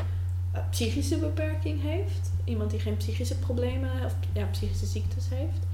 uh, 0.55 0.61
psychische 0.71 1.19
beperking 1.19 1.83
heeft. 1.83 2.31
Iemand 2.45 2.71
die 2.71 2.81
geen 2.81 2.97
psychische 2.97 3.39
problemen 3.39 3.91
of 4.05 4.15
ja, 4.33 4.45
psychische 4.45 4.87
ziektes 4.87 5.29
heeft. 5.29 5.67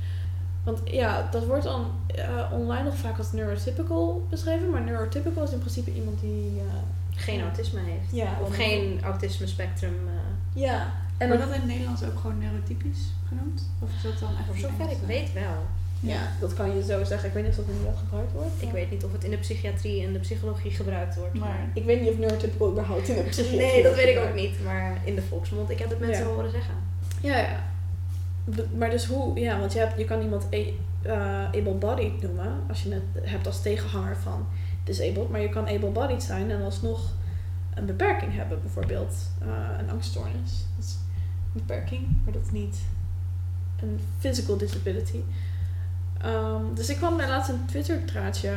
Want 0.68 0.80
ja, 0.84 1.28
dat 1.30 1.46
wordt 1.46 1.64
dan 1.64 1.90
uh, 2.16 2.52
online 2.52 2.84
nog 2.84 2.96
vaak 2.96 3.18
als 3.18 3.32
neurotypical 3.32 4.26
beschreven. 4.30 4.70
Maar 4.70 4.80
neurotypical 4.82 5.42
is 5.42 5.52
in 5.52 5.58
principe 5.58 5.92
iemand 5.92 6.20
die... 6.20 6.52
uh, 6.56 6.62
Geen 7.16 7.40
autisme 7.42 7.80
heeft. 7.80 8.12
Ja, 8.12 8.38
of 8.42 8.54
geen 8.56 9.00
autisme 9.04 9.46
spectrum. 9.46 9.94
uh, 10.06 10.62
ja. 10.62 10.92
En 11.16 11.28
wordt 11.28 11.42
dat 11.42 11.52
in 11.54 11.60
het 11.60 11.68
Nederlands 11.70 12.02
ook 12.04 12.18
gewoon 12.18 12.38
neurotypisch 12.38 13.12
genoemd? 13.28 13.70
Of 13.78 13.88
is 13.96 14.02
dat 14.02 14.18
dan 14.18 14.28
echt 14.36 14.46
voor 14.46 14.56
zover 14.56 14.90
ik 14.90 14.98
weet 15.06 15.32
wel. 15.32 15.56
ja, 16.00 16.20
dat 16.40 16.54
kan 16.54 16.74
je 16.76 16.82
zo 16.84 17.04
zeggen. 17.04 17.28
Ik 17.28 17.34
weet 17.34 17.42
niet 17.42 17.52
of 17.58 17.64
dat 17.64 17.74
inderdaad 17.74 17.98
gebruikt 17.98 18.32
wordt. 18.32 18.50
Ik 18.58 18.70
weet 18.70 18.90
niet 18.90 19.04
of 19.04 19.12
het 19.12 19.24
in 19.24 19.30
de 19.30 19.36
psychiatrie 19.36 20.04
en 20.06 20.12
de 20.12 20.18
psychologie 20.18 20.70
gebruikt 20.70 21.16
wordt. 21.16 21.34
Maar 21.34 21.68
Ik 21.74 21.84
weet 21.84 22.00
niet 22.00 22.10
of 22.10 22.18
neurotypical 22.18 22.70
überhaupt 22.70 23.08
in 23.08 23.14
de 23.16 23.22
psychiatrie 23.22 23.58
Nee, 23.60 23.82
dat 23.82 23.94
weet 23.94 24.16
ik 24.16 24.22
ook 24.28 24.34
niet. 24.34 24.64
Maar 24.64 24.96
in 25.04 25.14
de 25.14 25.22
volksmond, 25.22 25.70
ik 25.70 25.78
heb 25.78 25.90
het 25.90 25.98
mensen 26.00 26.24
Ja. 26.24 26.30
horen 26.30 26.50
zeggen. 26.50 26.74
Ja, 27.20 27.36
ja. 27.38 27.62
Maar 28.76 28.90
dus 28.90 29.06
hoe, 29.06 29.40
ja, 29.40 29.58
want 29.58 29.72
je, 29.72 29.78
hebt, 29.78 29.98
je 29.98 30.04
kan 30.04 30.20
iemand 30.22 30.44
a- 30.54 30.72
eh, 31.02 31.44
able-bodied 31.60 32.22
noemen 32.22 32.52
als 32.68 32.82
je 32.82 32.92
het 32.92 33.02
hebt 33.30 33.46
als 33.46 33.62
tegenhanger 33.62 34.16
van 34.16 34.46
disabled, 34.84 35.30
maar 35.30 35.40
je 35.40 35.48
kan 35.48 35.68
able-bodied 35.68 36.22
zijn 36.22 36.50
en 36.50 36.62
alsnog 36.62 37.12
een 37.74 37.86
beperking 37.86 38.34
hebben, 38.34 38.62
bijvoorbeeld 38.62 39.14
eh, 39.40 39.48
een 39.78 39.90
angststoornis. 39.90 40.66
Dat 40.76 40.84
is 40.84 40.92
een 41.54 41.60
beperking, 41.66 42.06
maar 42.24 42.32
dat 42.32 42.42
is 42.42 42.50
niet 42.50 42.76
een 43.82 44.00
physical 44.18 44.56
disability. 44.56 45.20
Ehm, 46.22 46.62
dus 46.74 46.88
ik 46.88 46.96
kwam 46.96 47.18
daar 47.18 47.28
laatst 47.28 47.50
een 47.50 47.64
Twitter-traatje 47.66 48.52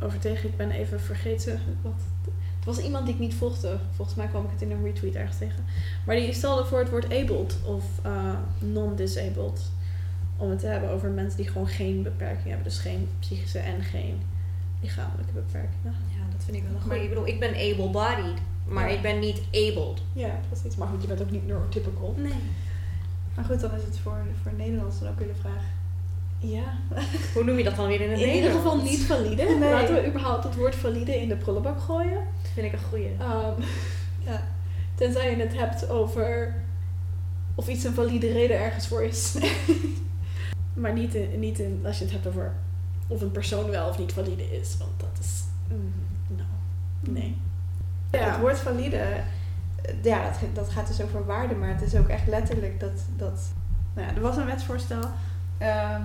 over 0.00 0.18
tegen. 0.18 0.48
Ik 0.48 0.56
ben 0.56 0.70
even 0.70 1.00
vergeten 1.00 1.60
wat. 1.82 2.02
Het 2.64 2.74
was 2.76 2.84
iemand 2.84 3.04
die 3.06 3.14
ik 3.14 3.20
niet 3.20 3.34
volgde. 3.34 3.76
Volgens 3.96 4.16
mij 4.16 4.26
kwam 4.26 4.44
ik 4.44 4.50
het 4.50 4.62
in 4.62 4.70
een 4.70 4.84
retweet 4.84 5.14
ergens 5.14 5.38
tegen. 5.38 5.64
Maar 6.06 6.16
die 6.16 6.32
stelde 6.32 6.64
voor 6.64 6.78
het 6.78 6.90
woord 6.90 7.04
abled 7.04 7.56
of 7.64 7.84
uh, 8.06 8.34
non-disabled. 8.58 9.70
Om 10.36 10.50
het 10.50 10.58
te 10.58 10.66
hebben 10.66 10.90
over 10.90 11.10
mensen 11.10 11.36
die 11.36 11.48
gewoon 11.48 11.66
geen 11.66 12.02
beperking 12.02 12.46
hebben. 12.46 12.64
Dus 12.64 12.78
geen 12.78 13.08
psychische 13.18 13.58
en 13.58 13.82
geen 13.82 14.20
lichamelijke 14.80 15.32
beperkingen. 15.32 15.94
Ja, 16.08 16.22
dat 16.36 16.44
vind 16.44 16.56
ik 16.56 16.62
wel 16.62 16.72
een 16.74 16.80
goede. 16.80 16.94
Maar- 16.96 17.04
Ik 17.04 17.08
bedoel, 17.08 17.26
ik 17.26 17.40
ben 17.40 17.54
able-bodied. 17.54 18.38
Maar 18.68 18.88
Ja. 18.90 18.94
ik 18.96 19.02
ben 19.02 19.18
niet 19.18 19.38
abled. 19.50 20.02
Ja, 20.12 20.30
precies. 20.50 20.76
Maar 20.76 20.88
goed, 20.88 21.02
je 21.02 21.08
bent 21.08 21.22
ook 21.22 21.30
niet 21.30 21.46
neurotypical. 21.46 22.14
Nee. 22.18 22.32
Maar 23.34 23.44
goed, 23.44 23.60
dan 23.60 23.70
is 23.74 23.82
het 23.82 23.98
voor, 23.98 24.18
voor 24.42 24.52
Nederlands 24.56 24.98
dan 25.00 25.08
ook 25.08 25.18
weer 25.18 25.28
de 25.28 25.40
vraag. 25.40 25.62
Ja. 26.38 26.64
Hoe 27.34 27.44
noem 27.44 27.56
je 27.56 27.64
dat 27.64 27.76
dan 27.76 27.86
weer 27.86 28.00
in 28.00 28.10
het 28.10 28.20
In 28.20 28.26
ieder 28.26 28.40
Nederlands? 28.42 28.70
geval 28.70 28.82
niet 28.90 29.00
valide. 29.00 29.42
Nee. 29.58 29.70
Laten 29.70 29.94
we 29.94 30.06
überhaupt 30.06 30.44
het 30.44 30.56
woord 30.56 30.74
valide 30.74 31.20
in 31.20 31.28
de 31.28 31.36
prullenbak 31.36 31.80
gooien. 31.80 32.18
Dat 32.54 32.62
vind 32.62 32.72
ik 32.72 32.80
een 32.80 32.88
goeie. 32.88 33.10
Ehm, 33.18 33.60
ja. 34.30 34.42
Tenzij 34.94 35.30
je 35.30 35.42
het 35.42 35.54
hebt 35.54 35.88
over 35.88 36.54
of 37.54 37.68
iets 37.68 37.84
een 37.84 37.94
valide 37.94 38.32
reden 38.32 38.58
ergens 38.58 38.86
voor 38.88 39.02
is. 39.02 39.34
maar 40.74 40.92
niet, 40.92 41.14
in, 41.14 41.40
niet 41.40 41.58
in, 41.58 41.82
als 41.86 41.98
je 41.98 42.04
het 42.04 42.12
hebt 42.12 42.26
over 42.26 42.52
of 43.06 43.20
een 43.20 43.30
persoon 43.30 43.70
wel 43.70 43.88
of 43.88 43.98
niet 43.98 44.12
valide 44.12 44.58
is. 44.60 44.76
Want 44.78 44.90
dat 44.96 45.18
is. 45.20 45.42
Mm, 45.68 45.92
nou, 46.26 46.48
nee. 47.00 47.36
Ja, 48.10 48.18
Ja. 48.18 48.30
het 48.30 48.40
woord 48.40 48.58
valide, 48.58 48.96
eh, 48.96 49.24
ja, 50.02 50.22
dat, 50.24 50.54
dat 50.54 50.68
gaat 50.70 50.86
dus 50.86 51.02
over 51.02 51.26
waarde, 51.26 51.54
maar 51.54 51.68
het 51.68 51.82
is 51.82 51.94
ook 51.94 52.08
echt 52.08 52.26
letterlijk 52.26 52.80
dat. 52.80 53.02
dat 53.16 53.40
nou 53.94 54.08
ja, 54.08 54.14
er 54.14 54.20
was 54.20 54.36
een 54.36 54.46
wetsvoorstel 54.46 55.02
ehm, 55.58 56.02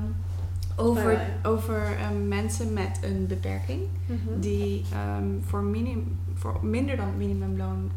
over, 0.80 1.12
ja. 1.12 1.26
over 1.44 1.96
ehm, 1.98 2.28
mensen 2.28 2.74
met 2.74 3.00
een 3.02 3.28
beperking 3.28 3.82
Mhm. 4.06 4.40
die 4.40 4.86
ehm, 4.94 5.26
voor, 5.46 5.64
minim, 5.64 6.18
voor 6.34 6.60
minder 6.66 6.96
dan 6.98 7.06
het 7.08 7.18
minimumloon 7.18 7.90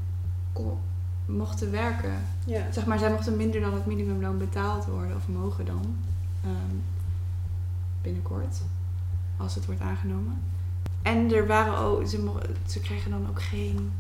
kon- 0.53 0.79
mochten 1.27 1.71
werken. 1.71 2.13
Ja. 2.45 2.63
Zeg 2.73 2.87
maar, 2.87 2.99
zij 2.99 3.11
mochten 3.11 3.37
minder 3.37 3.61
dan 3.61 3.75
het 3.75 3.87
minimumloon 3.87 4.39
betaald 4.39 4.85
worden, 4.87 5.17
of 5.17 5.29
mogen 5.29 5.65
dan, 5.65 5.95
ehm, 6.45 6.77
binnenkort, 8.03 8.61
als 9.37 9.55
het 9.55 9.67
wordt 9.67 9.81
aangenomen. 9.81 10.43
En 11.03 11.35
er 11.35 11.47
waren 11.47 11.79
ook, 11.79 12.07
ze, 12.07 12.33
ze 12.67 12.81
kregen 12.81 13.11
dan 13.11 13.27
ook 13.29 13.43
geen 13.43 13.93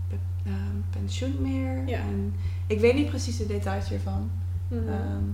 ehm, 0.46 0.54
pensioen 0.90 1.34
meer. 1.40 1.88
En 1.94 2.34
ik 2.66 2.80
weet 2.80 2.94
niet 2.94 3.08
precies 3.08 3.36
de 3.36 3.46
details 3.46 3.88
hiervan. 3.88 4.30
Ehm, 4.70 5.24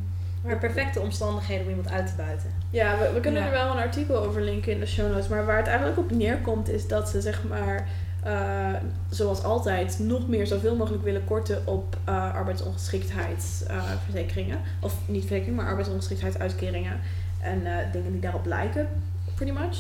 Maar 0.47 0.59
perfecte 0.59 1.01
omstandigheden 1.01 1.65
om 1.65 1.71
iemand 1.71 1.91
uit 1.91 2.07
te 2.07 2.13
buiten. 2.17 2.51
Ja, 2.71 2.99
we, 2.99 3.11
we 3.15 3.21
kunnen 3.21 3.41
Ja. 3.41 3.47
er 3.47 3.53
wel 3.53 3.71
een 3.71 3.83
artikel 3.83 4.17
over 4.17 4.43
linken 4.43 4.73
in 4.73 4.81
de 4.81 4.87
show 4.87 5.11
notes. 5.11 5.29
Maar 5.29 5.47
waar 5.47 5.57
het 5.57 5.67
eigenlijk 5.67 5.99
op 5.99 6.11
neerkomt 6.11 6.69
is 6.69 6.89
dat 6.89 7.09
ze 7.09 7.21
zeg 7.21 7.45
maar, 7.49 7.89
eh, 8.23 8.69
zoals 9.11 9.43
altijd, 9.43 9.99
nog 9.99 10.29
meer 10.29 10.47
zoveel 10.47 10.77
mogelijk 10.77 11.05
willen 11.05 11.25
korten 11.25 11.67
op 11.67 11.97
eh 12.05 12.35
arbeidsongeschiktheidsverzekeringen. 12.35 14.59
of 14.81 14.95
niet 15.07 15.21
verzekeringen, 15.21 15.55
maar 15.57 15.67
arbeidsongeschiktheidsuitkeringen. 15.67 17.01
En 17.41 17.67
eh, 17.67 17.73
dingen 17.93 18.13
die 18.13 18.21
daarop 18.21 18.47
lijken, 18.47 18.89
pretty 19.35 19.53
much. 19.53 19.77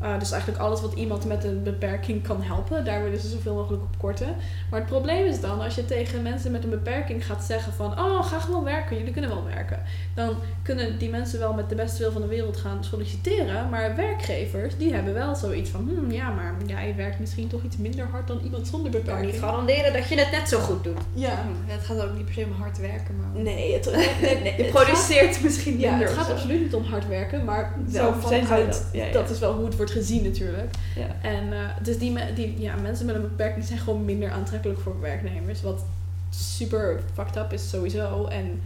Eh, 0.00 0.18
dus 0.18 0.30
eigenlijk 0.30 0.62
alles 0.62 0.80
wat 0.80 0.92
iemand 0.92 1.24
met 1.24 1.44
een 1.44 1.62
beperking 1.62 2.22
kan 2.22 2.42
helpen, 2.42 2.84
daar 2.84 3.02
willen 3.02 3.20
ze 3.20 3.28
zoveel 3.28 3.54
mogelijk 3.54 3.82
op 3.82 3.98
korten. 3.98 4.34
Maar 4.70 4.80
het 4.80 4.88
probleem 4.88 5.24
is 5.26 5.40
dan, 5.40 5.60
als 5.60 5.74
je 5.74 5.84
tegen 5.84 6.22
mensen 6.22 6.50
met 6.52 6.64
een 6.64 6.70
beperking 6.70 7.26
gaat 7.26 7.44
zeggen 7.44 7.72
van... 7.72 7.92
Oh, 7.98 8.24
ga 8.26 8.38
gewoon 8.38 8.64
werken, 8.64 8.96
jullie 8.96 9.12
kunnen 9.12 9.30
wel 9.30 9.44
werken. 9.44 9.82
Dan 10.14 10.34
kunnen 10.62 10.98
die 10.98 11.10
mensen 11.10 11.38
wel 11.38 11.52
met 11.52 11.68
de 11.68 11.74
beste 11.74 11.98
wil 12.02 12.12
van 12.12 12.20
de 12.20 12.26
wereld 12.28 12.56
gaan 12.56 12.84
solliciteren. 12.84 13.68
Maar 13.70 13.96
werkgevers, 13.96 14.76
die 14.76 14.94
hebben 14.94 15.14
wel 15.14 15.34
zoiets 15.34 15.70
van... 15.70 15.88
Hmm, 15.94 16.10
ja, 16.10 16.30
maar 16.30 16.54
jij 16.66 16.94
werkt 16.96 17.18
misschien 17.18 17.48
toch 17.48 17.62
iets 17.62 17.76
minder 17.76 18.06
hard 18.10 18.26
dan 18.28 18.40
iemand 18.44 18.66
zonder 18.68 18.86
Ik 18.86 18.92
kan 18.92 19.02
beperking. 19.04 19.32
niet 19.32 19.40
garanderen 19.40 19.92
dat 19.92 20.08
je 20.08 20.18
het 20.18 20.30
net 20.30 20.48
zo 20.48 20.58
goed 20.58 20.84
doet. 20.84 20.98
Ja. 21.14 21.44
Het 21.66 21.84
gaat 21.84 22.00
ook 22.02 22.14
niet 22.16 22.24
per 22.24 22.34
se 22.34 22.44
om 22.44 22.52
hard 22.60 22.78
werken, 22.78 23.14
maar... 23.16 23.42
Nee, 23.42 23.72
het, 23.74 23.84
nee, 23.94 24.08
nee, 24.20 24.40
nee, 24.42 24.56
Je 24.56 24.62
het 24.62 24.72
produceert 24.72 25.42
misschien 25.42 25.72
gaat- 25.72 25.80
ja, 25.82 25.90
minder. 25.90 26.08
het 26.08 26.16
gaat 26.16 26.30
absoluut 26.30 26.60
niet 26.60 26.74
om 26.74 26.84
hard 26.84 27.08
werken, 27.08 27.44
maar 27.44 27.74
Zo 27.92 27.98
wel 27.98 28.28
zijn 28.28 28.46
vanuit, 28.46 28.46
zij 28.46 28.64
dat. 28.66 28.88
Ja, 28.92 29.04
ja. 29.04 29.12
dat 29.12 29.30
is 29.30 29.38
wel 29.38 29.52
hoe 29.54 29.64
het 29.64 29.76
wordt 29.76 29.84
gezien 29.90 30.22
natuurlijk. 30.22 30.74
Ja. 30.96 31.28
En 31.28 31.46
uh, 31.46 31.58
dus 31.82 31.98
die, 31.98 32.32
die 32.34 32.60
ja, 32.60 32.74
mensen 32.76 33.06
met 33.06 33.14
een 33.14 33.20
beperking 33.22 33.64
zijn 33.64 33.78
gewoon 33.78 34.04
minder 34.04 34.30
aantrekkelijk 34.30 34.80
voor 34.80 35.00
werknemers. 35.00 35.62
Wat 35.62 35.84
super 36.30 37.00
fucked 37.14 37.36
up 37.36 37.52
is 37.52 37.68
sowieso. 37.68 38.26
En, 38.26 38.60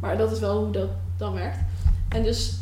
maar 0.00 0.18
dat 0.18 0.32
is 0.32 0.38
wel 0.38 0.64
hoe 0.64 0.72
dat 0.72 0.88
dan 1.16 1.34
werkt. 1.34 1.58
En 2.08 2.22
dus 2.22 2.58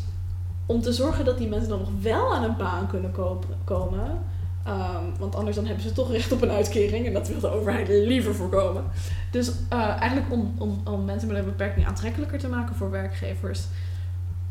om 0.65 0.81
te 0.81 0.93
zorgen 0.93 1.25
dat 1.25 1.37
die 1.37 1.47
mensen 1.47 1.69
dan 1.69 1.79
nog 1.79 1.91
wel 2.01 2.35
aan 2.35 2.43
een 2.43 2.57
baan 2.57 2.87
kunnen 2.87 3.11
kopen, 3.11 3.49
komen. 3.63 4.19
Um, 4.67 5.13
want 5.19 5.35
anders 5.35 5.55
dan 5.55 5.65
hebben 5.65 5.83
ze 5.83 5.91
toch 5.91 6.11
recht 6.11 6.31
op 6.31 6.41
een 6.41 6.51
uitkering. 6.51 7.05
En 7.05 7.13
dat 7.13 7.27
wil 7.27 7.39
de 7.39 7.49
overheid 7.49 7.87
liever 7.87 8.35
voorkomen. 8.35 8.83
Dus 9.31 9.51
uh, 9.73 9.87
eigenlijk 9.87 10.31
om, 10.31 10.53
om, 10.57 10.81
om 10.85 11.05
mensen 11.05 11.27
met 11.27 11.37
een 11.37 11.45
beperking 11.45 11.87
aantrekkelijker 11.87 12.39
te 12.39 12.47
maken 12.47 12.75
voor 12.75 12.91
werkgevers 12.91 13.61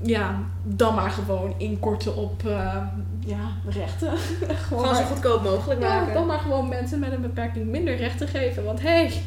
ja, 0.01 0.43
dan 0.63 0.95
maar 0.95 1.11
gewoon 1.11 1.55
inkorten 1.57 2.17
op 2.17 2.43
uh, 2.43 2.77
ja, 3.21 3.51
rechten. 3.69 4.19
gewoon, 4.19 4.57
gewoon 4.59 4.95
zo 4.95 5.03
goedkoop 5.03 5.43
mogelijk 5.43 5.81
ja, 5.81 5.99
maken. 5.99 6.15
dan 6.15 6.27
maar 6.27 6.39
gewoon 6.39 6.69
mensen 6.69 6.99
met 6.99 7.13
een 7.13 7.21
beperking 7.21 7.67
minder 7.67 7.97
rechten 7.97 8.29
geven. 8.29 8.65
Want 8.65 8.81
hé. 8.81 8.89
Hey. 8.89 9.23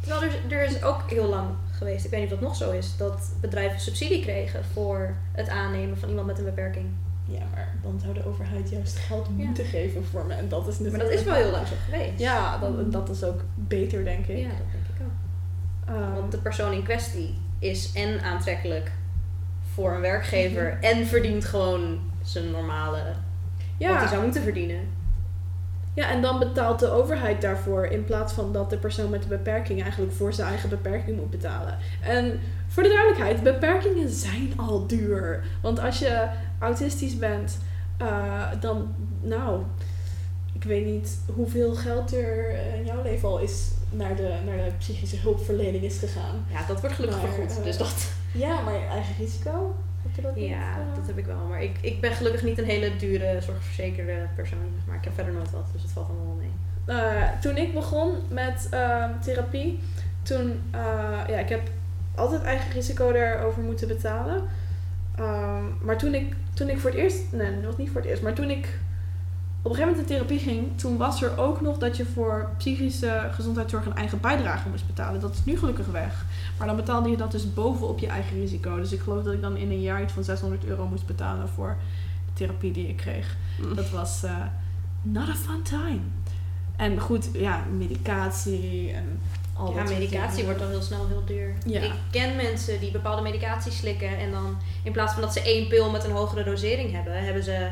Terwijl 0.00 0.22
er, 0.22 0.56
er 0.56 0.64
is 0.64 0.82
ook 0.82 1.10
heel 1.10 1.28
lang 1.28 1.48
geweest, 1.70 2.04
ik 2.04 2.10
weet 2.10 2.20
niet 2.20 2.32
of 2.32 2.38
dat 2.38 2.48
nog 2.48 2.56
zo 2.56 2.70
is, 2.70 2.96
dat 2.96 3.32
bedrijven 3.40 3.80
subsidie 3.80 4.22
kregen 4.22 4.64
voor 4.72 5.14
het 5.32 5.48
aannemen 5.48 5.98
van 5.98 6.08
iemand 6.08 6.26
met 6.26 6.38
een 6.38 6.44
beperking. 6.44 6.86
Ja, 7.24 7.42
maar 7.54 7.74
dan 7.82 8.00
zou 8.00 8.14
de 8.14 8.26
overheid 8.26 8.70
juist 8.70 8.96
geld 8.96 9.28
Ja. 9.36 9.44
moeten 9.44 9.64
geven 9.64 10.04
voor 10.04 10.26
me. 10.26 10.34
En 10.34 10.48
dat 10.48 10.68
is 10.68 10.78
Maar 10.78 10.98
dat 10.98 11.10
is 11.10 11.22
wel 11.24 11.34
heel 11.34 11.50
lang 11.50 11.66
zo 11.66 11.74
geweest. 11.84 12.18
Ja, 12.18 12.58
dat, 12.58 12.92
dat 12.92 13.08
is 13.08 13.24
ook 13.24 13.40
beter, 13.54 14.04
denk 14.04 14.26
ik. 14.26 14.38
Ja, 14.38 14.48
dat 14.48 14.56
denk 14.72 14.84
ik 14.98 15.06
ook. 15.06 15.96
Um, 15.96 16.14
Want 16.14 16.32
de 16.32 16.38
persoon 16.38 16.72
in 16.72 16.82
kwestie 16.82 17.38
is 17.58 17.92
en 17.92 18.20
aantrekkelijk 18.22 18.92
voor 19.74 19.94
een 19.94 20.00
werkgever 20.00 20.78
en 20.80 21.06
verdient 21.06 21.44
gewoon 21.44 22.00
zijn 22.22 22.50
normale 22.50 23.02
ja. 23.78 23.88
wat 23.88 23.98
hij 23.98 24.08
zou 24.08 24.22
moeten 24.22 24.42
verdienen. 24.42 25.00
Ja, 25.94 26.10
en 26.10 26.22
dan 26.22 26.38
betaalt 26.38 26.78
de 26.78 26.90
overheid 26.90 27.40
daarvoor 27.40 27.86
in 27.86 28.04
plaats 28.04 28.32
van 28.32 28.52
dat 28.52 28.70
de 28.70 28.76
persoon 28.76 29.10
met 29.10 29.22
de 29.22 29.28
beperking 29.28 29.82
eigenlijk 29.82 30.12
voor 30.12 30.32
zijn 30.32 30.48
eigen 30.48 30.68
beperking 30.68 31.16
moet 31.16 31.30
betalen. 31.30 31.78
En 32.00 32.40
voor 32.66 32.82
de 32.82 32.88
duidelijkheid, 32.88 33.42
beperkingen 33.42 34.08
zijn 34.08 34.52
al 34.56 34.86
duur. 34.86 35.44
Want 35.60 35.80
als 35.80 35.98
je 35.98 36.28
autistisch 36.58 37.18
bent, 37.18 37.58
uh, 38.02 38.42
dan, 38.60 38.94
nou, 39.20 39.62
ik 40.62 40.68
weet 40.68 40.84
niet 40.86 41.18
hoeveel 41.34 41.74
geld 41.74 42.14
er 42.14 42.50
in 42.74 42.84
jouw 42.84 43.02
leven 43.02 43.28
al 43.28 43.38
is 43.38 43.70
naar 43.90 44.16
de, 44.16 44.34
naar 44.46 44.56
de 44.56 44.72
psychische 44.78 45.16
hulpverlening 45.16 45.82
is 45.84 45.98
gegaan. 45.98 46.44
Ja, 46.52 46.66
dat 46.66 46.80
wordt 46.80 46.94
gelukkig 46.96 47.22
Maar, 47.22 47.30
vergoed. 47.32 47.58
uh, 47.58 47.64
dus 47.64 47.76
dat. 47.76 48.12
Ja, 48.32 48.60
maar 48.60 48.74
je 48.74 48.86
eigen 48.86 49.14
risico? 49.18 49.74
Heb 50.02 50.14
je 50.14 50.22
dat 50.22 50.36
niet, 50.36 50.48
Ja, 50.48 50.78
uh? 50.78 50.94
dat 50.96 51.06
heb 51.06 51.18
ik 51.18 51.26
wel. 51.26 51.46
Maar 51.48 51.62
ik, 51.62 51.78
ik 51.80 52.00
ben 52.00 52.12
gelukkig 52.12 52.42
niet 52.42 52.58
een 52.58 52.64
hele 52.64 52.96
dure 52.96 53.40
zorgverzekerde 53.40 54.26
persoon. 54.34 54.58
Maar 54.86 54.96
ik 54.96 55.04
heb 55.04 55.14
verder 55.14 55.32
nooit 55.32 55.50
wat, 55.50 55.66
dus 55.72 55.82
het 55.82 55.90
valt 55.90 56.08
allemaal 56.08 56.26
wel 56.26 56.34
mee. 56.36 56.50
Uh, 56.86 57.40
toen 57.40 57.56
ik 57.56 57.74
begon 57.74 58.12
met 58.28 58.68
uh, 58.74 59.04
therapie, 59.24 59.78
toen, 60.22 60.62
ja, 61.28 61.38
ik 61.38 61.48
heb 61.48 61.70
altijd 62.14 62.42
eigen 62.42 62.72
risico 62.72 63.12
daarover 63.12 63.62
moeten 63.62 63.88
betalen. 63.88 64.42
Um, 65.20 65.76
maar 65.82 65.98
toen 65.98 66.14
ik, 66.14 66.34
toen 66.54 66.68
ik 66.68 66.78
voor 66.78 66.90
het 66.90 66.98
eerst, 66.98 67.18
nee, 67.32 67.60
was 67.64 67.76
niet 67.76 67.90
voor 67.90 68.00
het 68.00 68.10
eerst, 68.10 68.22
maar 68.22 68.34
toen 68.34 68.50
ik 68.50 68.78
op 69.62 69.70
een 69.70 69.76
gegeven 69.76 69.96
moment 69.96 70.10
in 70.10 70.16
therapie 70.16 70.38
ging, 70.38 70.78
toen 70.78 70.96
was 70.96 71.22
er 71.22 71.38
ook 71.38 71.60
nog 71.60 71.78
dat 71.78 71.96
je 71.96 72.04
voor 72.04 72.50
psychische 72.58 73.28
gezondheidszorg 73.32 73.86
een 73.86 73.96
eigen 73.96 74.20
bijdrage 74.20 74.68
moest 74.68 74.86
betalen. 74.86 75.20
Dat 75.20 75.34
is 75.34 75.44
nu 75.44 75.58
gelukkig 75.58 75.86
weg. 75.86 76.24
Maar 76.58 76.66
dan 76.66 76.76
betaalde 76.76 77.10
je 77.10 77.16
dat 77.16 77.32
dus 77.32 77.54
bovenop 77.54 77.98
je 77.98 78.06
eigen 78.06 78.40
risico. 78.40 78.76
Dus 78.76 78.92
ik 78.92 79.00
geloof 79.00 79.24
dat 79.24 79.32
ik 79.32 79.40
dan 79.40 79.56
in 79.56 79.70
een 79.70 79.80
jaar 79.80 80.02
iets 80.02 80.12
van 80.12 80.24
600 80.24 80.64
euro 80.64 80.86
moest 80.86 81.06
betalen 81.06 81.48
voor 81.48 81.76
de 82.26 82.32
therapie 82.32 82.72
die 82.72 82.88
ik 82.88 82.96
kreeg. 82.96 83.36
Mm. 83.60 83.74
Dat 83.74 83.90
was 83.90 84.24
uh, 84.24 84.36
not 85.02 85.28
a 85.28 85.34
fun 85.34 85.62
time. 85.62 86.00
En 86.76 87.00
goed, 87.00 87.28
ja, 87.32 87.64
medicatie 87.76 88.92
en 88.92 89.20
al 89.52 89.74
Ja, 89.74 89.82
medicatie 89.82 90.44
wordt 90.44 90.58
dan 90.58 90.68
heel 90.68 90.82
snel 90.82 91.08
heel 91.08 91.24
duur. 91.26 91.54
Ja. 91.66 91.80
Ik 91.80 91.92
ken 92.10 92.36
mensen 92.36 92.80
die 92.80 92.90
bepaalde 92.90 93.22
medicatie 93.22 93.72
slikken 93.72 94.18
en 94.18 94.30
dan 94.30 94.56
in 94.82 94.92
plaats 94.92 95.12
van 95.12 95.22
dat 95.22 95.32
ze 95.32 95.42
één 95.42 95.68
pil 95.68 95.90
met 95.90 96.04
een 96.04 96.10
hogere 96.10 96.44
dosering 96.44 96.92
hebben, 96.92 97.24
hebben 97.24 97.42
ze 97.42 97.70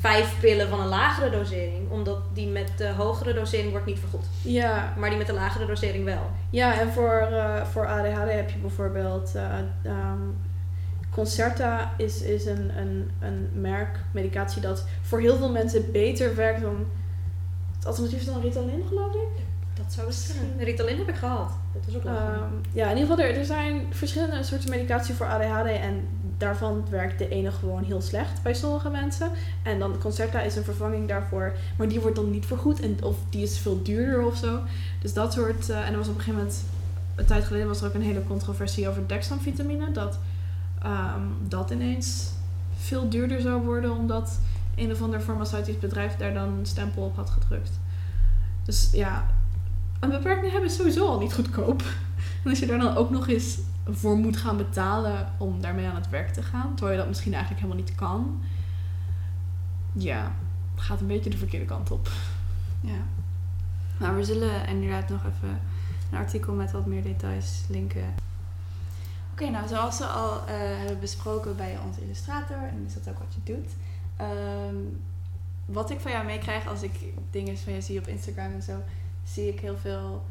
vijf 0.00 0.40
pillen 0.40 0.68
van 0.68 0.80
een 0.80 0.88
lagere 0.88 1.30
dosering. 1.30 1.90
Omdat 1.90 2.18
die 2.32 2.48
met 2.48 2.72
de 2.76 2.88
hogere 2.88 3.34
dosering 3.34 3.70
wordt 3.70 3.86
niet 3.86 3.98
vergoed. 3.98 4.26
Ja. 4.42 4.94
Maar 4.98 5.08
die 5.08 5.18
met 5.18 5.26
de 5.26 5.32
lagere 5.32 5.66
dosering 5.66 6.04
wel. 6.04 6.30
Ja, 6.50 6.80
en 6.80 6.92
voor, 6.92 7.28
uh, 7.30 7.64
voor 7.64 7.86
ADHD 7.86 8.32
heb 8.32 8.50
je 8.50 8.58
bijvoorbeeld... 8.58 9.32
Uh, 9.36 9.58
um, 9.84 10.36
Concerta 11.10 11.92
is, 11.96 12.22
is 12.22 12.46
een, 12.46 12.78
een, 12.78 13.10
een 13.20 13.50
merk 13.54 13.98
medicatie 14.10 14.62
dat 14.62 14.84
voor 15.02 15.20
heel 15.20 15.36
veel 15.36 15.50
mensen 15.50 15.92
beter 15.92 16.34
werkt 16.34 16.60
dan... 16.60 16.86
Het 17.76 17.86
alternatief 17.86 18.18
is 18.18 18.26
dan 18.26 18.40
Ritalin, 18.40 18.84
geloof 18.88 19.14
ik. 19.14 19.42
Dat 19.74 19.92
zou 19.92 20.06
best 20.06 20.36
kunnen. 20.38 20.64
Ritalin 20.64 20.98
heb 20.98 21.08
ik 21.08 21.14
gehad. 21.14 21.50
Dat 21.72 21.82
is 21.86 21.96
ook 21.96 22.04
um, 22.04 22.60
Ja, 22.72 22.90
in 22.90 22.96
ieder 22.96 23.10
geval, 23.10 23.24
er, 23.24 23.36
er 23.36 23.44
zijn 23.44 23.86
verschillende 23.90 24.42
soorten 24.42 24.70
medicatie 24.70 25.14
voor 25.14 25.26
ADHD. 25.26 25.66
En 25.66 26.08
daarvan 26.40 26.84
werkt 26.90 27.18
de 27.18 27.28
ene 27.28 27.50
gewoon 27.50 27.84
heel 27.84 28.00
slecht 28.00 28.42
bij 28.42 28.54
sommige 28.54 28.90
mensen. 28.90 29.30
En 29.62 29.78
dan 29.78 29.98
Concerta 29.98 30.40
is 30.40 30.56
een 30.56 30.64
vervanging 30.64 31.08
daarvoor. 31.08 31.52
Maar 31.78 31.88
die 31.88 32.00
wordt 32.00 32.16
dan 32.16 32.30
niet 32.30 32.46
vergoed. 32.46 32.80
En, 32.80 32.98
of 33.02 33.16
die 33.30 33.42
is 33.42 33.58
veel 33.58 33.82
duurder 33.82 34.22
of 34.22 34.36
zo. 34.36 34.58
Dus 35.00 35.12
dat 35.12 35.32
soort... 35.32 35.68
Uh, 35.68 35.86
en 35.86 35.92
er 35.92 35.98
was 35.98 36.08
op 36.08 36.14
een 36.14 36.20
gegeven 36.20 36.40
moment... 36.40 36.64
Een 37.14 37.26
tijd 37.26 37.44
geleden 37.44 37.66
was 37.66 37.80
er 37.80 37.86
ook 37.86 37.94
een 37.94 38.02
hele 38.02 38.26
controversie 38.26 38.88
over 38.88 39.06
dexamvitamine. 39.06 39.92
Dat 39.92 40.18
um, 40.84 41.48
dat 41.48 41.70
ineens 41.70 42.30
veel 42.76 43.08
duurder 43.08 43.40
zou 43.40 43.62
worden. 43.62 43.96
Omdat 43.96 44.38
een 44.76 44.90
of 44.90 45.02
ander 45.02 45.20
farmaceutisch 45.20 45.78
bedrijf 45.78 46.16
daar 46.16 46.34
dan 46.34 46.48
een 46.48 46.66
stempel 46.66 47.02
op 47.02 47.16
had 47.16 47.30
gedrukt. 47.30 47.70
Dus 48.64 48.88
ja, 48.92 49.26
een 50.00 50.10
beperking 50.10 50.52
hebben 50.52 50.70
sowieso 50.70 51.06
al 51.06 51.18
niet 51.18 51.34
goedkoop. 51.34 51.82
En 52.44 52.50
als 52.50 52.58
je 52.58 52.66
daar 52.66 52.78
dan 52.78 52.96
ook 52.96 53.10
nog 53.10 53.28
eens 53.28 53.58
voor 53.92 54.16
moet 54.16 54.36
gaan 54.36 54.56
betalen 54.56 55.32
om 55.38 55.60
daarmee 55.60 55.86
aan 55.86 55.94
het 55.94 56.08
werk 56.08 56.32
te 56.32 56.42
gaan, 56.42 56.74
terwijl 56.74 56.92
je 56.92 56.98
dat 56.98 57.08
misschien 57.08 57.32
eigenlijk 57.34 57.62
helemaal 57.62 57.84
niet 57.84 57.94
kan, 57.94 58.42
ja, 59.92 60.32
gaat 60.74 61.00
een 61.00 61.06
beetje 61.06 61.30
de 61.30 61.36
verkeerde 61.36 61.66
kant 61.66 61.90
op. 61.90 62.10
Ja. 62.80 63.02
Nou, 63.98 64.16
we 64.16 64.24
zullen 64.24 64.66
inderdaad 64.66 65.08
nog 65.08 65.20
even 65.20 65.60
een 66.10 66.18
artikel 66.18 66.54
met 66.54 66.72
wat 66.72 66.86
meer 66.86 67.02
details 67.02 67.64
linken. 67.68 68.14
Oké, 69.32 69.50
nou 69.50 69.68
zoals 69.68 69.98
we 69.98 70.04
al 70.04 70.34
uh, 70.34 70.44
hebben 70.48 71.00
besproken 71.00 71.56
bij 71.56 71.78
onze 71.86 72.02
illustrator, 72.02 72.56
en 72.56 72.84
is 72.86 72.94
dat 72.94 73.08
ook 73.08 73.18
wat 73.18 73.34
je 73.34 73.52
doet. 73.52 73.70
Um, 74.68 75.00
wat 75.66 75.90
ik 75.90 76.00
van 76.00 76.10
jou 76.10 76.24
meekrijg 76.24 76.66
als 76.66 76.82
ik 76.82 76.92
dingen 77.30 77.58
van 77.58 77.72
je 77.72 77.80
zie 77.80 77.98
op 77.98 78.06
Instagram 78.06 78.52
en 78.52 78.62
zo, 78.62 78.82
zie 79.24 79.48
ik 79.48 79.60
heel 79.60 79.76
veel 79.76 80.24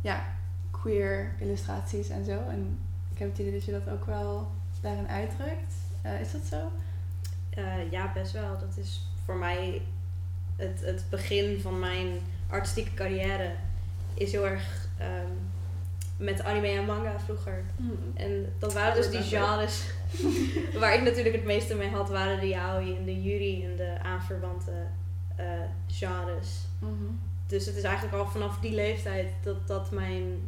ja, 0.00 0.24
queer 0.70 1.34
illustraties 1.38 2.08
en 2.08 2.24
zo. 2.24 2.40
En 2.50 2.78
ik 3.16 3.22
heb 3.22 3.30
het 3.30 3.38
idee 3.38 3.52
dat 3.52 3.64
je 3.64 3.72
dat 3.72 3.88
ook 3.88 4.04
wel 4.04 4.50
daarin 4.80 5.08
uitdrukt. 5.08 5.74
Uh, 6.04 6.20
is 6.20 6.32
dat 6.32 6.40
zo? 6.50 6.70
Uh, 7.58 7.90
ja, 7.90 8.12
best 8.14 8.32
wel. 8.32 8.58
Dat 8.58 8.76
is 8.76 9.08
voor 9.24 9.36
mij 9.36 9.82
het, 10.56 10.80
het 10.80 11.04
begin 11.10 11.60
van 11.60 11.78
mijn 11.78 12.20
artistieke 12.48 12.94
carrière. 12.94 13.50
Is 14.14 14.32
heel 14.32 14.46
erg 14.46 14.88
um, 15.00 15.50
met 16.16 16.42
anime 16.42 16.68
en 16.68 16.84
manga 16.84 17.20
vroeger. 17.20 17.64
Mm. 17.76 17.98
En 18.14 18.52
dat 18.58 18.72
waren 18.72 18.94
dus 18.94 19.10
die 19.10 19.22
genres 19.22 19.84
waar 20.80 20.94
ik 20.94 21.02
natuurlijk 21.02 21.34
het 21.34 21.44
meeste 21.44 21.74
mee 21.74 21.90
had, 21.90 22.08
waren 22.08 22.40
de 22.40 22.48
yaoi 22.48 22.96
en 22.96 23.04
de 23.04 23.22
yuri 23.22 23.64
en 23.64 23.76
de 23.76 23.98
aanverwante 24.02 24.72
uh, 25.40 25.44
genres. 25.86 26.66
Mm 26.78 26.88
-hmm. 26.88 27.20
Dus 27.46 27.66
het 27.66 27.76
is 27.76 27.82
eigenlijk 27.82 28.16
al 28.16 28.26
vanaf 28.26 28.58
die 28.58 28.74
leeftijd 28.74 29.32
dat 29.42 29.66
dat 29.66 29.90
mijn 29.90 30.40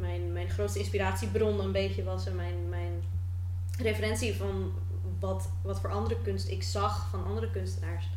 mijn, 0.00 0.32
mijn 0.32 0.50
grootste 0.50 0.78
inspiratiebron 0.78 1.60
een 1.60 1.72
beetje 1.72 2.04
was 2.04 2.26
en 2.26 2.36
mijn, 2.36 2.68
mijn 2.68 3.02
referentie 3.78 4.36
van 4.36 4.72
wat, 5.20 5.48
wat 5.62 5.80
voor 5.80 5.90
andere 5.90 6.16
kunst 6.22 6.48
ik 6.48 6.62
zag 6.62 7.08
van 7.10 7.24
andere 7.24 7.50
kunstenaars. 7.50 8.08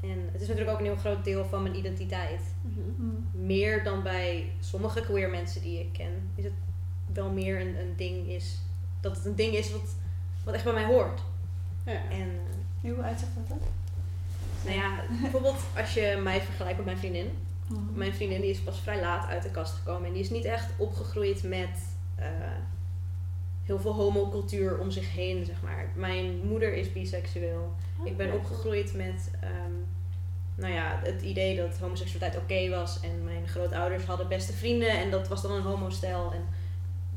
En 0.00 0.28
het 0.32 0.40
is 0.40 0.48
natuurlijk 0.48 0.70
ook 0.70 0.78
een 0.78 0.92
heel 0.92 0.96
groot 0.96 1.24
deel 1.24 1.44
van 1.44 1.62
mijn 1.62 1.76
identiteit. 1.76 2.40
Mhm. 2.60 3.46
Meer 3.46 3.84
dan 3.84 4.02
bij 4.02 4.52
sommige 4.60 5.00
queer 5.00 5.30
mensen 5.30 5.62
die 5.62 5.80
ik 5.80 5.92
ken, 5.92 6.30
is 6.34 6.44
het 6.44 6.52
wel 7.12 7.30
meer 7.30 7.60
een, 7.60 7.80
een 7.80 7.96
ding 7.96 8.28
is. 8.28 8.58
Dat 9.00 9.16
het 9.16 9.24
een 9.24 9.34
ding 9.34 9.54
is 9.54 9.72
wat, 9.72 9.94
wat 10.44 10.54
echt 10.54 10.64
bij 10.64 10.72
mij 10.72 10.84
hoort. 10.84 11.20
Ja. 11.86 11.92
En 12.10 12.40
eh, 12.82 12.92
Hoe 12.94 13.02
uitzicht 13.02 13.34
dat 13.34 13.48
dan? 13.48 13.58
nou 14.64 14.76
ja, 14.76 15.04
bijvoorbeeld 15.20 15.64
als 15.76 15.94
je 15.94 16.20
mij 16.22 16.40
vergelijkt 16.40 16.76
met 16.76 16.86
mijn 16.86 16.98
vriendin. 16.98 17.30
Mm. 17.68 17.90
Mijn 17.94 18.14
vriendin 18.14 18.40
die 18.40 18.50
is 18.50 18.60
pas 18.60 18.80
vrij 18.80 19.00
laat 19.00 19.28
uit 19.28 19.42
de 19.42 19.50
kast 19.50 19.74
gekomen. 19.74 20.06
En 20.06 20.12
die 20.12 20.22
is 20.22 20.30
niet 20.30 20.44
echt 20.44 20.70
opgegroeid 20.76 21.42
met 21.42 21.86
eh, 22.14 22.26
heel 23.64 23.78
veel 23.78 23.92
homocultuur 23.92 24.78
om 24.78 24.90
zich 24.90 25.12
heen, 25.12 25.44
zeg 25.44 25.62
maar. 25.62 25.88
Mijn 25.94 26.40
moeder 26.46 26.74
is 26.74 26.92
biseksueel. 26.92 27.72
Ik 28.04 28.16
ben 28.16 28.32
opgegroeid 28.32 28.94
met 28.94 29.30
ehm, 29.40 29.72
nou 30.54 30.72
ja, 30.72 31.00
het 31.02 31.22
idee 31.22 31.56
dat 31.56 31.78
homoseksualiteit 31.78 32.42
oké 32.42 32.68
was. 32.68 33.00
En 33.00 33.24
mijn 33.24 33.48
grootouders 33.48 34.04
hadden 34.04 34.28
beste 34.28 34.52
vrienden 34.52 34.90
en 34.90 35.10
dat 35.10 35.28
was 35.28 35.42
dan 35.42 35.52
een 35.52 35.62
homostijl. 35.62 36.32
En 36.32 36.44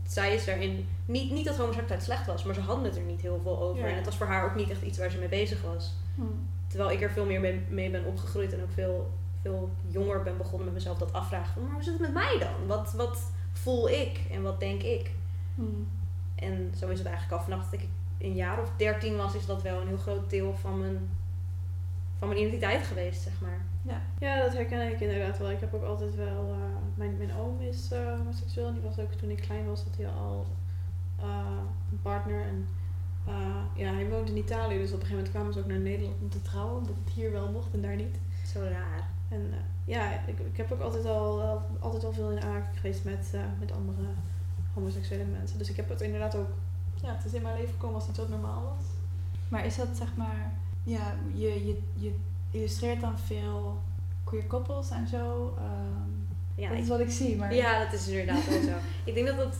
zij 0.07 0.35
is 0.35 0.45
daarin, 0.45 0.87
niet, 1.05 1.31
niet 1.31 1.45
dat 1.45 1.55
homoseksualiteit 1.55 2.03
slecht 2.03 2.25
was, 2.25 2.43
maar 2.43 2.55
ze 2.55 2.61
hadden 2.61 2.85
het 2.85 2.95
er 2.95 3.01
niet 3.01 3.21
heel 3.21 3.39
veel 3.43 3.61
over. 3.61 3.83
Ja. 3.83 3.89
En 3.89 3.95
het 3.95 4.05
was 4.05 4.17
voor 4.17 4.27
haar 4.27 4.45
ook 4.45 4.55
niet 4.55 4.69
echt 4.69 4.81
iets 4.81 4.97
waar 4.97 5.11
ze 5.11 5.17
mee 5.17 5.27
bezig 5.27 5.61
was. 5.61 5.93
Mm. 6.15 6.47
Terwijl 6.67 6.91
ik 6.91 7.01
er 7.01 7.11
veel 7.11 7.25
meer 7.25 7.39
mee, 7.39 7.61
mee 7.69 7.89
ben 7.89 8.05
opgegroeid 8.05 8.53
en 8.53 8.61
ook 8.61 8.71
veel, 8.73 9.11
veel 9.45 9.69
jonger 9.87 10.23
ben 10.23 10.37
begonnen 10.37 10.65
met 10.65 10.73
mezelf 10.73 10.97
dat 10.97 11.13
afvragen. 11.13 11.53
Van, 11.53 11.63
maar 11.63 11.73
hoe 11.73 11.83
zit 11.83 11.93
het 11.93 12.01
met 12.01 12.13
mij 12.13 12.37
dan? 12.39 12.67
Wat, 12.67 12.93
wat 12.93 13.31
voel 13.51 13.89
ik 13.89 14.21
en 14.31 14.41
wat 14.41 14.59
denk 14.59 14.81
ik? 14.81 15.11
Mm. 15.55 15.87
En 16.35 16.73
zo 16.77 16.87
is 16.87 16.97
het 16.97 17.07
eigenlijk 17.07 17.37
al 17.37 17.43
vanaf 17.43 17.63
dat 17.63 17.81
ik 17.81 17.87
een 18.17 18.33
jaar 18.35 18.61
of 18.61 18.71
dertien 18.77 19.17
was, 19.17 19.35
is 19.35 19.45
dat 19.45 19.61
wel 19.61 19.81
een 19.81 19.87
heel 19.87 19.97
groot 19.97 20.29
deel 20.29 20.53
van 20.53 20.79
mijn, 20.79 21.09
van 22.19 22.27
mijn 22.27 22.39
identiteit 22.39 22.83
geweest, 22.83 23.21
zeg 23.21 23.41
maar. 23.41 23.65
Ja. 23.81 24.01
Ja, 24.19 24.41
dat 24.41 24.53
herken 24.53 24.91
ik 24.91 24.99
inderdaad 24.99 25.37
wel. 25.37 25.51
Ik 25.51 25.59
heb 25.59 25.73
ook 25.73 25.83
altijd 25.83 26.15
wel... 26.15 26.49
eh, 26.49 26.75
mijn, 26.95 27.17
mijn 27.17 27.35
oom 27.35 27.61
is 27.61 27.91
eh, 27.91 28.17
homoseksueel 28.17 28.67
en 28.67 28.73
die 28.73 28.81
was 28.81 28.99
ook 28.99 29.11
toen 29.11 29.29
ik 29.29 29.37
klein 29.41 29.65
was, 29.65 29.83
had 29.83 29.97
hij 29.97 30.07
al 30.07 30.45
eh, 31.19 31.59
een 31.91 32.01
partner. 32.01 32.41
En 32.41 32.67
eh, 33.27 33.63
ja, 33.75 33.93
hij 33.93 34.09
woonde 34.09 34.31
in 34.31 34.37
Italië, 34.37 34.77
dus 34.77 34.91
op 34.91 34.99
een 34.99 35.05
gegeven 35.05 35.15
moment 35.15 35.29
kwamen 35.29 35.53
ze 35.53 35.59
ook 35.59 35.65
naar 35.65 35.79
Nederland 35.79 36.21
om 36.21 36.29
te 36.29 36.41
trouwen, 36.41 36.77
omdat 36.77 36.95
het 37.03 37.13
hier 37.13 37.31
wel 37.31 37.51
mocht 37.51 37.73
en 37.73 37.81
daar 37.81 37.95
niet. 37.95 38.19
Zo 38.53 38.59
raar. 38.59 39.13
En 39.35 39.49
eh, 39.51 39.57
ja, 39.95 40.11
ik, 40.27 40.39
ik 40.39 40.57
heb 40.57 40.71
ook 40.71 40.81
altijd 40.81 41.05
al, 41.05 41.41
altijd 41.79 42.03
al 42.05 42.13
veel 42.13 42.31
in 42.31 42.41
aanraking 42.41 42.75
geweest 42.79 43.03
met, 43.03 43.29
eh, 43.33 43.39
met 43.59 43.71
andere 43.71 44.07
homoseksuele 44.73 45.23
mensen. 45.23 45.57
Dus 45.57 45.69
ik 45.69 45.75
heb 45.75 45.89
het 45.89 46.01
inderdaad 46.01 46.35
ook... 46.35 46.49
Ja, 47.03 47.15
het 47.15 47.25
is 47.25 47.33
in 47.33 47.41
mijn 47.41 47.55
leven 47.57 47.73
gekomen 47.73 47.95
als 47.95 48.07
iets 48.09 48.17
wat 48.17 48.29
normaal 48.29 48.61
was. 48.61 48.85
Maar 49.49 49.65
is 49.65 49.75
dat 49.75 49.87
zeg 49.97 50.15
maar, 50.15 50.51
ja, 50.83 51.13
je, 51.33 51.65
je, 51.65 51.81
je 51.93 52.15
illustreert 52.51 53.01
dan 53.01 53.19
veel 53.19 53.77
queer 54.23 54.45
koppels 54.45 54.89
en 54.89 55.07
zo. 55.07 55.53
ehm, 55.57 56.61
Ja, 56.61 56.69
dat 56.69 56.77
is 56.77 56.87
wat 56.87 56.99
ik 56.99 57.09
zie, 57.11 57.35
maar 57.35 57.53
ja, 57.53 57.83
dat 57.83 57.93
is 57.93 58.07
inderdaad 58.07 58.47
wel 58.47 58.61
zo. 58.61 58.75
Ik 59.09 59.13
denk 59.13 59.27
dat 59.27 59.37
het, 59.37 59.57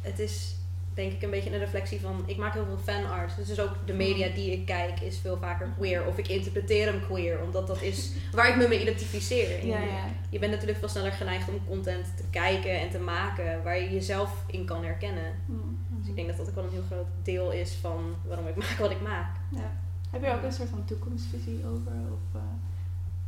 het 0.00 0.18
is, 0.18 0.56
denk 0.94 1.12
ik, 1.12 1.22
een 1.22 1.30
beetje 1.30 1.52
een 1.52 1.58
reflectie 1.58 2.00
van, 2.00 2.22
ik 2.26 2.36
maak 2.36 2.52
heel 2.52 2.64
veel 2.64 2.94
fanart. 2.94 3.36
Dus, 3.36 3.46
dus 3.46 3.60
ook 3.60 3.86
de 3.86 3.92
media 3.92 4.28
die 4.34 4.52
ik 4.52 4.66
kijk 4.66 5.00
is 5.00 5.18
veel 5.18 5.36
vaker 5.36 5.68
queer. 5.76 6.06
Of 6.06 6.18
ik 6.18 6.28
interpreteer 6.28 6.86
hem 6.86 7.06
queer, 7.06 7.42
omdat 7.42 7.66
dat 7.66 7.82
is 7.82 8.12
waar 8.32 8.48
ik 8.48 8.56
me 8.56 8.68
mee 8.68 8.80
identificeer. 8.80 9.60
En 9.60 9.66
ja, 9.66 9.80
ja. 9.80 10.04
Je 10.28 10.38
bent 10.38 10.52
natuurlijk 10.52 10.78
veel 10.78 10.88
sneller 10.88 11.12
geneigd 11.12 11.48
om 11.48 11.66
content 11.68 12.16
te 12.16 12.22
kijken 12.30 12.80
en 12.80 12.90
te 12.90 12.98
maken 12.98 13.62
waar 13.62 13.80
je 13.80 13.90
jezelf 13.90 14.44
in 14.46 14.64
kan 14.64 14.84
herkennen. 14.84 15.34
Mm. 15.46 15.78
Dus 15.98 16.08
ik 16.08 16.14
denk 16.14 16.28
dat 16.28 16.36
dat 16.36 16.48
ook 16.48 16.54
wel 16.54 16.64
een 16.64 16.70
heel 16.70 16.86
groot 16.86 17.06
deel 17.22 17.50
is 17.52 17.72
van 17.72 18.14
waarom 18.26 18.46
ik 18.46 18.56
maak 18.64 18.76
wat 18.78 18.90
ik 18.90 19.00
maak. 19.00 19.36
ja. 19.50 19.82
Heb 20.10 20.22
je 20.22 20.28
er 20.28 20.36
ook 20.36 20.42
een 20.42 20.52
soort 20.52 20.68
van 20.68 20.84
toekomstvisie 20.84 21.66
over? 21.66 21.92
Of, 21.92 22.34
eh, 22.34 22.40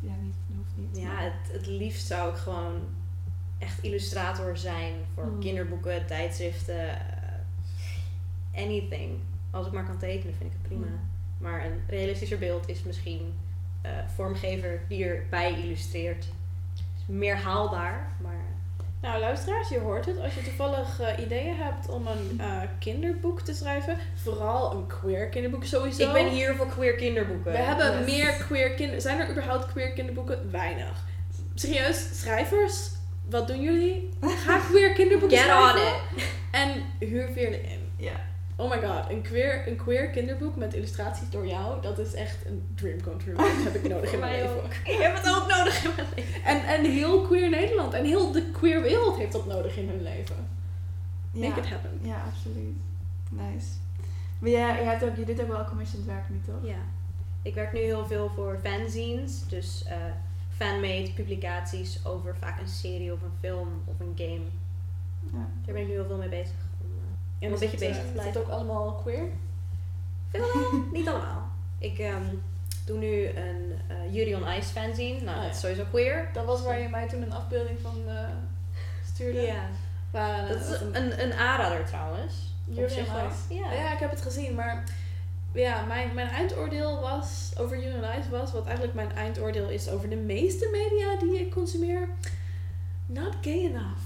ja, 0.01 0.13
niet, 0.23 0.35
hoeft 0.57 0.77
niet. 0.77 1.03
Ja, 1.03 1.17
het, 1.19 1.53
het 1.53 1.67
liefst 1.67 2.07
zou 2.07 2.31
ik 2.31 2.37
gewoon 2.37 2.81
echt 3.59 3.83
illustrator 3.83 4.57
zijn 4.57 4.95
voor 5.15 5.39
kinderboeken, 5.41 6.07
tijdschriften, 6.07 6.99
anything. 8.57 9.19
Als 9.51 9.67
ik 9.67 9.73
maar 9.73 9.85
kan 9.85 9.99
tekenen, 9.99 10.35
vind 10.39 10.53
ik 10.53 10.59
het 10.59 10.69
prima. 10.69 10.87
Hmm. 10.87 11.01
Maar 11.39 11.65
een 11.65 11.83
realistischer 11.89 12.39
beeld 12.39 12.69
is 12.69 12.83
misschien 12.83 13.35
eh, 13.83 13.91
vormgever 14.15 14.81
die 14.89 15.05
erbij 15.05 15.53
illustreert. 15.63 16.25
Is 16.97 17.03
meer 17.07 17.37
haalbaar, 17.37 18.13
maar 18.23 18.45
Nou, 19.01 19.21
luisteraars, 19.21 19.69
je 19.69 19.79
hoort 19.79 20.07
het. 20.07 20.19
Als 20.21 20.35
je 20.35 20.43
toevallig 20.43 21.01
eh, 21.01 21.25
ideeën 21.25 21.57
hebt 21.57 21.89
om 21.89 22.07
een 22.07 22.41
eh, 22.41 22.61
kinderboek 22.79 23.41
te 23.41 23.55
schrijven, 23.55 23.97
vooral 24.15 24.73
een 24.73 24.87
queer 24.87 25.29
kinderboek 25.29 25.65
sowieso. 25.65 26.07
ik 26.07 26.13
ben 26.13 26.29
hier 26.31 26.55
voor 26.55 26.67
queer 26.67 26.95
kinderboeken. 26.95 27.53
We 27.53 27.59
hebben 27.59 27.99
Yes. 27.99 28.11
meer 28.17 28.33
queer 28.33 28.71
kinder. 28.75 29.01
Zijn 29.01 29.19
er 29.21 29.31
überhaupt 29.31 29.67
queer 29.73 29.93
kinderboeken? 29.93 30.51
Weinig. 30.51 31.05
Serieus, 31.55 32.21
schrijvers, 32.21 32.91
wat 33.29 33.47
doen 33.49 33.61
jullie? 33.61 34.09
Ga 34.21 34.59
queer 34.71 34.93
kinderboeken 34.93 35.39
Get 35.39 35.55
on 35.57 35.77
it! 35.83 36.25
en 36.51 36.83
huur 36.99 37.29
Veerle 37.33 37.63
in. 37.63 37.93
Ja. 37.97 38.21
Oh 38.57 38.71
my 38.71 38.87
god, 38.87 39.11
een 39.11 39.23
queer, 39.23 39.69
een 39.69 39.77
queer 39.77 40.11
kinderboek 40.11 40.57
met 40.57 40.75
illustraties 40.75 41.31
door 41.31 41.47
jou, 41.47 41.83
dat 41.83 41.99
is 41.99 42.15
echt 42.15 42.47
een 42.47 42.63
dream 42.75 43.03
come 43.03 43.17
true. 43.17 43.35
Dat 43.35 43.47
heb 43.47 43.75
ik 43.75 43.89
nodig 43.95 44.13
in 44.13 44.19
mijn 44.19 44.33
Mij 44.33 44.43
leven. 44.43 44.65
ook. 44.65 44.73
Ik 44.73 44.99
heb 44.99 45.15
het 45.17 45.29
ook 45.29 45.47
nodig 45.57 45.85
in 45.85 45.91
mijn 45.97 46.09
leven. 46.17 46.45
En, 46.45 46.65
en 46.65 46.85
heel 46.85 47.23
queer 47.23 47.51
Nederland 47.51 47.93
en 47.93 48.05
heel 48.05 48.33
de 48.33 48.51
queer 48.51 48.83
wereld 48.83 49.17
heeft 49.17 49.33
dat 49.33 49.47
nodig 49.47 49.77
in 49.77 49.89
hun 49.89 50.03
leven. 50.03 50.37
Make 51.31 51.47
ja. 51.47 51.57
it 51.57 51.69
happen. 51.69 51.91
Ja, 52.03 52.23
absoluut. 52.27 52.77
Nice. 53.31 53.67
Maar 54.39 54.51
jij, 54.51 54.75
jij 54.75 54.85
hebt 54.85 55.05
ook, 55.05 55.17
je 55.17 55.25
doet 55.25 55.41
ook 55.41 55.49
wel 55.49 55.65
commissioned 55.65 56.07
werk 56.07 56.29
nu, 56.29 56.41
toch? 56.47 56.71
Ja. 56.71 56.79
Ik 57.43 57.55
werk 57.55 57.73
nu 57.73 57.81
heel 57.81 58.07
veel 58.07 58.31
voor 58.35 58.59
fanzines, 58.63 59.49
dus 59.49 59.85
eh 59.89 59.97
fanmade 60.57 61.11
publicaties 61.15 62.07
over 62.07 62.37
vaak 62.37 62.61
een 62.61 62.69
serie 62.69 63.13
of 63.13 63.23
een 63.23 63.33
film 63.41 63.69
of 63.85 64.01
een 64.01 64.13
game. 64.17 64.45
Ja. 65.33 65.49
Daar 65.65 65.75
ben 65.75 65.83
ik 65.83 65.87
nu 65.87 65.93
heel 65.93 66.07
veel 66.07 66.17
mee 66.17 66.29
bezig. 66.29 66.66
Eh, 67.39 67.47
En 67.47 67.53
een 67.53 67.59
beetje 67.59 67.67
het, 67.69 67.79
bezig 67.79 67.97
eh, 67.97 68.01
Is 68.03 68.05
het 68.05 68.13
blijven. 68.13 68.41
ook 68.41 68.49
allemaal 68.49 68.93
queer? 68.93 69.23
Veel, 70.31 70.47
niet 70.93 71.09
allemaal. 71.09 71.49
Ik 71.79 71.99
ehm, 71.99 72.25
doe 72.87 72.99
nu 72.99 73.27
een 73.29 73.75
eh 73.89 74.15
Yuri 74.15 74.35
on 74.35 74.43
Ice 74.59 74.69
fanzine. 74.73 75.21
Nou, 75.21 75.37
Ah, 75.37 75.43
dat 75.45 75.55
is 75.55 75.61
sowieso 75.61 75.85
queer. 75.91 76.29
Dat 76.33 76.45
was 76.45 76.63
waar 76.63 76.81
je 76.81 76.89
mij 76.89 77.09
toen 77.09 77.23
een 77.23 77.33
afbeelding 77.33 77.79
van 77.83 78.03
eh, 78.09 78.15
stuurde. 79.15 79.41
Ja. 79.41 79.69
Waar, 80.11 80.49
Dat 80.49 80.61
is 80.61 80.81
een, 80.81 81.23
een 81.23 81.33
aanrader 81.33 81.85
trouwens. 81.85 82.35
On. 82.69 82.85
Ice. 82.85 83.05
Ja. 83.49 83.73
Ja. 83.73 83.93
ik 83.93 83.99
heb 83.99 84.11
het 84.11 84.23
gezien, 84.23 84.55
maar 84.55 84.85
ja, 85.53 85.85
mijn, 85.85 86.15
mijn 86.15 86.29
eindoordeel 86.29 87.01
was 87.01 87.53
over 87.59 87.81
Yuri 87.83 87.95
on 87.97 88.21
Ice 88.21 88.31
was, 88.31 88.53
wat 88.53 88.65
eigenlijk 88.65 88.95
mijn 88.95 89.13
eindoordeel 89.13 89.69
is 89.69 89.89
over 89.89 90.09
de 90.09 90.17
meeste 90.17 90.69
media 90.73 91.17
die 91.19 91.41
ik 91.41 91.51
consumeer, 91.51 92.09
not 93.07 93.35
gay 93.41 93.65
enough. 93.65 94.01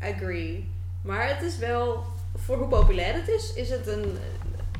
Agree. 0.00 0.68
Maar 1.02 1.28
het 1.28 1.42
is 1.42 1.58
wel, 1.58 2.04
voor 2.46 2.56
hoe 2.56 2.68
populair 2.68 3.14
het 3.14 3.28
is, 3.28 3.52
is 3.52 3.70
het 3.70 3.86
een... 3.86 4.18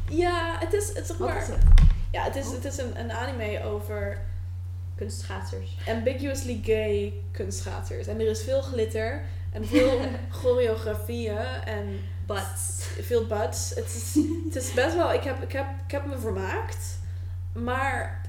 Ja, 0.08 0.56
het 0.58 0.72
is, 0.72 0.88
het 0.88 0.98
is 0.98 1.06
zeg 1.06 1.18
maar, 1.18 1.42
is 1.42 1.46
het? 1.46 1.58
ja, 2.10 2.22
het 2.22 2.36
is, 2.36 2.46
het 2.46 2.64
is 2.64 2.78
een, 2.78 2.98
een 2.98 3.12
anime 3.12 3.64
over 3.64 4.18
kunstschaatsers. 4.96 5.76
ambiguously 5.88 6.60
gay 6.64 7.12
kunstschaatsers. 7.30 8.06
En 8.06 8.20
er 8.20 8.26
is 8.26 8.42
veel 8.42 8.62
glitter 8.62 9.22
en 9.52 9.66
veel 9.66 10.00
choreografieën 10.40 11.46
en 11.64 11.98
But 12.26 12.88
veel 13.00 13.26
butts. 13.26 13.74
Het 13.74 13.84
is, 13.84 14.14
het 14.44 14.56
is 14.56 14.72
best 14.72 14.94
wel, 14.94 15.12
ik 15.12 15.22
heb, 15.22 15.42
ik, 15.42 15.52
heb, 15.52 15.66
ik 15.86 15.92
heb 15.92 16.06
me 16.06 16.18
vermaakt, 16.18 16.98
maar 17.52 18.22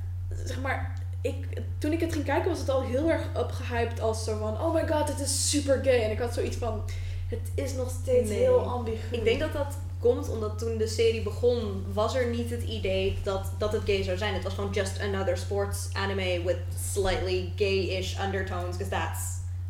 zeg 0.43 0.61
maar, 0.61 0.93
ik, 1.21 1.61
toen 1.77 1.91
ik 1.91 1.99
het 1.99 2.13
ging 2.13 2.25
kijken 2.25 2.49
was 2.49 2.59
het 2.59 2.69
al 2.69 2.81
heel 2.81 3.09
erg 3.09 3.23
opgehyped 3.35 3.99
als 3.99 4.23
zo 4.23 4.37
van, 4.37 4.61
oh 4.61 4.73
my 4.73 4.87
god, 4.87 5.07
het 5.07 5.19
is 5.19 5.49
super 5.49 5.79
gay. 5.83 6.03
En 6.03 6.11
ik 6.11 6.19
had 6.19 6.33
zoiets 6.33 6.57
van, 6.57 6.81
het 7.27 7.51
is 7.55 7.73
nog 7.73 7.89
steeds 8.01 8.29
Nee. 8.29 8.37
heel 8.37 8.59
ambigu. 8.59 9.15
ik 9.15 9.23
denk 9.23 9.39
dat 9.39 9.53
dat 9.53 9.77
komt 9.99 10.29
omdat 10.29 10.59
toen 10.59 10.77
de 10.77 10.87
serie 10.87 11.21
begon, 11.21 11.85
was 11.93 12.15
er 12.15 12.27
niet 12.27 12.49
het 12.49 12.63
idee 12.63 13.17
dat, 13.23 13.51
dat 13.57 13.71
het 13.71 13.81
gay 13.85 14.03
zou 14.03 14.17
zijn. 14.17 14.33
Het 14.33 14.43
was 14.43 14.53
gewoon 14.53 14.71
just 14.71 14.99
another 14.99 15.37
sports 15.37 15.89
anime 15.93 16.41
with 16.43 16.57
slightly 16.93 17.51
gay-ish 17.55 18.19
undertones, 18.19 18.77
because 18.77 18.89
that's, 18.89 19.21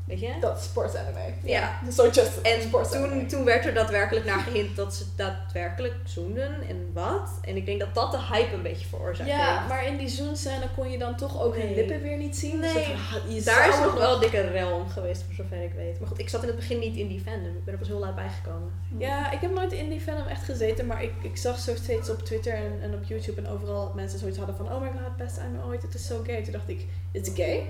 weet 0.07 0.19
je? 0.19 0.33
Dat 0.41 0.57
is 0.57 0.63
sportsanime. 0.63 1.19
Ja. 1.43 1.79
So 1.89 2.09
just 2.09 2.41
En 2.41 2.59
toen, 2.91 3.27
toen 3.27 3.43
werd 3.45 3.65
er 3.65 3.73
daadwerkelijk 3.73 4.25
naar 4.25 4.39
gehint 4.39 4.75
dat 4.75 4.93
ze 4.95 5.05
daadwerkelijk 5.15 5.95
zoenden 6.03 6.61
en 6.69 6.89
wat. 6.93 7.29
En 7.41 7.55
ik 7.55 7.65
denk 7.65 7.79
dat 7.79 7.93
dat 7.95 8.11
de 8.11 8.21
hype 8.31 8.53
een 8.55 8.61
beetje 8.61 8.87
veroorzaakt 8.87 9.29
Ja, 9.29 9.55
heeft. 9.57 9.67
maar 9.67 9.85
in 9.85 9.97
die 9.97 10.07
zoenscène 10.09 10.65
kon 10.75 10.89
je 10.91 10.97
dan 10.97 11.15
toch 11.15 11.41
ook 11.41 11.55
hun 11.55 11.73
lippen 11.73 12.01
weer 12.01 12.17
niet 12.17 12.35
zien. 12.37 12.61
Dus 12.61 12.73
Nee. 12.73 12.95
je 13.35 13.41
Daar 13.41 13.69
is 13.69 13.79
nog 13.79 13.93
wel 13.93 14.13
een 14.13 14.19
dikke 14.19 14.41
rel 14.41 14.71
om 14.75 14.89
geweest, 14.89 15.23
voor 15.23 15.33
zover 15.33 15.63
ik 15.63 15.73
weet. 15.75 15.99
Maar 15.99 16.07
goed, 16.07 16.19
ik 16.19 16.29
zat 16.29 16.41
in 16.41 16.47
het 16.47 16.55
begin 16.57 16.79
niet 16.79 16.95
in 16.95 17.07
die 17.07 17.19
fandom. 17.21 17.55
Ik 17.55 17.63
ben 17.63 17.73
er 17.73 17.79
pas 17.79 17.87
heel 17.87 17.99
laat 17.99 18.15
bijgekomen. 18.15 18.71
Ja, 18.97 19.31
ik 19.31 19.41
heb 19.41 19.53
nooit 19.53 19.71
in 19.73 19.89
die 19.89 20.01
fandom 20.01 20.27
echt 20.27 20.43
gezeten, 20.43 20.85
maar 20.85 21.03
ik, 21.03 21.11
ik 21.21 21.37
zag 21.37 21.59
zo 21.59 21.75
steeds 21.75 22.09
op 22.09 22.19
Twitter 22.19 22.53
en, 22.53 22.79
en 22.81 22.93
op 22.93 23.03
YouTube 23.03 23.41
en 23.41 23.47
overal 23.47 23.85
dat 23.85 23.95
mensen 23.95 24.19
zoiets 24.19 24.37
hadden 24.37 24.55
van 24.55 24.71
oh 24.71 24.81
my 24.81 24.87
god, 24.87 25.17
best 25.17 25.39
anime 25.39 25.63
ooit, 25.65 25.81
het 25.81 25.93
is 25.93 26.05
zo 26.07 26.21
gay. 26.25 26.43
Toen 26.43 26.51
dacht 26.53 26.69
ik, 26.69 26.85
it's 27.11 27.29
gay? 27.35 27.63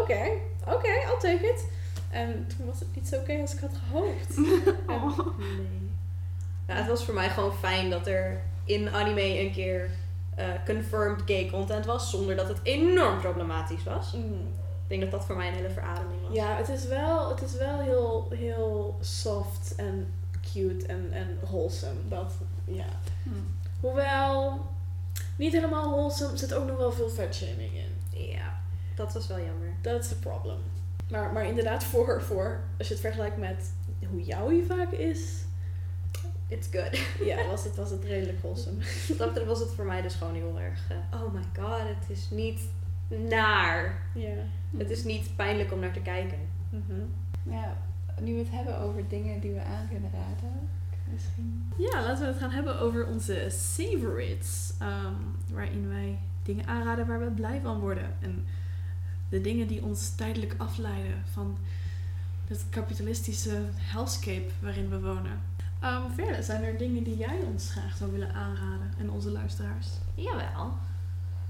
Oké, 0.00 0.28
oké, 0.66 0.88
I'll 0.88 1.18
take 1.18 1.46
it. 1.54 1.66
En 2.10 2.46
toen 2.56 2.66
was 2.66 2.80
het 2.80 2.88
niet 2.94 3.08
zo 3.08 3.16
oké 3.16 3.40
als 3.40 3.54
ik 3.54 3.60
had 3.60 3.70
gehoopt. 3.86 4.36
Oh. 4.86 5.38
Nee. 5.38 5.90
Ja, 6.68 6.74
het 6.74 6.86
was 6.86 7.04
voor 7.04 7.14
mij 7.14 7.30
gewoon 7.30 7.54
fijn 7.54 7.90
dat 7.90 8.06
er 8.06 8.42
in 8.64 8.90
anime 8.90 9.38
een 9.38 9.52
keer 9.52 9.90
eh, 10.34 10.46
confirmed 10.66 11.22
gay 11.26 11.50
content 11.50 11.86
was, 11.86 12.10
zonder 12.10 12.36
dat 12.36 12.48
het 12.48 12.58
enorm 12.62 13.20
problematisch 13.20 13.84
was. 13.84 14.12
Mm. 14.12 14.48
Ik 14.82 14.88
denk 14.88 15.00
dat 15.00 15.10
dat 15.10 15.24
voor 15.24 15.36
mij 15.36 15.48
een 15.48 15.54
hele 15.54 15.70
verademing 15.70 16.20
was. 16.26 16.36
Ja, 16.36 16.56
het 16.56 16.68
is 16.68 16.86
wel, 16.86 17.28
het 17.28 17.42
is 17.42 17.56
wel 17.56 17.80
heel, 17.80 18.28
heel 18.30 18.98
soft 19.00 19.74
en 19.76 20.14
cute 20.52 20.86
en, 20.86 21.08
en 21.12 21.38
wholesome. 21.40 22.08
Dat, 22.08 22.32
ja. 22.64 22.86
Hm. 23.22 23.30
Hoewel, 23.80 24.60
niet 25.36 25.52
helemaal 25.52 25.90
wholesome, 25.90 26.36
zit 26.36 26.54
ook 26.54 26.66
nog 26.66 26.76
wel 26.76 26.92
veel 26.92 27.08
vetshaming 27.08 27.72
in. 27.74 28.20
Ja, 28.28 28.61
dat 28.94 29.12
was 29.12 29.26
wel 29.26 29.38
jammer. 29.38 29.68
That's 29.80 30.08
the 30.08 30.18
problem. 30.18 30.58
Maar, 31.10 31.32
maar 31.32 31.46
inderdaad, 31.46 31.84
voor, 31.84 32.22
voor, 32.22 32.60
als 32.78 32.86
je 32.88 32.92
het 32.94 33.02
vergelijkt 33.02 33.36
met 33.36 33.72
hoe 34.10 34.22
jouw 34.22 34.48
hier 34.48 34.64
vaak 34.64 34.90
is, 34.90 35.44
It's 36.48 36.68
good. 36.70 36.98
ja, 37.26 37.46
was 37.50 37.64
het, 37.64 37.76
was 37.76 37.90
het 37.90 38.04
redelijk 38.04 38.38
wholesome. 38.40 38.76
Dat 39.16 39.44
was 39.44 39.60
het 39.60 39.70
voor 39.70 39.84
mij 39.84 40.02
dus 40.02 40.14
gewoon 40.14 40.34
heel 40.34 40.60
erg. 40.60 40.90
eh, 40.90 41.22
oh 41.22 41.32
my 41.34 41.42
god, 41.62 41.78
het 41.80 42.10
is 42.10 42.30
niet 42.30 42.60
naar. 43.28 44.02
Ja. 44.14 44.34
Het 44.76 44.90
is 44.90 45.04
niet 45.04 45.36
pijnlijk 45.36 45.72
om 45.72 45.78
naar 45.80 45.92
te 45.92 46.00
kijken. 46.00 46.38
Mhm. 46.70 47.00
Ja, 47.54 47.76
nu 48.20 48.32
we 48.32 48.38
het 48.38 48.50
hebben 48.50 48.78
over 48.78 49.08
dingen 49.08 49.40
die 49.40 49.52
we 49.52 49.62
aan 49.62 49.88
kunnen 49.90 50.10
raden. 50.12 50.68
Misschien. 51.12 51.72
Ja, 51.76 52.02
laten 52.02 52.20
we 52.20 52.26
het 52.32 52.40
gaan 52.40 52.50
hebben 52.50 52.78
over 52.80 53.06
onze 53.06 53.46
favorites. 53.50 54.72
ehm, 54.78 55.14
waarin 55.52 55.88
wij 55.88 56.18
dingen 56.42 56.66
aanraden 56.66 57.06
waar 57.06 57.20
we 57.20 57.30
blij 57.30 57.60
van 57.62 57.80
worden. 57.80 58.16
En 58.20 58.46
de 59.32 59.40
dingen 59.40 59.66
die 59.66 59.82
ons 59.82 60.14
tijdelijk 60.14 60.54
afleiden 60.56 61.24
van 61.32 61.58
het 62.46 62.64
kapitalistische 62.70 63.62
hellscape 63.76 64.48
waarin 64.60 64.88
we 64.88 65.00
wonen. 65.00 65.40
Ehm, 65.80 66.02
verder, 66.14 66.42
zijn 66.42 66.62
er 66.62 66.78
dingen 66.78 67.02
die 67.02 67.16
jij 67.16 67.38
ons 67.46 67.70
graag 67.70 67.96
zou 67.96 68.12
willen 68.12 68.34
aanraden 68.34 68.92
en 68.98 69.10
onze 69.10 69.30
luisteraars? 69.30 69.86
Jawel. 70.14 70.72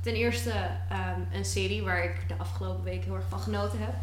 Ten 0.01 0.14
eerste 0.14 0.53
ehm, 0.89 1.20
een 1.33 1.45
serie 1.45 1.83
waar 1.83 2.05
ik 2.05 2.28
de 2.28 2.37
afgelopen 2.37 2.85
week 2.85 3.05
heel 3.05 3.14
erg 3.14 3.28
van 3.28 3.41
genoten 3.41 3.78
heb. 3.78 3.95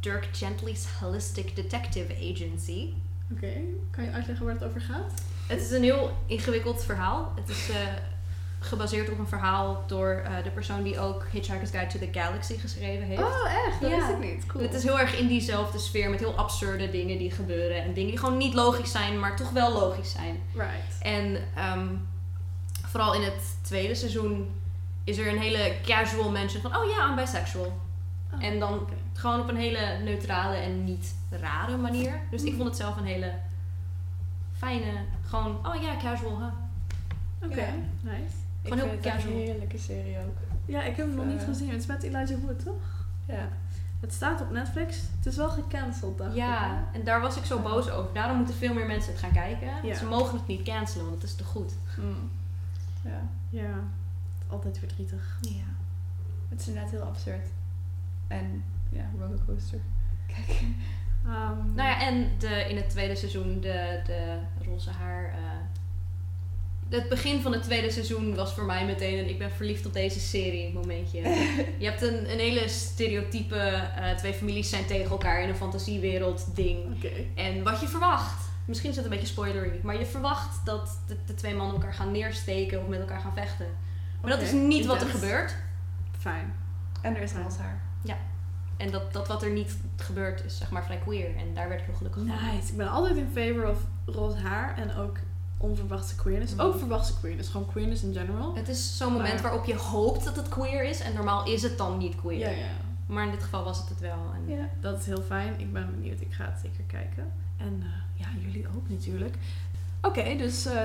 Dirk 0.00 0.28
Gently's 0.32 0.86
Holistic 1.00 1.56
Detective 1.56 2.14
Agency. 2.32 2.92
Oké, 3.32 3.52
kan 3.90 4.04
je 4.04 4.10
uitleggen 4.10 4.44
waar 4.46 4.54
het 4.54 4.64
over 4.64 4.80
gaat? 4.80 5.12
Het 5.46 5.60
is 5.60 5.70
een 5.70 5.82
heel 5.82 6.16
ingewikkeld 6.26 6.84
verhaal. 6.84 7.32
Het 7.36 7.48
is 7.48 7.70
eh, 7.70 7.76
gebaseerd 8.62 9.10
op 9.10 9.18
een 9.18 9.26
verhaal 9.26 9.84
door 9.86 10.10
eh, 10.24 10.44
de 10.44 10.50
persoon 10.50 10.82
die 10.82 10.98
ook 10.98 11.26
Hitchhiker's 11.32 11.70
Guide 11.70 11.86
to 11.92 11.98
the 11.98 12.18
Galaxy 12.20 12.58
geschreven 12.58 13.06
heeft. 13.06 13.20
Oh, 13.22 13.66
echt? 13.66 13.80
Dat 13.80 13.90
Ja. 13.90 13.96
wist 13.96 14.08
ik 14.08 14.18
niet. 14.34 14.46
Cool. 14.46 14.62
Het 14.64 14.74
is 14.74 14.82
heel 14.82 14.98
erg 15.00 15.18
in 15.18 15.26
diezelfde 15.26 15.78
sfeer 15.78 16.10
met 16.10 16.20
heel 16.20 16.34
absurde 16.36 16.90
dingen 16.90 17.18
die 17.18 17.30
gebeuren. 17.30 17.82
En 17.82 17.92
dingen 17.92 18.10
die 18.10 18.18
gewoon 18.18 18.36
niet 18.36 18.54
logisch 18.54 18.90
zijn, 18.90 19.18
maar 19.18 19.36
toch 19.36 19.50
wel 19.50 19.72
logisch 19.72 20.10
zijn. 20.12 20.40
Right. 20.54 20.98
En 21.02 21.36
ehm, 21.56 21.86
vooral 22.86 23.14
in 23.14 23.22
het 23.22 23.56
tweede 23.62 23.94
seizoen 23.94 24.50
is 25.04 25.18
er 25.18 25.28
een 25.28 25.38
hele 25.38 25.74
casual 25.84 26.30
mention 26.30 26.62
van... 26.62 26.76
Oh 26.76 26.90
ja, 26.90 27.08
I'm 27.08 27.14
bisexual. 27.16 27.78
Oh, 28.34 28.44
En 28.44 28.58
dan 28.58 28.88
gewoon 29.12 29.40
op 29.40 29.48
een 29.48 29.56
hele 29.56 29.98
neutrale 30.04 30.56
en 30.56 30.84
niet 30.84 31.14
rare 31.30 31.76
manier. 31.76 32.20
Dus 32.30 32.42
ik 32.42 32.54
vond 32.54 32.68
het 32.68 32.76
zelf 32.76 32.96
een 32.96 33.04
hele 33.04 33.32
fijne... 34.56 34.92
Gewoon, 35.28 35.58
oh 35.66 35.82
ja, 35.82 35.96
casual, 36.02 36.38
huh? 36.38 36.46
Oké, 37.50 37.60
Ja. 37.60 37.66
nice. 38.00 38.34
Ik 38.62 38.72
gewoon 38.72 38.78
heel 38.78 38.88
vind 39.00 39.14
casual. 39.14 39.32
een 39.34 39.38
heerlijke 39.40 39.78
serie 39.78 40.18
ook. 40.18 40.36
Ja, 40.64 40.82
ik 40.82 40.96
heb 40.96 41.06
hem 41.06 41.14
nog 41.14 41.26
niet 41.26 41.40
Eh. 41.40 41.46
gezien. 41.46 41.70
Het 41.70 41.80
is 41.80 41.86
met 41.86 42.02
Elijah 42.02 42.40
Wood, 42.44 42.64
toch? 42.64 43.06
Ja. 43.26 43.48
Het 44.00 44.12
staat 44.12 44.40
op 44.40 44.50
Netflix. 44.50 44.96
Het 45.16 45.26
is 45.26 45.36
wel 45.36 45.50
gecanceld, 45.50 46.18
dacht 46.18 46.30
ik. 46.30 46.36
Ja, 46.36 46.84
en 46.92 47.04
daar 47.04 47.20
was 47.20 47.36
ik 47.36 47.44
zo 47.44 47.58
boos 47.58 47.90
over. 47.90 48.12
Daarom 48.14 48.36
moeten 48.36 48.54
veel 48.54 48.74
meer 48.74 48.86
mensen 48.86 49.12
het 49.12 49.20
gaan 49.20 49.32
kijken. 49.32 49.68
Ja. 49.82 49.94
Ze 49.94 50.04
mogen 50.06 50.38
het 50.38 50.46
niet 50.46 50.62
cancelen, 50.62 51.06
want 51.08 51.20
het 51.22 51.30
is 51.30 51.36
te 51.36 51.44
goed. 51.44 51.72
Hm. 51.94 52.02
Ja. 53.08 53.20
Ja, 53.50 53.74
altijd 54.46 54.78
verdrietig. 54.78 55.38
Ja. 55.40 55.64
Het 56.48 56.60
is 56.60 56.66
inderdaad 56.68 56.90
heel 56.90 57.02
absurd. 57.02 57.46
En 58.28 58.64
ja, 58.88 59.04
rollercoaster. 59.18 59.78
Kijk. 60.26 60.48
Ehm, 61.24 61.74
Nou 61.74 61.88
ja, 61.88 62.00
en 62.00 62.28
de, 62.38 62.66
in 62.68 62.76
het 62.76 62.90
tweede 62.90 63.14
seizoen 63.16 63.60
de, 63.60 64.00
de 64.06 64.38
roze 64.64 64.90
haar. 64.90 65.24
eh, 65.24 65.38
het 66.90 67.08
begin 67.08 67.40
van 67.40 67.52
het 67.52 67.62
tweede 67.62 67.90
seizoen 67.90 68.34
was 68.34 68.52
voor 68.52 68.64
mij 68.64 68.86
meteen 68.86 69.18
een 69.18 69.28
ik 69.28 69.38
ben 69.38 69.50
verliefd 69.50 69.86
op 69.86 69.92
deze 69.92 70.20
serie 70.20 70.72
momentje. 70.72 71.20
Je 71.78 71.86
hebt 71.86 72.02
een, 72.02 72.32
een 72.32 72.38
hele 72.38 72.68
stereotype, 72.68 73.56
eh, 73.56 74.16
twee 74.16 74.32
families 74.32 74.70
zijn 74.70 74.86
tegen 74.86 75.10
elkaar 75.10 75.42
in 75.42 75.48
een 75.48 75.54
fantasiewereld 75.54 76.56
ding. 76.56 76.78
Oké. 76.96 77.10
En 77.34 77.62
wat 77.62 77.80
je 77.80 77.88
verwacht, 77.88 78.48
misschien 78.64 78.90
is 78.90 78.96
het 78.96 79.04
een 79.04 79.10
beetje 79.10 79.26
spoilery, 79.26 79.80
maar 79.82 79.98
je 79.98 80.06
verwacht 80.06 80.66
dat 80.66 80.98
de, 81.06 81.16
de 81.26 81.34
twee 81.34 81.54
mannen 81.54 81.74
elkaar 81.76 81.94
gaan 81.94 82.12
neersteken 82.12 82.80
of 82.80 82.88
met 82.88 83.00
elkaar 83.00 83.20
gaan 83.20 83.34
vechten. 83.34 83.66
Maar 84.22 84.30
dat 84.30 84.42
is 84.42 84.52
niet 84.52 84.86
wat 84.86 85.00
er 85.00 85.08
gebeurt. 85.08 85.56
Fijn. 86.18 86.54
En 87.02 87.16
er 87.16 87.22
is 87.22 87.32
roze 87.32 87.60
haar. 87.60 87.88
En 88.80 88.90
dat, 88.90 89.12
dat 89.12 89.28
wat 89.28 89.42
er 89.42 89.50
niet 89.50 89.76
gebeurt 89.96 90.44
is 90.44 90.56
zeg 90.56 90.70
maar 90.70 90.84
vrij 90.84 90.98
queer. 90.98 91.36
En 91.36 91.54
daar 91.54 91.68
werd 91.68 91.80
ik 91.80 91.86
heel 91.86 91.96
gelukkig 91.96 92.22
van. 92.26 92.52
Nice. 92.52 92.70
Ik 92.70 92.76
ben 92.76 92.88
altijd 92.88 93.16
in 93.16 93.28
favor 93.34 93.68
of 93.68 93.78
roze 94.06 94.38
haar 94.38 94.76
en 94.76 94.94
ook 94.94 95.18
onverwachte 95.60 96.14
queerness. 96.14 96.54
Mhm. 96.54 96.62
Ook 96.62 96.78
verwachte 96.78 97.14
queerness. 97.20 97.48
Gewoon 97.48 97.66
queerness 97.66 98.02
in 98.02 98.12
general. 98.12 98.54
Het 98.54 98.68
is 98.68 98.96
zo'n 98.96 99.12
moment 99.12 99.32
Maar- 99.32 99.42
waarop 99.42 99.64
je 99.64 99.76
hoopt 99.76 100.24
dat 100.24 100.36
het 100.36 100.48
queer 100.48 100.84
is. 100.84 101.00
En 101.00 101.14
normaal 101.14 101.46
is 101.46 101.62
het 101.62 101.78
dan 101.78 101.98
niet 101.98 102.14
queer. 102.16 102.38
Ja, 102.38 102.48
ja. 102.50 102.66
Maar 103.06 103.24
in 103.24 103.30
dit 103.30 103.42
geval 103.42 103.64
was 103.64 103.78
het 103.78 103.88
het 103.88 104.00
wel. 104.00 104.18
En 104.34 104.54
Ja, 104.56 104.68
dat 104.80 104.98
is 104.98 105.06
heel 105.06 105.22
fijn. 105.22 105.60
Ik 105.60 105.72
ben 105.72 105.90
benieuwd. 105.90 106.20
Ik 106.20 106.32
ga 106.32 106.44
het 106.44 106.60
zeker 106.62 106.84
kijken. 106.84 107.32
En 107.56 107.82
eh, 107.82 108.20
ja, 108.20 108.26
jullie 108.44 108.66
ook 108.76 108.88
natuurlijk. 108.88 109.34
Oké, 110.02 110.36
dus 110.36 110.66
eh, 110.66 110.82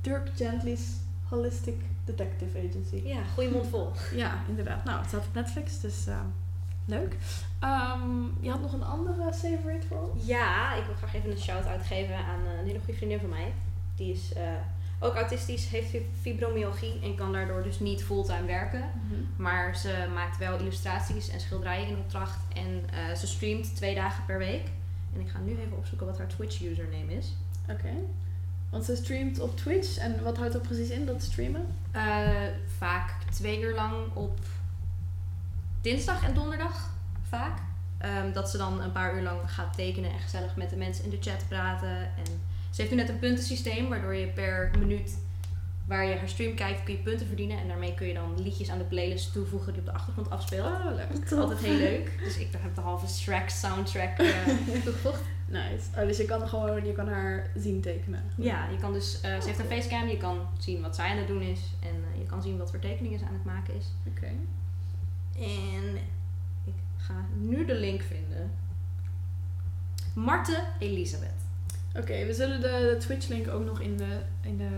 Dirk 0.00 0.30
Gently's 0.36 0.82
Holistic 1.28 1.80
Detective 2.04 2.58
Agency. 2.68 3.02
Ja, 3.08 3.18
goede 3.34 3.50
mond 3.50 3.66
vol. 3.66 3.90
Ja, 4.14 4.38
inderdaad. 4.48 4.84
Nou, 4.84 4.98
het 4.98 5.08
staat 5.08 5.26
op 5.26 5.34
Netflix, 5.34 5.80
dus 5.80 6.06
eh, 6.06 6.20
leuk. 6.84 7.16
Ehm, 7.58 8.22
je 8.40 8.50
had 8.50 8.60
nog 8.60 8.72
een 8.72 8.84
andere 8.84 9.32
favorite 9.32 9.86
voor 9.86 10.10
ons? 10.12 10.26
Ja, 10.26 10.74
ik 10.74 10.84
wil 10.84 10.94
graag 10.94 11.14
even 11.14 11.30
een 11.30 11.38
shout-out 11.38 11.82
geven 11.86 12.16
aan 12.16 12.40
een 12.58 12.66
hele 12.66 12.78
goede 12.78 12.94
vriendin 12.94 13.20
van 13.20 13.28
mij. 13.28 13.52
Die 13.98 14.12
is 14.12 14.32
eh, 14.32 14.42
ook 15.00 15.14
autistisch, 15.14 15.68
heeft 15.68 15.88
fi- 15.88 16.06
fibromyalgie 16.20 17.00
en 17.02 17.14
kan 17.14 17.32
daardoor 17.32 17.62
dus 17.62 17.80
niet 17.80 18.04
fulltime 18.04 18.46
werken. 18.46 18.84
Maar 19.36 19.76
ze 19.76 20.06
maakt 20.14 20.38
wel 20.38 20.58
illustraties 20.58 21.28
en 21.28 21.40
schilderijen 21.40 21.88
in 21.88 21.96
opdracht. 21.98 22.38
En 22.54 22.82
eh, 22.92 23.14
ze 23.16 23.26
streamt 23.26 23.76
twee 23.76 23.94
dagen 23.94 24.24
per 24.24 24.38
week. 24.38 24.66
En 25.14 25.20
ik 25.20 25.28
ga 25.28 25.38
nu 25.38 25.50
even 25.58 25.76
opzoeken 25.76 26.06
wat 26.06 26.18
haar 26.18 26.26
Twitch 26.28 26.62
username 26.62 27.12
is. 27.16 27.32
Oké. 27.70 27.88
Want 28.70 28.84
ze 28.84 28.96
streamt 28.96 29.40
op 29.40 29.56
Twitch. 29.56 29.96
En 29.98 30.22
wat 30.22 30.36
houdt 30.36 30.52
dat 30.52 30.62
precies 30.62 30.88
in, 30.88 31.06
dat 31.06 31.22
streamen? 31.22 31.66
eh, 31.90 32.28
vaak 32.78 33.10
twee 33.30 33.60
uur 33.60 33.74
lang 33.74 33.94
op 34.14 34.38
dinsdag 35.80 36.24
en 36.24 36.34
donderdag. 36.34 36.90
Vaak. 37.28 37.58
Ehm, 37.98 38.32
dat 38.32 38.50
ze 38.50 38.56
dan 38.56 38.80
een 38.80 38.92
paar 38.92 39.16
uur 39.16 39.22
lang 39.22 39.40
gaat 39.46 39.74
tekenen 39.76 40.10
en 40.12 40.18
gezellig 40.20 40.56
met 40.56 40.70
de 40.70 40.76
mensen 40.76 41.04
in 41.04 41.10
de 41.10 41.18
chat 41.20 41.48
praten. 41.48 41.96
En 41.98 42.40
ze 42.70 42.80
heeft 42.80 42.90
nu 42.90 42.96
net 42.96 43.08
een 43.08 43.18
puntensysteem 43.18 43.88
waardoor 43.88 44.14
je 44.14 44.26
per 44.26 44.70
minuut 44.78 45.18
waar 45.88 46.06
je 46.06 46.16
haar 46.16 46.28
stream 46.28 46.54
kijkt 46.54 46.82
kun 46.82 46.94
je 46.94 47.00
punten 47.00 47.26
verdienen. 47.26 47.58
En 47.58 47.68
daarmee 47.68 47.94
kun 47.94 48.06
je 48.06 48.14
dan 48.14 48.42
liedjes 48.42 48.70
aan 48.70 48.78
de 48.78 48.84
playlist 48.84 49.32
toevoegen 49.32 49.72
die 49.72 49.80
op 49.80 49.86
de 49.86 49.92
achtergrond 49.92 50.30
afspeelt. 50.30 50.66
Oh, 50.66 50.94
leuk. 50.94 51.24
Is 51.24 51.32
altijd 51.32 51.58
heel 51.58 51.76
leuk. 51.76 52.18
Dus 52.24 52.38
ik 52.38 52.48
heb 52.58 52.74
de 52.74 52.80
halve 52.80 53.06
Shrek 53.06 53.48
soundtrack 53.48 54.18
eh, 54.18 54.46
toegevoegd. 54.84 55.22
Nice. 55.46 55.84
Oh, 55.96 56.06
dus 56.06 56.16
je 56.16 56.24
kan 56.24 56.48
gewoon, 56.48 56.84
je 56.84 56.92
kan 56.92 57.08
haar 57.08 57.50
zien 57.56 57.80
tekenen. 57.80 58.22
Ja, 58.36 58.68
je 58.68 58.76
kan 58.76 58.92
dus, 58.92 59.20
eh, 59.20 59.40
ze 59.40 59.46
heeft 59.46 59.58
een 59.58 59.64
facecam, 59.64 60.08
je 60.08 60.16
kan 60.16 60.46
zien 60.58 60.80
wat 60.80 60.94
zij 60.94 61.10
aan 61.10 61.16
het 61.16 61.26
doen 61.26 61.42
is. 61.42 61.60
En 61.82 62.04
eh, 62.12 62.18
je 62.18 62.26
kan 62.26 62.42
zien 62.42 62.58
wat 62.58 62.70
voor 62.70 62.78
tekeningen 62.78 63.18
ze 63.18 63.24
aan 63.24 63.32
het 63.32 63.44
maken 63.44 63.74
is. 63.74 63.86
Oké. 64.06 64.30
En 65.38 65.96
ik 66.64 66.74
ga 66.96 67.14
nu 67.38 67.64
de 67.64 67.74
link 67.74 68.02
vinden. 68.02 68.50
Marte 70.14 70.64
Elisabeth. 70.78 71.47
Oké, 71.98 72.26
we 72.26 72.34
zullen 72.34 72.60
de, 72.60 72.66
de 72.66 72.96
Twitch-link 72.98 73.48
ook 73.48 73.64
nog 73.64 73.80
in 73.80 73.96
de, 73.96 74.18
in 74.40 74.56
de 74.56 74.70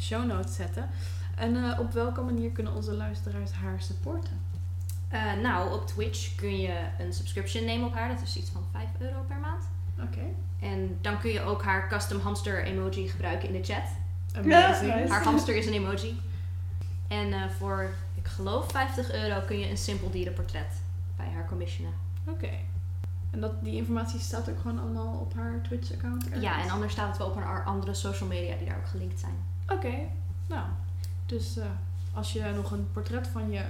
show 0.00 0.26
notes 0.26 0.54
zetten. 0.54 0.88
En 1.36 1.56
eh, 1.56 1.80
op 1.80 1.92
welke 1.92 2.20
manier 2.20 2.50
kunnen 2.50 2.74
onze 2.74 2.92
luisteraars 2.92 3.52
haar 3.52 3.82
supporten? 3.82 4.40
Eh, 5.08 5.32
nou, 5.42 5.72
op 5.72 5.86
Twitch 5.86 6.34
kun 6.34 6.60
je 6.60 6.74
een 6.98 7.12
subscription 7.12 7.64
nemen 7.64 7.86
op 7.86 7.94
haar. 7.94 8.08
Dat 8.08 8.22
is 8.22 8.36
iets 8.36 8.50
van 8.50 8.64
5 8.72 8.88
euro 8.98 9.24
per 9.28 9.36
maand. 9.36 9.64
Oké. 10.02 10.20
En 10.60 10.98
dan 11.00 11.18
kun 11.20 11.30
je 11.30 11.40
ook 11.40 11.62
haar 11.62 11.88
custom 11.88 12.20
hamster 12.20 12.64
emoji 12.64 13.08
gebruiken 13.08 13.48
in 13.48 13.60
de 13.60 13.72
chat. 13.72 13.84
Amazing. 14.36 14.94
nice. 14.94 15.12
Haar 15.12 15.24
hamster 15.30 15.56
is 15.56 15.66
een 15.66 15.72
emoji. 15.72 16.20
En 17.08 17.32
eh, 17.32 17.48
voor, 17.58 17.90
ik 18.14 18.26
geloof 18.26 18.70
50 18.70 19.12
euro 19.12 19.40
kun 19.46 19.58
je 19.58 19.70
een 19.70 19.76
simpel 19.76 20.10
dierenportret 20.10 20.82
bij 21.16 21.28
haar 21.34 21.46
commissionen. 21.46 21.94
Oké. 22.26 22.50
En 23.30 23.40
dat, 23.40 23.64
die 23.64 23.76
informatie 23.76 24.20
staat 24.20 24.50
ook 24.50 24.60
gewoon 24.60 24.78
allemaal 24.78 25.18
op 25.20 25.34
haar 25.34 25.62
Twitch-account? 25.62 26.26
Ja, 26.40 26.62
en 26.62 26.70
anders 26.70 26.92
staat 26.92 27.08
het 27.08 27.18
wel 27.18 27.26
op 27.26 27.34
haar 27.34 27.64
andere 27.64 27.94
social 27.94 28.28
media 28.28 28.56
die 28.56 28.66
daar 28.66 28.76
ook 28.76 28.86
gelinkt 28.88 29.20
zijn. 29.20 29.34
Oké, 29.68 29.94
nou. 30.46 30.64
Dus 31.26 31.56
eh, 31.56 31.64
als 32.12 32.32
je 32.32 32.52
nog 32.54 32.70
een 32.70 32.88
portret 32.92 33.26
van 33.26 33.50
je 33.50 33.62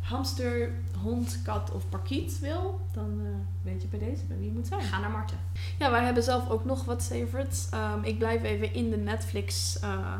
hamster, 0.00 0.72
hond, 1.02 1.40
kat 1.42 1.70
of 1.70 1.88
parkiet 1.88 2.38
wil, 2.38 2.80
dan 2.92 3.20
eh, 3.24 3.30
weet 3.62 3.82
je 3.82 3.88
bij 3.88 3.98
deze 3.98 4.24
bij 4.24 4.36
wie 4.36 4.46
je 4.46 4.52
moet 4.52 4.66
zijn. 4.66 4.82
Ga 4.82 5.00
naar 5.00 5.10
Marten. 5.10 5.36
Ja, 5.78 5.90
wij 5.90 6.04
hebben 6.04 6.22
zelf 6.22 6.48
ook 6.50 6.64
nog 6.64 6.84
wat 6.84 7.02
favorites. 7.02 7.68
Ehm, 7.70 8.02
ik 8.02 8.18
blijf 8.18 8.42
even 8.42 8.74
in 8.74 8.90
de 8.90 8.96
Netflix 8.96 9.78
eh, 9.78 10.16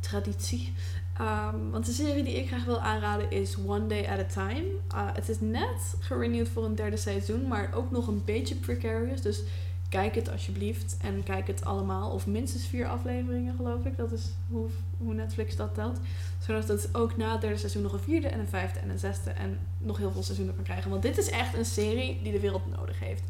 traditie. 0.00 0.74
Ehm, 1.18 1.70
want 1.70 1.86
de 1.86 1.92
serie 1.92 2.24
die 2.24 2.34
ik 2.34 2.46
graag 2.46 2.64
wil 2.64 2.80
aanraden 2.80 3.30
is 3.30 3.56
One 3.66 3.86
Day 3.86 4.08
at 4.08 4.18
a 4.18 4.24
Time. 4.24 4.64
Uh, 4.94 5.08
het 5.12 5.28
is 5.28 5.40
net 5.40 5.94
gerenewd 6.00 6.48
voor 6.48 6.64
een 6.64 6.74
derde 6.74 6.96
seizoen, 6.96 7.48
maar 7.48 7.70
ook 7.74 7.90
nog 7.90 8.06
een 8.06 8.22
beetje 8.24 8.54
precarious. 8.54 9.20
Dus 9.20 9.42
kijk 9.88 10.14
het 10.14 10.30
alsjeblieft 10.30 10.96
en 11.00 11.22
kijk 11.22 11.46
het 11.46 11.64
allemaal. 11.64 12.10
Of 12.10 12.26
minstens 12.26 12.66
vier 12.66 12.86
afleveringen, 12.86 13.54
geloof 13.56 13.84
ik. 13.84 13.96
Dat 13.96 14.12
is 14.12 14.30
hoe, 14.48 14.66
hoe 14.98 15.14
Netflix 15.14 15.56
dat 15.56 15.74
telt. 15.74 15.98
Zodat 16.38 16.68
het 16.68 16.88
ook 16.92 17.16
na 17.16 17.32
het 17.32 17.40
derde 17.40 17.56
seizoen 17.56 17.82
nog 17.82 17.92
een 17.92 17.98
vierde 17.98 18.28
en 18.28 18.40
een 18.40 18.48
vijfde 18.48 18.80
en 18.80 18.90
een 18.90 18.98
zesde 18.98 19.30
en 19.30 19.58
nog 19.78 19.98
heel 19.98 20.12
veel 20.12 20.22
seizoenen 20.22 20.54
kan 20.54 20.64
krijgen. 20.64 20.90
Want 20.90 21.02
dit 21.02 21.18
is 21.18 21.30
echt 21.30 21.56
een 21.56 21.64
serie 21.64 22.20
die 22.22 22.32
de 22.32 22.40
wereld 22.40 22.76
nodig 22.76 23.00
heeft. 23.00 23.22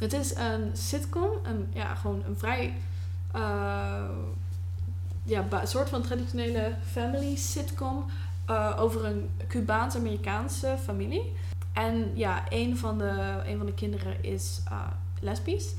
Het 0.00 0.12
is 0.12 0.34
een 0.34 0.70
sitcom, 0.72 1.30
een, 1.42 1.66
ja, 1.72 1.94
gewoon 1.94 2.22
een 2.26 2.36
vrij 2.36 2.74
uh, 3.36 4.08
ja, 5.26 5.64
soort 5.64 5.88
van 5.88 6.02
traditionele 6.02 6.74
family 6.90 7.36
sitcom 7.36 8.04
uh, 8.50 8.76
over 8.78 9.04
een 9.04 9.30
Cubaans-Amerikaanse 9.48 10.76
familie. 10.84 11.32
En 11.72 12.10
ja, 12.14 12.44
een 12.48 12.76
van 12.76 12.98
de, 12.98 13.42
een 13.46 13.56
van 13.56 13.66
de 13.66 13.74
kinderen 13.74 14.24
is 14.24 14.60
uh, 14.70 14.86
lesbisch. 15.20 15.74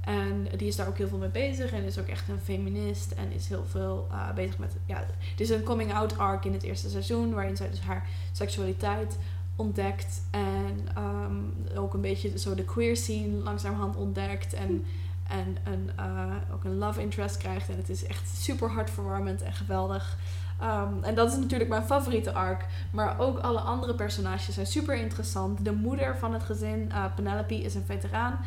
En 0.00 0.46
die 0.56 0.68
is 0.68 0.76
daar 0.76 0.88
ook 0.88 0.98
heel 0.98 1.08
veel 1.08 1.18
mee 1.18 1.28
bezig 1.28 1.72
en 1.72 1.82
is 1.82 1.98
ook 1.98 2.06
echt 2.06 2.28
een 2.28 2.40
feminist 2.42 3.12
en 3.12 3.32
is 3.32 3.48
heel 3.48 3.64
veel 3.70 4.08
uh, 4.10 4.32
bezig 4.34 4.58
met. 4.58 4.76
Ja, 4.86 4.96
het 5.18 5.40
is 5.40 5.50
een 5.50 5.62
coming-out 5.62 6.18
arc 6.18 6.44
in 6.44 6.52
het 6.52 6.62
eerste 6.62 6.90
seizoen, 6.90 7.34
waarin 7.34 7.56
zij 7.56 7.70
dus 7.70 7.80
haar 7.80 8.08
seksualiteit 8.32 9.18
ontdekt 9.56 10.22
en 10.30 10.88
um, 10.98 11.54
ook 11.76 11.94
een 11.94 12.00
beetje 12.00 12.38
zo 12.38 12.54
de 12.54 12.64
queer 12.64 12.96
scene 12.96 13.42
langzamerhand 13.42 13.96
ontdekt 13.96 14.52
en, 14.52 14.84
en 15.28 15.56
een, 15.72 15.90
uh, 16.00 16.34
ook 16.52 16.64
een 16.64 16.78
love 16.78 17.00
interest 17.00 17.36
krijgt. 17.36 17.68
En 17.68 17.76
het 17.76 17.88
is 17.88 18.06
echt 18.06 18.28
super 18.28 18.70
hartverwarmend 18.70 19.42
en 19.42 19.52
geweldig. 19.52 20.16
Um, 20.62 21.02
en 21.04 21.14
dat 21.14 21.32
is 21.32 21.38
natuurlijk 21.38 21.70
mijn 21.70 21.82
favoriete 21.82 22.32
arc. 22.32 22.66
Maar 22.90 23.18
ook 23.18 23.38
alle 23.38 23.60
andere 23.60 23.94
personages 23.94 24.54
zijn 24.54 24.66
super 24.66 24.96
interessant. 24.96 25.64
De 25.64 25.72
moeder 25.72 26.16
van 26.16 26.32
het 26.32 26.42
gezin, 26.42 26.88
uh, 26.92 27.04
Penelope, 27.14 27.62
is 27.62 27.74
een 27.74 27.84
veteraan. 27.86 28.38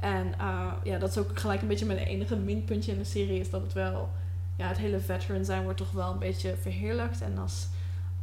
En 0.00 0.26
uh, 0.40 0.72
ja, 0.82 0.98
dat 0.98 1.10
is 1.10 1.18
ook 1.18 1.38
gelijk 1.38 1.62
een 1.62 1.68
beetje 1.68 1.86
mijn 1.86 1.98
enige 1.98 2.36
minpuntje 2.36 2.92
in 2.92 2.98
de 2.98 3.04
serie. 3.04 3.40
Is 3.40 3.50
dat 3.50 3.62
het 3.62 3.72
wel, 3.72 4.08
ja, 4.56 4.68
het 4.68 4.78
hele 4.78 5.00
veteran 5.00 5.44
zijn 5.44 5.62
wordt 5.62 5.78
toch 5.78 5.92
wel 5.92 6.12
een 6.12 6.18
beetje 6.18 6.56
verheerlijkt. 6.60 7.20
En 7.20 7.38
als 7.38 7.68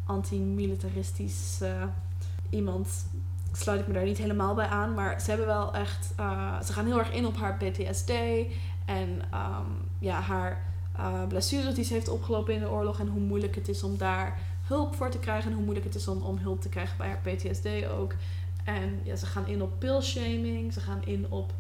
anti-militaristisch 0.05 1.61
iemand 2.49 3.05
sluit 3.57 3.79
ik 3.79 3.87
me 3.87 3.93
daar 3.93 4.03
niet 4.03 4.17
helemaal 4.17 4.53
bij 4.53 4.67
aan. 4.67 4.93
Maar 4.93 5.21
ze 5.21 5.29
hebben 5.29 5.47
wel 5.47 5.73
echt, 5.73 6.13
uh, 6.19 6.61
ze 6.61 6.73
gaan 6.73 6.85
heel 6.85 6.99
erg 6.99 7.11
in 7.11 7.25
op 7.25 7.37
haar 7.37 7.57
PTSD. 7.57 8.11
En 8.85 9.09
um, 9.33 9.89
ja, 9.99 10.19
haar 10.19 10.63
uh, 10.99 11.27
blessures 11.27 11.75
die 11.75 11.83
ze 11.83 11.93
heeft 11.93 12.09
opgelopen 12.09 12.53
in 12.53 12.59
de 12.59 12.69
oorlog. 12.69 12.99
En 12.99 13.07
hoe 13.07 13.21
moeilijk 13.21 13.55
het 13.55 13.67
is 13.67 13.83
om 13.83 13.97
daar 13.97 14.39
hulp 14.67 14.95
voor 14.95 15.09
te 15.09 15.19
krijgen. 15.19 15.49
En 15.49 15.55
hoe 15.55 15.63
moeilijk 15.63 15.85
het 15.85 15.95
is 15.95 16.07
om, 16.07 16.21
om 16.21 16.37
hulp 16.37 16.61
te 16.61 16.69
krijgen 16.69 16.97
bij 16.97 17.07
haar 17.07 17.35
PTSD 17.35 17.67
ook. 17.97 18.13
En 18.63 18.99
ja, 19.03 19.15
ze 19.15 19.25
gaan 19.25 19.47
in 19.47 19.61
op 19.61 19.79
pill-shaming. 19.79 20.73
Ze 20.73 20.79
gaan 20.79 21.05
in 21.05 21.25
op 21.29 21.53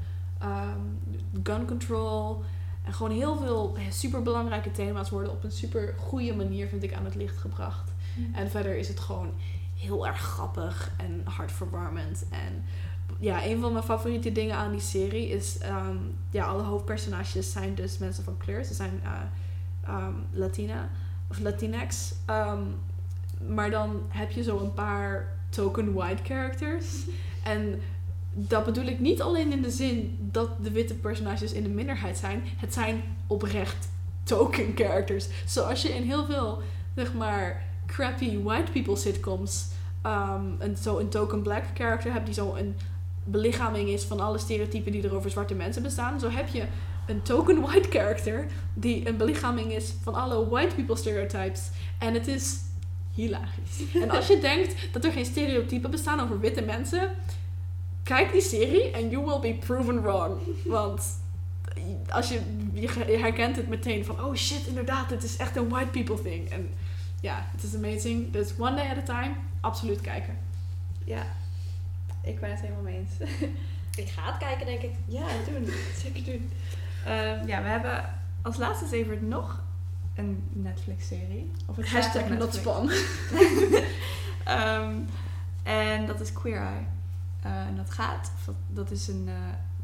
um, 0.43 0.99
gun 1.43 1.65
control. 1.65 2.43
En 2.83 2.93
gewoon 2.93 3.11
heel 3.11 3.37
veel 3.37 3.77
super 3.89 4.21
belangrijke 4.21 4.71
thema's 4.71 5.09
worden 5.09 5.31
op 5.31 5.43
een 5.43 5.51
super 5.51 5.93
goede 5.97 6.35
manier, 6.35 6.67
vind 6.67 6.83
ik, 6.83 6.93
aan 6.93 7.05
het 7.05 7.15
licht 7.15 7.37
gebracht. 7.37 7.91
Mm. 8.15 8.35
En 8.35 8.49
verder 8.49 8.77
is 8.77 8.87
het 8.87 8.99
gewoon 8.99 9.31
heel 9.83 10.07
erg 10.07 10.19
grappig 10.19 10.91
en 10.97 11.21
hartverwarmend. 11.23 12.25
En 12.29 12.63
ja, 13.19 13.45
een 13.45 13.61
van 13.61 13.71
mijn 13.71 13.83
favoriete 13.83 14.31
dingen 14.31 14.55
aan 14.55 14.71
die 14.71 14.81
serie 14.81 15.29
is... 15.29 15.57
Um, 15.65 16.15
ja, 16.29 16.45
alle 16.45 16.63
hoofdpersonages 16.63 17.51
zijn 17.51 17.75
dus 17.75 17.97
mensen 17.97 18.23
van 18.23 18.37
kleur. 18.37 18.65
Ze 18.65 18.73
zijn 18.73 19.01
uh, 19.03 19.95
um, 19.95 20.25
Latina 20.31 20.89
of 21.29 21.39
Latinx. 21.39 22.13
Um, 22.29 22.75
maar 23.47 23.69
dan 23.69 24.01
heb 24.07 24.31
je 24.31 24.43
zo 24.43 24.59
een 24.59 24.73
paar 24.73 25.37
token 25.49 25.93
white 25.93 26.23
characters. 26.23 26.85
En 27.43 27.81
dat 28.33 28.65
bedoel 28.65 28.85
ik 28.85 28.99
niet 28.99 29.21
alleen 29.21 29.51
in 29.51 29.61
de 29.61 29.71
zin 29.71 30.17
dat 30.31 30.49
de 30.61 30.71
witte 30.71 30.93
personages 30.93 31.51
in 31.51 31.63
de 31.63 31.69
minderheid 31.69 32.17
zijn. 32.17 32.41
Het 32.57 32.73
zijn 32.73 33.01
oprecht 33.27 33.89
token 34.23 34.71
characters. 34.75 35.27
Zoals 35.45 35.81
je 35.81 35.89
in 35.89 36.03
heel 36.03 36.25
veel, 36.25 36.61
zeg 36.95 37.13
maar, 37.13 37.63
crappy 37.85 38.41
white 38.41 38.71
people 38.71 38.95
sitcoms... 38.95 39.67
Um, 40.05 40.55
een, 40.59 40.77
zo 40.77 40.97
een 40.97 41.09
token 41.09 41.41
black 41.41 41.63
character 41.73 42.13
hebt 42.13 42.25
die 42.25 42.33
zo 42.33 42.55
een 42.55 42.75
belichaming 43.23 43.89
is 43.89 44.03
van 44.03 44.19
alle 44.19 44.37
stereotypen 44.37 44.91
die 44.91 45.03
er 45.03 45.15
over 45.15 45.29
zwarte 45.29 45.55
mensen 45.55 45.83
bestaan. 45.83 46.19
Zo 46.19 46.29
heb 46.29 46.47
je 46.47 46.63
een 47.07 47.21
token 47.21 47.61
white 47.61 47.89
character 47.89 48.45
die 48.73 49.07
een 49.07 49.17
belichaming 49.17 49.71
is 49.71 49.93
van 50.01 50.13
alle 50.13 50.49
white 50.49 50.75
people 50.75 50.95
stereotypes. 50.95 51.69
En 51.97 52.13
het 52.13 52.27
is 52.27 52.59
hilarisch. 53.13 53.93
en 54.03 54.09
als 54.09 54.27
je 54.27 54.39
denkt 54.39 54.75
dat 54.91 55.05
er 55.05 55.11
geen 55.11 55.25
stereotypen 55.25 55.91
bestaan 55.91 56.19
over 56.19 56.39
witte 56.39 56.61
mensen, 56.61 57.11
kijk 58.03 58.31
die 58.31 58.41
serie 58.41 58.91
en 58.91 59.09
you 59.09 59.25
will 59.25 59.39
be 59.39 59.65
proven 59.65 60.01
wrong. 60.01 60.37
Want 60.65 61.21
als 62.09 62.29
je, 62.29 62.39
je 62.73 63.17
herkent 63.17 63.55
het 63.55 63.67
meteen 63.67 64.05
van, 64.05 64.23
oh 64.23 64.35
shit, 64.35 64.67
inderdaad, 64.67 65.09
het 65.09 65.23
is 65.23 65.37
echt 65.37 65.55
een 65.55 65.69
white 65.69 65.89
people 65.89 66.21
thing. 66.21 66.49
En 66.49 66.69
ja, 67.23 67.45
het 67.51 67.63
is 67.63 67.75
amazing. 67.75 68.31
Dus 68.31 68.53
one 68.57 68.75
day 68.75 68.89
at 68.89 68.97
a 68.97 69.01
time, 69.01 69.35
absoluut 69.59 70.01
kijken. 70.01 70.37
Ja, 71.03 71.23
ik 72.21 72.39
ben 72.39 72.49
het 72.49 72.59
helemaal 72.59 72.81
mee 72.81 72.97
eens. 72.97 73.31
ik 74.03 74.09
ga 74.09 74.25
het 74.25 74.37
kijken, 74.37 74.65
denk 74.65 74.81
ik. 74.81 74.91
Ja, 75.05 75.25
doen. 75.51 75.69
Zeker 76.03 76.23
doen. 76.23 76.51
Uh, 77.07 77.47
ja, 77.47 77.61
we 77.61 77.67
hebben 77.67 78.09
als 78.41 78.57
laatste 78.57 78.87
zeker 78.87 79.23
nog 79.23 79.63
een 80.15 80.43
Netflix-serie. 80.49 81.51
Of 81.65 81.75
het 81.75 81.89
hashtag 81.89 82.29
not 82.29 82.65
um, 84.47 85.05
en 85.63 86.05
dat 86.05 86.19
is 86.19 86.33
Queer 86.33 86.57
Eye. 86.57 86.85
Uh, 87.45 87.67
en 87.67 87.75
dat 87.75 87.89
gaat, 87.89 88.31
dat, 88.45 88.55
dat 88.67 88.91
is 88.91 89.07
een, 89.07 89.27
uh, 89.27 89.33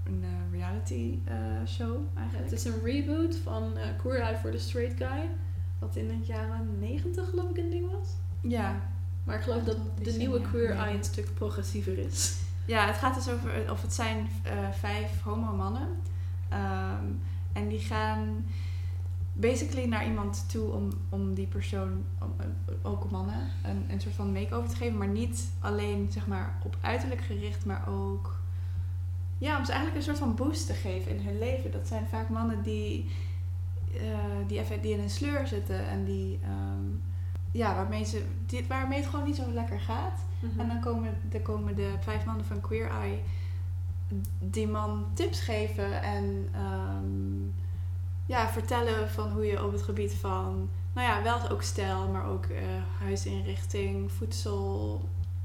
een 0.04 0.26
reality 0.52 1.20
show 1.68 1.98
eigenlijk. 2.18 2.50
Het 2.50 2.60
is 2.60 2.66
een 2.66 2.84
reboot 2.84 3.36
van 3.44 3.74
Queer 3.98 4.20
Eye 4.20 4.38
for 4.38 4.52
the 4.52 4.58
Straight 4.60 4.98
Guy. 4.98 5.30
Wat 5.80 5.96
in 5.96 6.08
de 6.08 6.26
jaren 6.26 6.80
90 6.80 7.30
geloof 7.30 7.50
ik 7.50 7.58
een 7.58 7.70
ding 7.70 7.92
was. 7.92 8.08
Ja, 8.42 8.82
maar 9.24 9.36
ik 9.36 9.42
geloof 9.42 9.64
dat 9.64 9.78
de 10.04 10.12
nieuwe 10.12 10.42
Queer 10.42 10.70
Eye 10.70 10.98
een 10.98 11.04
stuk 11.04 11.34
progressiever 11.34 11.98
is. 11.98 12.38
Ja, 12.66 12.86
het 12.86 12.96
gaat 12.96 13.16
dus 13.16 13.30
over, 13.30 13.72
of 13.72 13.82
het 13.82 13.94
zijn 13.94 14.28
uh, 14.46 14.70
vijf 14.72 15.22
homo 15.22 15.56
mannen. 15.56 15.88
Um, 16.54 17.20
en 17.54 17.68
die 17.68 17.80
gaan 17.80 18.46
basically 19.34 19.86
naar 19.86 20.06
iemand 20.06 20.50
toe 20.50 20.72
om, 20.72 20.90
om 21.10 21.34
die 21.34 21.48
persoon, 21.48 22.04
om, 22.22 22.34
ook 22.82 23.12
mannen, 23.12 23.48
een, 23.64 23.86
een 23.90 24.02
soort 24.02 24.16
van 24.16 24.32
make-over 24.32 24.70
te 24.70 24.76
geven. 24.76 24.98
Maar 24.98 25.08
niet 25.08 25.50
alleen 25.60 26.08
zeg 26.12 26.28
maar 26.28 26.60
op 26.64 26.78
uiterlijk 26.82 27.22
gericht, 27.22 27.66
maar 27.66 27.88
ook 27.88 28.40
ja, 29.38 29.58
om 29.58 29.66
ze 29.66 29.72
eigenlijk 29.72 30.00
een 30.00 30.16
soort 30.16 30.18
van 30.18 30.36
boost 30.36 30.68
te 30.68 30.74
geven 30.74 31.18
in 31.18 31.26
hun 31.26 31.40
leven. 31.40 31.72
Dat 31.72 31.88
zijn 31.88 32.08
vaak 32.08 32.30
mannen 32.30 32.64
die, 32.64 33.10
uh, 33.96 34.48
die, 34.48 34.60
even, 34.60 34.82
die 34.82 34.94
in 34.94 35.00
een 35.00 35.10
sleur 35.10 35.48
zitten 35.48 35.88
en 35.88 36.06
die... 36.06 36.40
Um, 36.44 37.02
ja, 37.52 37.76
waarmee, 37.76 38.04
ze, 38.04 38.26
dit, 38.46 38.68
waarmee 38.68 39.00
het 39.00 39.08
gewoon 39.08 39.26
niet 39.26 39.36
zo 39.36 39.52
lekker 39.52 39.80
gaat. 39.80 40.20
Mm-hmm. 40.40 40.60
En 40.60 40.68
dan 40.68 40.80
komen, 40.80 41.18
dan 41.30 41.42
komen 41.42 41.76
de 41.76 41.94
vijf 42.00 42.26
mannen 42.26 42.46
van 42.46 42.62
Queer 42.62 42.90
Eye 42.90 43.20
die 44.40 44.68
man 44.68 45.06
tips 45.14 45.40
geven 45.40 46.02
en 46.02 46.50
um, 46.56 47.54
ja, 48.26 48.50
vertellen 48.50 49.10
van 49.10 49.32
hoe 49.32 49.46
je 49.46 49.66
op 49.66 49.72
het 49.72 49.82
gebied 49.82 50.14
van, 50.14 50.70
nou 50.94 51.08
ja, 51.08 51.24
wel 51.24 51.50
ook 51.50 51.62
stijl, 51.62 52.08
maar 52.08 52.26
ook 52.26 52.46
uh, 52.46 52.58
huisinrichting, 53.00 54.12
voedsel, 54.12 55.02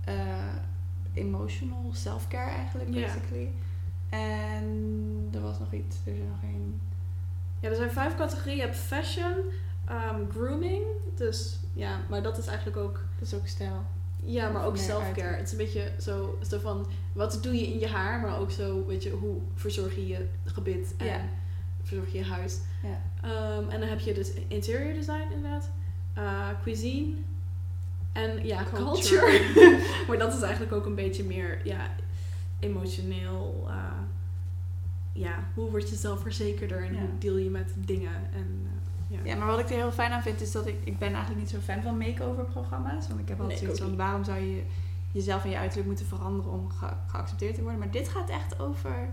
uh, 0.09 0.15
emotional 1.15 1.91
self-care 1.93 2.51
eigenlijk, 2.51 2.91
basically. 2.91 3.51
Yeah. 4.11 4.23
En 4.23 5.29
er 5.33 5.41
was 5.41 5.59
nog 5.59 5.73
iets, 5.73 5.97
er 6.05 6.13
is 6.13 6.19
nog 6.19 6.43
één. 6.43 6.81
Ja, 7.65 7.71
er 7.71 7.77
zijn 7.77 7.91
vijf 7.91 8.17
categorieën. 8.17 8.57
Je 8.57 8.63
hebt 8.63 8.77
fashion, 8.77 9.35
um, 9.91 10.31
grooming, 10.31 10.83
dus 11.15 11.59
ja, 11.73 12.01
maar 12.09 12.23
dat 12.23 12.39
is 12.39 12.47
eigenlijk 12.47 12.77
ook... 12.77 13.01
Dat 13.19 13.29
is 13.29 13.35
ook 13.35 13.47
stijl. 13.47 13.85
Ja, 14.23 14.51
maar 14.51 14.67
ook 14.67 14.77
self-care. 14.77 15.37
Het 15.37 15.47
is 15.47 15.53
een 15.53 15.59
beetje 15.59 15.93
zo, 16.01 16.39
zo 16.49 16.59
van, 16.59 16.87
wat 17.13 17.39
doe 17.43 17.55
je 17.55 17.67
in 17.67 17.79
je 17.79 17.89
haar, 17.89 18.21
maar 18.21 18.39
ook 18.39 18.51
zo, 18.51 18.87
weet 18.87 19.03
je, 19.03 19.11
hoe 19.11 19.37
verzorg 19.55 19.95
je 19.95 20.07
je 20.07 20.27
gebit 20.45 20.95
en 20.97 21.31
verzorg 21.83 22.13
je 22.13 22.19
je 22.19 22.25
huis. 22.25 22.59
Um, 23.25 23.69
en 23.69 23.81
dan 23.81 23.89
heb 23.89 24.01
je 24.01 24.15
dus 24.15 24.33
interior 24.49 24.95
design 24.95 25.33
inderdaad, 25.33 25.71
uh, 26.19 26.49
cuisine 26.65 27.15
en 28.13 28.47
ja, 28.47 28.65
culture. 28.75 29.21
culture. 29.21 29.81
maar 30.09 30.19
dat 30.19 30.35
is 30.35 30.41
eigenlijk 30.41 30.73
ook 30.73 30.87
een 30.87 30.95
beetje 30.95 31.25
meer, 31.25 31.61
ja, 31.65 31.91
emotioneel. 32.61 33.65
Uh, 33.69 33.75
ja, 35.15 35.45
hoe 35.55 35.71
word 35.71 35.89
je 35.91 35.97
zelfverzekerder 35.97 36.83
en 36.85 36.93
ja. 36.93 37.01
hoe 37.01 37.09
deel 37.19 37.37
je 37.37 37.51
met 37.51 37.73
dingen 37.77 38.13
en 38.35 38.61
uh, 38.63 38.71
Ja. 39.09 39.19
Ja, 39.25 39.37
maar 39.37 39.47
wat 39.47 39.59
ik 39.59 39.69
er 39.71 39.77
heel 39.77 39.93
fijn 39.93 40.13
aan 40.13 40.23
vind 40.23 40.41
is 40.41 40.53
dat 40.53 40.67
ik... 40.67 40.77
Ik 40.85 40.99
ben 40.99 41.09
eigenlijk 41.09 41.41
niet 41.41 41.51
zo 41.51 41.59
fan 41.59 41.83
van 41.83 41.99
makeover 41.99 42.45
programma's. 42.45 43.09
Want 43.09 43.21
ik 43.21 43.29
heb 43.29 43.41
altijd 43.41 43.61
Nee, 43.61 43.69
zoiets 43.69 43.85
van... 43.89 43.97
Waarom 43.97 44.25
zou 44.25 44.39
je 44.41 44.63
jezelf 45.13 45.45
en 45.45 45.51
je 45.51 45.57
uiterlijk 45.57 45.89
moeten 45.89 46.07
veranderen 46.07 46.53
om 46.53 46.69
ge- 46.71 46.97
geaccepteerd 47.07 47.55
te 47.55 47.61
worden? 47.63 47.79
Maar 47.81 47.91
dit 47.91 48.09
gaat 48.09 48.31
echt 48.31 48.61
over... 48.61 49.09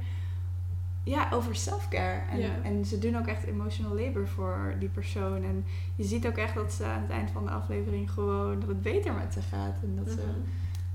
Ja, 1.04 1.30
over 1.34 1.56
self-care. 1.56 2.22
En, 2.32 2.40
Ja. 2.40 2.50
en 2.64 2.86
ze 2.86 3.00
doen 3.00 3.18
ook 3.18 3.26
echt 3.28 3.44
emotional 3.44 3.96
labor 3.96 4.28
voor 4.28 4.76
die 4.80 4.90
persoon. 4.90 5.44
En 5.44 5.66
je 5.96 6.04
ziet 6.04 6.28
ook 6.28 6.38
echt 6.38 6.54
dat 6.56 6.74
ze 6.74 6.86
aan 6.86 7.02
het 7.02 7.10
eind 7.12 7.32
van 7.32 7.46
de 7.46 7.52
aflevering 7.52 8.12
gewoon... 8.12 8.60
Dat 8.60 8.70
het 8.70 8.82
beter 8.82 9.14
met 9.14 9.34
ze 9.34 9.42
gaat. 9.42 9.76
En 9.84 9.96
dat 10.04 10.14
ze... 10.14 10.24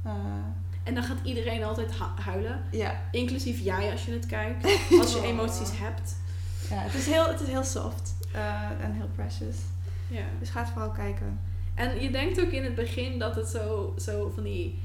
Mhm. 0.02 0.14
En 0.86 0.94
dan 0.94 1.02
gaat 1.04 1.18
iedereen 1.22 1.64
altijd 1.64 1.90
hu- 1.92 2.22
huilen. 2.22 2.62
ja, 2.70 3.00
Inclusief 3.12 3.60
jij 3.60 3.90
als 3.92 4.04
je 4.04 4.12
het 4.12 4.26
kijkt. 4.26 4.64
Als 5.00 5.12
je 5.12 5.18
Oh. 5.18 5.24
emoties 5.26 5.70
hebt. 5.78 6.16
ja 6.70 6.76
het, 6.76 6.94
is 6.94 7.06
heel, 7.06 7.28
het 7.28 7.40
is 7.40 7.48
heel 7.48 7.64
soft. 7.64 8.14
eh, 8.32 8.70
en 8.84 8.92
heel 8.92 9.08
precious. 9.14 9.56
Ja. 10.08 10.24
Dus 10.40 10.50
ga 10.50 10.60
het 10.60 10.68
vooral 10.70 10.90
kijken. 10.90 11.38
En 11.74 12.02
je 12.02 12.10
denkt 12.10 12.40
ook 12.40 12.50
in 12.50 12.64
het 12.64 12.74
begin 12.74 13.18
dat 13.18 13.34
het 13.36 13.48
zo, 13.48 13.94
zo 13.98 14.30
van 14.34 14.42
die 14.42 14.78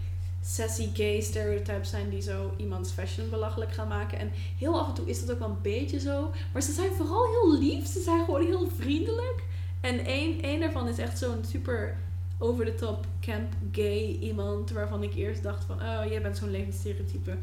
sassy 0.46 0.90
gay 0.94 1.22
stereotypes 1.22 1.90
zijn 1.90 2.10
die 2.10 2.22
zo 2.22 2.54
iemands 2.58 2.92
fashion 2.92 3.30
belachelijk 3.30 3.72
gaan 3.74 3.88
maken. 3.88 4.20
En 4.20 4.32
heel 4.58 4.80
af 4.80 4.88
en 4.88 4.94
toe 4.94 5.10
is 5.10 5.20
dat 5.20 5.32
ook 5.32 5.40
wel 5.40 5.50
een 5.50 5.62
beetje 5.62 6.00
zo. 6.00 6.32
Maar 6.54 6.62
ze 6.62 6.72
zijn 6.72 6.92
vooral 6.98 7.26
heel 7.30 7.58
lief. 7.60 7.88
Ze 7.88 8.02
zijn 8.02 8.26
gewoon 8.26 8.46
heel 8.46 8.70
vriendelijk. 8.78 9.44
En 9.82 10.06
één, 10.06 10.42
één 10.42 10.60
daarvan 10.60 10.88
is 10.88 10.98
echt 10.98 11.18
zo'n 11.18 11.44
super 11.50 11.98
over 12.42 12.66
the 12.66 12.76
top 12.76 13.06
camp 13.20 13.54
gay 13.72 14.18
iemand 14.22 14.72
waarvan 14.72 15.04
ik 15.04 15.16
eerst 15.16 15.44
dacht 15.44 15.64
van, 15.64 15.76
oh, 15.82 16.02
jij 16.10 16.22
bent 16.22 16.38
zo'n 16.38 16.52
levensstereotype. 16.52 17.38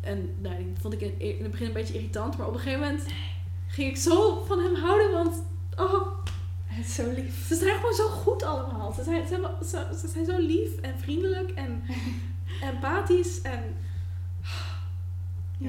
En 0.00 0.34
nou, 0.40 0.56
die 0.56 0.72
vond 0.80 0.94
ik 0.94 1.00
in, 1.00 1.20
in 1.20 1.42
het 1.42 1.50
begin 1.50 1.66
een 1.66 1.72
beetje 1.72 1.94
irritant, 1.94 2.36
maar 2.38 2.46
op 2.46 2.54
een 2.54 2.60
gegeven 2.60 2.80
moment 2.86 3.04
ging 3.66 3.90
ik 3.90 3.96
zo 3.96 4.44
van 4.46 4.58
hem 4.58 4.74
houden, 4.74 5.10
want 5.12 5.42
oh, 5.76 6.06
Het 6.64 6.86
is 6.86 6.94
zo 6.94 7.10
lief. 7.10 7.46
ze 7.46 7.54
zijn 7.54 7.74
gewoon 7.76 7.94
zo 7.94 8.08
goed 8.08 8.42
allemaal. 8.42 8.92
Ze 8.92 9.02
zijn, 9.04 9.26
ze, 9.26 9.32
hebben- 9.32 9.66
ze, 9.66 9.86
ze 10.00 10.08
zijn 10.08 10.24
zo 10.24 10.38
lief 10.38 10.76
en 10.80 10.98
vriendelijk 10.98 11.50
en 11.50 11.82
empathisch. 12.72 13.40
En 13.42 13.62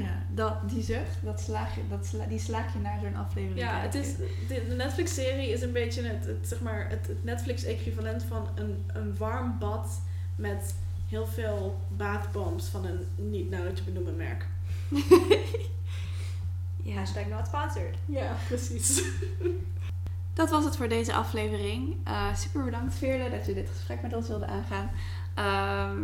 Ja, 0.02 0.24
dat, 0.34 0.70
die 0.70 0.84
zucht, 0.84 1.18
dat 1.24 1.40
slaag 1.42 1.76
je, 1.76 1.82
dat 1.90 2.06
sla, 2.06 2.26
die 2.26 2.40
slaak 2.40 2.74
je 2.74 2.80
naar 2.80 3.00
zo'n 3.04 3.16
aflevering. 3.16 3.60
ja, 3.60 3.80
het 3.80 3.96
is, 3.96 4.16
de, 4.48 4.66
de 4.68 4.76
Netflix-serie 4.76 5.50
is 5.50 5.62
een 5.62 5.72
beetje 5.72 6.04
het, 6.04 6.26
het, 6.26 6.48
zeg 6.48 6.62
maar, 6.62 6.90
het, 6.90 7.08
het 7.08 7.24
Netflix-equivalent 7.24 8.24
van 8.24 8.48
een, 8.56 8.86
een 8.88 9.18
warm 9.18 9.56
bad 9.60 10.02
met 10.36 10.76
heel 11.10 11.28
veel 11.28 11.80
bathbombs 11.90 12.68
van 12.68 12.86
een 12.86 13.08
niet 13.16 13.50
nauw 13.50 13.74
te 13.74 13.84
benoemen 13.84 14.16
merk. 14.16 14.46
Ja. 16.86 16.96
Hashtag 16.96 17.28
not 17.28 17.48
sponsored. 17.48 17.96
Ja, 18.06 18.36
precies. 18.48 19.04
Dat 20.34 20.50
was 20.50 20.64
het 20.64 20.76
voor 20.76 20.88
deze 20.88 21.14
aflevering. 21.14 21.96
Eh, 22.04 22.36
super 22.36 22.64
bedankt 22.64 22.96
Veerle 22.96 23.30
dat 23.30 23.46
je 23.46 23.54
dit 23.54 23.70
gesprek 23.70 24.02
met 24.02 24.16
ons 24.16 24.28
wilde 24.28 24.46
aangaan. 24.46 24.90
Ehm, 25.36 26.02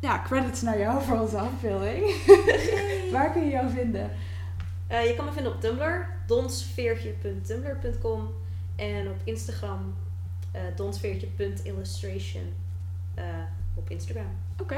ja, 0.00 0.22
credits 0.24 0.62
naar 0.62 0.78
jou 0.78 1.02
voor 1.02 1.18
onze 1.20 1.38
afbeelding. 1.38 2.14
Waar 3.12 3.32
kun 3.32 3.44
je 3.44 3.50
jou 3.50 3.70
vinden? 3.70 4.10
Eh, 4.86 5.06
je 5.06 5.14
kan 5.16 5.24
me 5.24 5.32
vinden 5.32 5.52
op 5.52 5.60
Tumblr, 5.60 6.06
donsveertje.tumblr.com 6.26 8.28
en 8.76 9.08
op 9.08 9.16
Instagram 9.24 9.94
eh 10.52 10.60
donsveertje.illustration 10.76 12.52
eh, 13.14 13.24
op 13.74 13.90
Instagram. 13.90 14.26
Oké. 14.60 14.76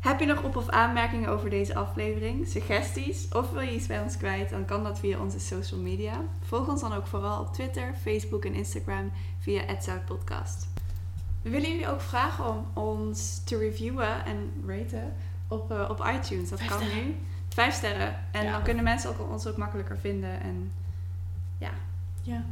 Heb 0.00 0.20
je 0.20 0.26
nog 0.26 0.42
op- 0.42 0.56
of 0.56 0.68
aanmerkingen 0.68 1.28
over 1.28 1.50
deze 1.50 1.74
aflevering, 1.74 2.48
suggesties 2.48 3.28
of 3.32 3.50
wil 3.50 3.60
je 3.60 3.74
iets 3.74 3.86
bij 3.86 4.00
ons 4.00 4.16
kwijt, 4.16 4.50
dan 4.50 4.64
kan 4.64 4.82
dat 4.84 4.98
via 4.98 5.18
onze 5.20 5.40
social 5.40 5.80
media. 5.80 6.20
Volg 6.40 6.68
ons 6.68 6.80
dan 6.80 6.92
ook 6.92 7.06
vooral 7.06 7.40
op 7.40 7.52
Twitter, 7.52 7.94
Facebook 8.02 8.44
en 8.44 8.54
Instagram 8.54 9.12
via 9.38 9.62
@zoutpodcast. 9.80 10.66
We 11.46 11.52
willen 11.52 11.70
jullie 11.70 11.88
ook 11.88 12.00
vragen 12.00 12.44
om 12.48 12.66
ons 12.84 13.40
te 13.44 13.58
reviewen 13.58 14.24
en 14.24 14.52
raten 14.66 15.12
op, 15.48 15.70
eh, 15.70 15.86
op 15.90 16.06
iTunes. 16.14 16.48
Dat 16.48 16.58
Vijf 16.58 16.70
kan 16.70 16.80
sterren. 16.80 17.04
nu. 17.06 17.14
Vijf 17.48 17.74
sterren. 17.74 18.14
En 18.30 18.44
Ja. 18.44 18.52
dan 18.52 18.62
kunnen 18.62 18.84
mensen 18.84 19.10
ook, 19.10 19.30
ons 19.30 19.46
ook 19.46 19.56
makkelijker 19.56 19.98
vinden. 19.98 20.40
En 20.40 20.72
ja, 21.58 21.70
Ja, 22.22 22.44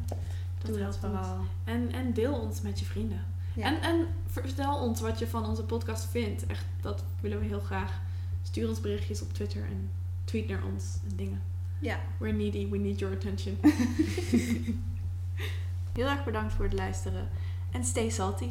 dat 0.58 0.70
doe 0.70 0.78
dat 0.78 0.96
vooral. 0.98 1.36
En, 1.64 1.92
en 1.92 2.12
deel 2.12 2.34
ons 2.34 2.60
met 2.60 2.78
je 2.78 2.84
vrienden. 2.84 3.24
Ja. 3.54 3.64
En, 3.64 3.80
en 3.82 4.06
vertel 4.26 4.76
ons 4.78 5.00
wat 5.00 5.18
je 5.18 5.26
van 5.28 5.46
onze 5.46 5.62
podcast 5.64 6.04
vindt. 6.10 6.46
Echt, 6.46 6.64
dat 6.80 7.04
willen 7.20 7.38
we 7.38 7.44
heel 7.46 7.60
graag. 7.60 8.00
Stuur 8.42 8.68
ons 8.68 8.80
berichtjes 8.80 9.22
op 9.22 9.32
Twitter 9.32 9.62
en 9.64 9.90
tweet 10.24 10.48
naar 10.48 10.62
ons 10.74 10.84
en 11.10 11.16
dingen. 11.16 11.42
ja. 11.78 11.98
We're 12.18 12.32
needy, 12.32 12.68
we 12.70 12.78
need 12.78 12.98
your 12.98 13.14
attention. 13.14 13.58
Heel 15.92 16.06
erg 16.08 16.24
bedankt 16.24 16.52
voor 16.52 16.64
het 16.64 16.74
luisteren. 16.74 17.28
En 17.70 17.84
stay 17.84 18.10
salty. 18.10 18.48